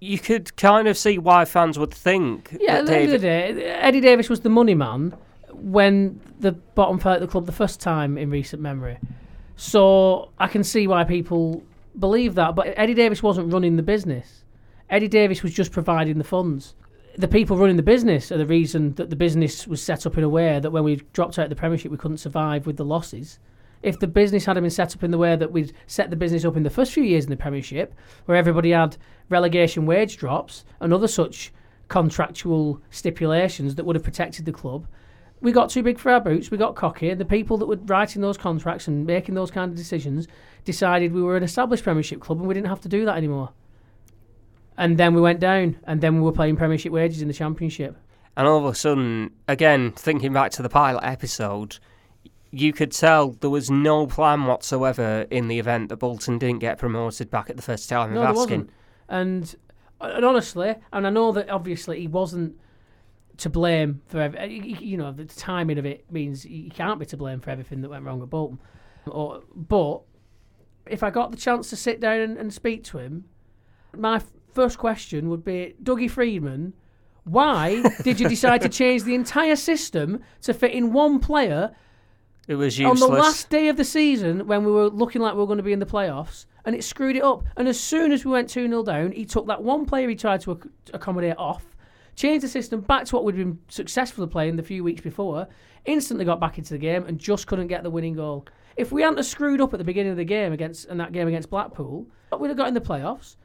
you 0.00 0.18
could 0.18 0.54
kind 0.56 0.86
of 0.88 0.96
see 0.98 1.16
why 1.18 1.44
fans 1.44 1.78
would 1.78 1.94
think 1.94 2.56
Yeah, 2.60 2.74
that 2.74 2.80
at 2.80 2.86
the 2.86 2.96
end 2.96 3.04
of 3.06 3.10
the 3.12 3.18
day, 3.18 3.64
Eddie 3.88 4.00
Davies 4.00 4.28
was 4.28 4.40
the 4.40 4.50
money 4.50 4.74
man 4.74 5.14
when 5.52 6.20
the 6.40 6.52
bottom 6.52 6.98
fell 6.98 7.12
out 7.14 7.20
the 7.20 7.26
club 7.26 7.46
the 7.46 7.52
first 7.52 7.80
time 7.80 8.18
in 8.18 8.28
recent 8.30 8.60
memory. 8.60 8.98
So 9.56 10.30
I 10.38 10.48
can 10.48 10.64
see 10.64 10.86
why 10.86 11.04
people 11.04 11.62
believe 11.98 12.34
that. 12.34 12.54
But 12.54 12.74
Eddie 12.76 12.94
Davies 12.94 13.22
wasn't 13.22 13.52
running 13.52 13.76
the 13.76 13.82
business. 13.82 14.44
Eddie 14.90 15.08
Davies 15.08 15.42
was 15.42 15.54
just 15.54 15.72
providing 15.72 16.18
the 16.18 16.24
funds. 16.24 16.74
The 17.16 17.28
people 17.28 17.56
running 17.56 17.76
the 17.76 17.82
business 17.84 18.32
are 18.32 18.38
the 18.38 18.46
reason 18.46 18.94
that 18.94 19.08
the 19.08 19.14
business 19.14 19.68
was 19.68 19.80
set 19.80 20.04
up 20.04 20.18
in 20.18 20.24
a 20.24 20.28
way 20.28 20.58
that 20.58 20.72
when 20.72 20.82
we 20.82 20.96
dropped 21.12 21.38
out 21.38 21.44
of 21.44 21.50
the 21.50 21.54
Premiership, 21.54 21.92
we 21.92 21.96
couldn't 21.96 22.16
survive 22.16 22.66
with 22.66 22.76
the 22.76 22.84
losses. 22.84 23.38
If 23.82 24.00
the 24.00 24.08
business 24.08 24.46
had 24.46 24.54
been 24.54 24.68
set 24.68 24.96
up 24.96 25.04
in 25.04 25.12
the 25.12 25.18
way 25.18 25.36
that 25.36 25.52
we'd 25.52 25.72
set 25.86 26.10
the 26.10 26.16
business 26.16 26.44
up 26.44 26.56
in 26.56 26.64
the 26.64 26.70
first 26.70 26.92
few 26.92 27.04
years 27.04 27.22
in 27.22 27.30
the 27.30 27.36
Premiership, 27.36 27.94
where 28.24 28.36
everybody 28.36 28.72
had 28.72 28.96
relegation 29.28 29.86
wage 29.86 30.16
drops 30.16 30.64
and 30.80 30.92
other 30.92 31.06
such 31.06 31.52
contractual 31.86 32.80
stipulations 32.90 33.76
that 33.76 33.84
would 33.84 33.94
have 33.94 34.02
protected 34.02 34.44
the 34.44 34.52
club, 34.52 34.88
we 35.40 35.52
got 35.52 35.70
too 35.70 35.84
big 35.84 36.00
for 36.00 36.10
our 36.10 36.20
boots. 36.20 36.50
We 36.50 36.58
got 36.58 36.74
cocky, 36.74 37.10
and 37.10 37.20
the 37.20 37.24
people 37.24 37.58
that 37.58 37.66
were 37.66 37.76
writing 37.76 38.22
those 38.22 38.38
contracts 38.38 38.88
and 38.88 39.06
making 39.06 39.36
those 39.36 39.52
kind 39.52 39.70
of 39.70 39.76
decisions 39.76 40.26
decided 40.64 41.12
we 41.12 41.22
were 41.22 41.36
an 41.36 41.44
established 41.44 41.84
Premiership 41.84 42.20
club 42.20 42.38
and 42.38 42.48
we 42.48 42.54
didn't 42.54 42.70
have 42.70 42.80
to 42.80 42.88
do 42.88 43.04
that 43.04 43.16
anymore. 43.16 43.52
And 44.76 44.98
then 44.98 45.14
we 45.14 45.20
went 45.20 45.40
down, 45.40 45.76
and 45.84 46.00
then 46.00 46.16
we 46.16 46.22
were 46.22 46.32
playing 46.32 46.56
Premiership 46.56 46.92
wages 46.92 47.22
in 47.22 47.28
the 47.28 47.34
Championship. 47.34 47.96
And 48.36 48.46
all 48.48 48.58
of 48.58 48.64
a 48.64 48.74
sudden, 48.74 49.30
again, 49.46 49.92
thinking 49.92 50.32
back 50.32 50.50
to 50.52 50.62
the 50.62 50.68
pilot 50.68 51.04
episode, 51.04 51.78
you 52.50 52.72
could 52.72 52.90
tell 52.90 53.30
there 53.30 53.50
was 53.50 53.70
no 53.70 54.06
plan 54.06 54.46
whatsoever 54.46 55.26
in 55.30 55.46
the 55.48 55.58
event 55.60 55.88
that 55.90 55.96
Bolton 55.98 56.38
didn't 56.38 56.58
get 56.58 56.78
promoted 56.78 57.30
back 57.30 57.48
at 57.50 57.56
the 57.56 57.62
first 57.62 57.88
time 57.88 58.14
No, 58.14 58.22
of 58.24 58.36
asking. 58.36 58.70
And, 59.08 59.54
and 60.00 60.24
honestly, 60.24 60.74
and 60.92 61.06
I 61.06 61.10
know 61.10 61.30
that 61.32 61.48
obviously 61.50 62.00
he 62.00 62.08
wasn't 62.08 62.56
to 63.38 63.50
blame 63.50 64.02
for 64.06 64.20
ev- 64.20 64.34
y- 64.34 64.40
y- 64.62 64.78
you 64.80 64.96
know 64.96 65.10
the 65.10 65.24
timing 65.24 65.78
of 65.78 65.84
it 65.86 66.04
means 66.10 66.44
he 66.44 66.70
can't 66.70 67.00
be 67.00 67.06
to 67.06 67.16
blame 67.16 67.40
for 67.40 67.50
everything 67.50 67.80
that 67.80 67.88
went 67.88 68.04
wrong 68.04 68.22
at 68.22 68.30
Bolton. 68.30 68.58
Or, 69.06 69.42
but 69.54 70.02
if 70.86 71.02
I 71.02 71.10
got 71.10 71.30
the 71.32 71.36
chance 71.36 71.70
to 71.70 71.76
sit 71.76 72.00
down 72.00 72.20
and, 72.20 72.38
and 72.38 72.52
speak 72.52 72.84
to 72.84 72.98
him, 72.98 73.24
my 73.96 74.20
first 74.54 74.78
question 74.78 75.28
would 75.30 75.44
be, 75.44 75.74
Dougie 75.82 76.10
Freedman, 76.10 76.72
why 77.24 77.82
did 78.02 78.20
you 78.20 78.28
decide 78.28 78.60
to 78.62 78.68
change 78.68 79.02
the 79.02 79.14
entire 79.14 79.56
system 79.56 80.20
to 80.42 80.54
fit 80.54 80.72
in 80.72 80.92
one 80.92 81.18
player 81.20 81.74
It 82.46 82.56
was 82.56 82.78
on 82.80 82.98
the 82.98 83.06
last 83.06 83.48
day 83.50 83.68
of 83.68 83.76
the 83.76 83.84
season 83.84 84.46
when 84.46 84.64
we 84.64 84.70
were 84.70 84.88
looking 84.88 85.22
like 85.22 85.32
we 85.34 85.40
were 85.40 85.46
going 85.46 85.56
to 85.58 85.62
be 85.62 85.72
in 85.72 85.78
the 85.78 85.86
playoffs, 85.86 86.46
and 86.66 86.74
it 86.76 86.84
screwed 86.84 87.16
it 87.16 87.22
up. 87.24 87.44
And 87.56 87.66
as 87.68 87.80
soon 87.80 88.12
as 88.12 88.24
we 88.24 88.30
went 88.32 88.48
2 88.50 88.68
0 88.68 88.82
down, 88.82 89.12
he 89.12 89.24
took 89.24 89.46
that 89.46 89.62
one 89.62 89.86
player 89.86 90.08
he 90.08 90.14
tried 90.14 90.42
to 90.42 90.52
ac- 90.52 90.70
accommodate 90.92 91.36
off, 91.38 91.64
changed 92.14 92.44
the 92.44 92.48
system 92.48 92.80
back 92.80 93.06
to 93.06 93.16
what 93.16 93.24
we'd 93.24 93.36
been 93.36 93.58
successfully 93.68 94.28
playing 94.28 94.56
the 94.56 94.62
few 94.62 94.84
weeks 94.84 95.00
before, 95.00 95.48
instantly 95.86 96.24
got 96.26 96.40
back 96.40 96.58
into 96.58 96.74
the 96.74 96.78
game, 96.78 97.04
and 97.06 97.18
just 97.18 97.46
couldn't 97.46 97.68
get 97.68 97.82
the 97.82 97.90
winning 97.90 98.14
goal. 98.14 98.46
If 98.76 98.92
we 98.92 99.02
hadn't 99.02 99.16
have 99.18 99.26
screwed 99.26 99.60
up 99.60 99.72
at 99.72 99.78
the 99.78 99.84
beginning 99.84 100.12
of 100.12 100.18
the 100.18 100.24
game 100.24 100.52
against 100.52 100.86
and 100.86 101.00
that 101.00 101.12
game 101.12 101.28
against 101.28 101.48
Blackpool, 101.48 102.06
we'd 102.38 102.48
have 102.48 102.56
got 102.56 102.68
in 102.68 102.74
the 102.74 102.80
playoffs. 102.80 103.36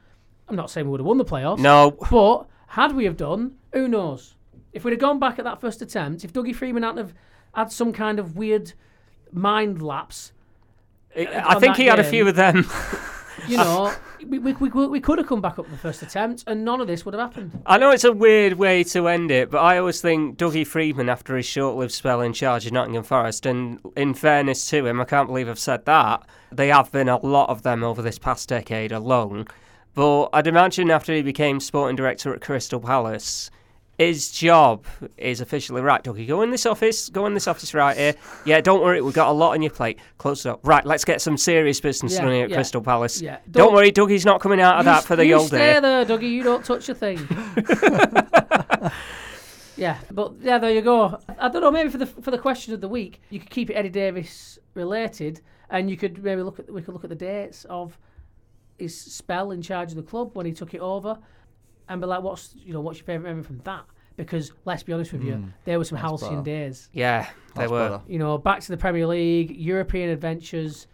I'm 0.50 0.56
not 0.56 0.70
saying 0.70 0.86
we 0.86 0.90
would 0.90 1.00
have 1.00 1.06
won 1.06 1.18
the 1.18 1.24
playoffs. 1.24 1.58
no, 1.58 1.92
But 2.10 2.46
had 2.66 2.94
we 2.94 3.04
have 3.04 3.16
done, 3.16 3.56
who 3.72 3.86
knows? 3.86 4.34
If 4.72 4.84
we'd 4.84 4.92
have 4.92 5.00
gone 5.00 5.18
back 5.18 5.38
at 5.38 5.44
that 5.44 5.60
first 5.60 5.80
attempt, 5.80 6.24
if 6.24 6.32
Dougie 6.32 6.54
Freedman 6.54 6.82
hadn't 6.82 6.98
have 6.98 7.14
had 7.54 7.72
some 7.72 7.92
kind 7.92 8.18
of 8.18 8.36
weird 8.36 8.72
mind 9.32 9.80
lapse, 9.80 10.32
I 11.16 11.24
uh, 11.24 11.60
think 11.60 11.76
that 11.76 11.82
he 11.82 11.86
had 11.86 11.98
a 11.98 12.04
few 12.04 12.26
of 12.28 12.36
them. 12.36 12.68
you 13.48 13.56
know, 13.56 13.92
we, 14.26 14.38
we, 14.38 14.52
we, 14.52 14.86
we 14.86 15.00
could 15.00 15.18
have 15.18 15.26
come 15.26 15.40
back 15.40 15.58
up 15.58 15.68
the 15.70 15.76
first 15.76 16.02
attempt, 16.02 16.44
and 16.46 16.64
none 16.64 16.80
of 16.80 16.86
this 16.86 17.04
would 17.04 17.14
have 17.14 17.30
happened. 17.30 17.62
I 17.66 17.78
know 17.78 17.90
it's 17.90 18.04
a 18.04 18.12
weird 18.12 18.54
way 18.54 18.84
to 18.84 19.08
end 19.08 19.30
it, 19.30 19.50
but 19.50 19.58
I 19.58 19.78
always 19.78 20.00
think 20.00 20.38
Dougie 20.38 20.66
Freedman, 20.66 21.08
after 21.08 21.36
his 21.36 21.46
short 21.46 21.76
lived 21.76 21.92
spell 21.92 22.20
in 22.20 22.32
charge 22.32 22.66
of 22.66 22.72
Nottingham 22.72 23.02
Forest, 23.02 23.46
and 23.46 23.80
in 23.96 24.14
fairness 24.14 24.66
to 24.66 24.86
him, 24.86 25.00
I 25.00 25.04
can't 25.04 25.28
believe 25.28 25.48
I've 25.48 25.58
said 25.58 25.84
that, 25.86 26.26
they 26.52 26.68
have 26.68 26.90
been 26.92 27.08
a 27.08 27.24
lot 27.24 27.48
of 27.48 27.62
them 27.62 27.82
over 27.82 28.02
this 28.02 28.18
past 28.18 28.48
decade 28.48 28.92
alone. 28.92 29.46
But 30.00 30.30
I'd 30.32 30.46
imagine 30.46 30.90
after 30.90 31.12
he 31.12 31.20
became 31.20 31.60
sporting 31.60 31.94
director 31.94 32.32
at 32.34 32.40
Crystal 32.40 32.80
Palace, 32.80 33.50
his 33.98 34.30
job 34.30 34.86
is 35.18 35.42
officially 35.42 35.82
right. 35.82 36.02
Dougie, 36.02 36.26
go 36.26 36.40
in 36.40 36.50
this 36.50 36.64
office, 36.64 37.10
go 37.10 37.26
in 37.26 37.34
this 37.34 37.46
office 37.46 37.74
right 37.74 37.94
here. 37.94 38.14
Yeah, 38.46 38.62
don't 38.62 38.80
worry, 38.82 39.02
we've 39.02 39.12
got 39.12 39.28
a 39.28 39.32
lot 39.32 39.50
on 39.50 39.60
your 39.60 39.72
plate. 39.72 39.98
Close 40.16 40.46
it 40.46 40.48
up. 40.48 40.60
Right, 40.62 40.86
let's 40.86 41.04
get 41.04 41.20
some 41.20 41.36
serious 41.36 41.82
business 41.82 42.14
Yeah, 42.14 42.22
done 42.22 42.32
here 42.32 42.44
at 42.44 42.48
yeah, 42.48 42.56
Crystal 42.56 42.80
Palace. 42.80 43.20
yeah. 43.20 43.40
Don't, 43.50 43.66
Don't- 43.66 43.74
worry, 43.74 43.92
Dougie's 43.92 44.24
not 44.24 44.40
coming 44.40 44.58
out 44.58 44.76
of 44.76 44.86
you 44.86 44.90
that 44.92 45.04
for 45.04 45.16
the 45.16 45.26
you 45.26 45.34
old 45.34 45.48
stay 45.48 45.78
there, 45.80 46.06
Dougie. 46.06 46.30
You 46.30 46.44
don't 46.44 46.64
touch 46.64 46.88
a 46.88 46.94
thing. 46.94 47.18
yeah, 49.76 49.98
but 50.10 50.32
yeah, 50.40 50.56
there 50.56 50.70
you 50.70 50.80
go. 50.80 51.20
I 51.38 51.50
don't 51.50 51.60
know. 51.60 51.70
Maybe 51.70 51.90
for 51.90 51.98
the 51.98 52.06
for 52.06 52.30
the 52.30 52.38
question 52.38 52.72
of 52.72 52.80
the 52.80 52.88
week, 52.88 53.20
you 53.28 53.38
could 53.38 53.50
keep 53.50 53.68
it 53.68 53.74
Eddie 53.74 53.90
Davies 53.90 54.58
related, 54.72 55.42
and 55.68 55.90
you 55.90 55.98
could 55.98 56.24
maybe 56.24 56.40
look 56.40 56.58
at 56.58 56.72
we 56.72 56.80
could 56.80 56.94
look 56.94 57.04
at 57.04 57.10
the 57.10 57.16
dates 57.16 57.66
of 57.66 57.98
his 58.80 58.98
spell 58.98 59.52
in 59.52 59.62
charge 59.62 59.90
of 59.90 59.96
the 59.96 60.02
club 60.02 60.34
when 60.34 60.46
he 60.46 60.52
took 60.52 60.74
it 60.74 60.80
over, 60.80 61.18
and 61.88 62.00
be 62.00 62.06
like, 62.06 62.22
what's 62.22 62.54
you 62.56 62.72
know 62.72 62.80
what's 62.80 62.98
your 62.98 63.06
favourite 63.06 63.28
memory 63.28 63.44
from 63.44 63.58
that? 63.64 63.84
Because 64.16 64.52
let's 64.64 64.82
be 64.82 64.92
honest 64.92 65.12
with 65.12 65.22
you, 65.22 65.34
hmm. 65.34 65.48
there 65.64 65.78
were 65.78 65.84
some 65.84 65.96
that's 65.96 66.08
halcyon 66.08 66.42
better. 66.42 66.44
days. 66.44 66.88
Yeah, 66.92 67.28
they 67.54 67.62
That's 67.62 67.70
were. 67.70 67.88
better. 67.88 68.02
You 68.06 68.18
know, 68.18 68.36
back 68.38 68.60
to 68.60 68.68
the 68.68 68.76
Premier 68.76 69.06
League, 69.06 69.56
European 69.56 70.10
adventures, 70.10 70.86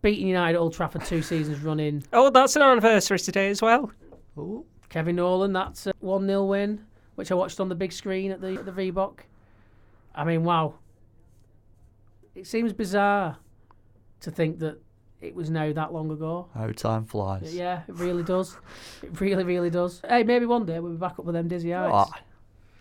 beating 0.00 0.28
United 0.28 0.56
at 0.56 0.60
Old 0.60 0.74
Trafford 0.74 1.04
two 1.04 1.22
seasons 1.22 1.60
running. 1.60 2.04
Oh, 2.12 2.30
that's 2.30 2.56
an 2.56 2.62
anniversary 2.62 3.18
today 3.18 3.48
as 3.50 3.62
well. 3.62 3.90
Ooh. 4.38 4.64
Kevin 4.88 5.16
Nolan, 5.16 5.54
that's 5.54 5.86
a 5.86 5.94
1 6.00 6.26
0 6.26 6.44
win, 6.44 6.84
which 7.14 7.32
I 7.32 7.34
watched 7.34 7.60
on 7.60 7.68
the 7.70 7.74
big 7.74 7.92
screen 7.92 8.30
at 8.30 8.42
the, 8.42 8.54
at 8.54 8.66
the 8.66 8.72
Reebok. 8.72 9.20
I 10.14 10.24
mean, 10.24 10.44
wow. 10.44 10.74
It 12.34 12.46
seems 12.46 12.72
bizarre 12.74 13.38
to 14.20 14.30
think 14.30 14.58
that 14.58 14.80
it 15.22 15.34
was 15.34 15.48
now 15.50 15.72
that 15.72 15.92
long 15.92 16.10
ago. 16.10 16.48
How 16.54 16.66
time 16.68 17.04
flies. 17.04 17.54
Yeah, 17.54 17.82
it 17.88 17.94
really 17.94 18.22
does. 18.22 18.56
It 19.02 19.20
really, 19.20 19.44
really 19.44 19.70
does. 19.70 20.02
Hey, 20.08 20.22
maybe 20.24 20.46
one 20.46 20.66
day 20.66 20.80
we'll 20.80 20.92
be 20.92 20.98
back 20.98 21.18
up 21.18 21.24
with 21.24 21.34
them 21.34 21.48
dizzy 21.48 21.70
heights. 21.70 21.92
Ah, 21.94 22.20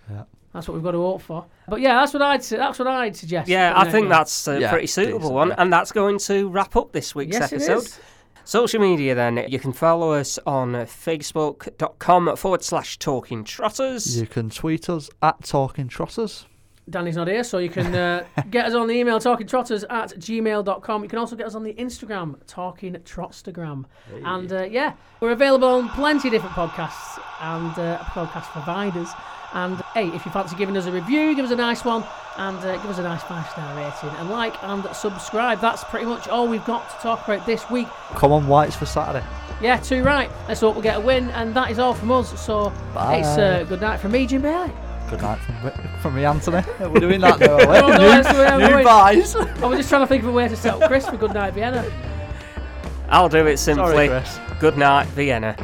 yeah. 0.10 0.24
That's 0.54 0.68
what 0.68 0.74
we've 0.74 0.84
got 0.84 0.92
to 0.92 0.98
hope 0.98 1.22
for. 1.22 1.46
But 1.70 1.80
yeah, 1.80 1.96
that's 1.96 2.14
what 2.14 2.22
I'd 2.22 2.44
su- 2.44 2.58
that's 2.58 2.78
what 2.78 2.88
I'd 2.88 3.16
suggest. 3.16 3.48
Yeah, 3.48 3.74
I 3.76 3.90
think 3.90 4.10
there. 4.10 4.18
that's 4.18 4.48
a 4.50 4.60
Yeah, 4.60 4.70
pretty 4.72 4.88
suitable 4.88 5.20
decent, 5.20 5.34
one, 5.34 5.48
yeah. 5.50 5.56
and 5.60 5.72
that's 5.72 5.92
going 5.94 6.18
to 6.20 6.50
wrap 6.50 6.76
up 6.76 6.92
this 6.92 7.16
week's 7.16 7.34
yes, 7.38 7.54
episode. 7.54 7.72
It 7.74 7.78
is. 7.84 8.00
Social 8.44 8.82
media, 8.82 9.14
then 9.16 9.46
you 9.48 9.60
can 9.60 9.72
follow 9.72 10.12
us 10.14 10.40
on 10.48 10.74
facebook.com 10.74 12.36
forward 12.36 12.64
slash 12.64 12.98
talking 12.98 13.44
trotters. 13.44 14.20
You 14.20 14.28
can 14.28 14.50
tweet 14.50 14.90
us 14.90 15.10
at 15.22 15.44
Talking 15.44 15.88
Trotters. 15.88 16.48
Danny's 16.92 17.16
not 17.16 17.28
here, 17.28 17.44
so 17.44 17.58
you 17.58 17.70
can 17.70 17.94
uh, 17.96 18.26
get 18.52 18.66
us 18.66 18.74
on 18.74 18.88
the 18.88 18.94
email 18.94 19.20
talkingtrotters 19.20 19.84
at 19.90 20.10
gmail.com. 20.12 21.04
You 21.04 21.10
can 21.10 21.20
also 21.20 21.36
get 21.36 21.48
us 21.48 21.56
on 21.56 21.64
the 21.64 21.74
Instagram, 21.74 22.36
Talking 22.48 22.94
Trotstagram. 22.94 23.86
And 24.24 24.52
uh, 24.52 24.64
yeah, 24.64 24.94
we're 25.20 25.32
available 25.32 25.68
on 25.68 25.90
plenty 25.90 26.28
of 26.28 26.34
different 26.34 26.56
podcasts 26.56 27.20
and 27.40 27.72
uh, 27.80 28.00
podcast 28.00 28.46
providers. 28.52 29.10
And 29.54 29.82
hey, 29.94 30.08
if 30.10 30.26
you 30.26 30.32
fancy 30.32 30.56
giving 30.56 30.78
us 30.78 30.86
a 30.86 30.92
review, 30.92 31.36
give 31.36 31.44
us 31.46 31.52
a 31.52 31.56
nice 31.56 31.84
one 31.84 32.04
and 32.38 32.58
uh, 32.60 32.78
give 32.78 32.90
us 32.90 32.98
a 33.00 33.04
nice 33.04 33.22
five 33.24 33.50
star 33.50 33.76
rating 33.76 34.18
and 34.20 34.30
like 34.30 34.62
and 34.64 34.86
subscribe. 34.96 35.60
That's 35.60 35.84
pretty 35.84 36.06
much 36.06 36.28
all 36.28 36.48
we've 36.48 36.64
got 36.66 36.90
to 36.90 36.96
talk 37.02 37.28
about 37.28 37.46
this 37.46 37.70
week. 37.70 37.88
Come 38.12 38.32
on, 38.32 38.48
Whites 38.48 38.76
for 38.76 38.86
Saturday. 38.86 39.26
Yeah, 39.62 39.78
two 39.78 40.04
right. 40.04 40.32
Let's 40.48 40.62
hope 40.62 40.76
we 40.76 40.82
get 40.82 40.98
a 40.98 41.02
win, 41.02 41.30
and 41.32 41.54
that 41.54 41.70
is 41.70 41.80
all 41.80 41.94
from 41.94 42.12
us. 42.12 42.40
So 42.44 42.72
Bye. 42.94 43.18
it's 43.18 43.28
uh, 43.28 43.66
good 43.68 43.82
night 43.82 44.00
from 44.00 44.14
me, 44.14 44.26
Jim 44.26 44.42
Bailey. 44.42 44.72
Good 45.12 45.22
night 45.24 45.40
from, 45.40 46.00
from 46.00 46.16
me, 46.16 46.24
Anthony. 46.24 46.64
We're 46.80 47.02
doing 47.02 47.20
that 47.20 47.38
now, 47.38 47.56
are 47.56 47.58
we? 47.58 47.66
No, 47.66 47.88
no, 47.90 47.98
that's 47.98 48.28
the 48.30 48.48
I'm 48.48 48.60
new, 48.62 48.78
new 48.78 48.84
buys. 48.86 49.36
I 49.36 49.68
was 49.68 49.80
just 49.80 49.90
trying 49.90 50.04
to 50.04 50.08
think 50.08 50.24
of 50.24 50.30
a 50.30 50.32
way 50.32 50.48
to 50.48 50.56
set 50.56 50.76
up 50.76 50.88
Chris 50.88 51.06
for 51.06 51.18
Good 51.18 51.34
Night 51.34 51.54
Vienna. 51.54 51.86
I'll 53.10 53.28
do 53.28 53.46
it 53.46 53.58
simply. 53.58 54.08
Sorry, 54.08 54.08
Chris. 54.08 54.40
Good 54.62 54.78
night, 54.78 55.08
Vienna. 55.08 55.58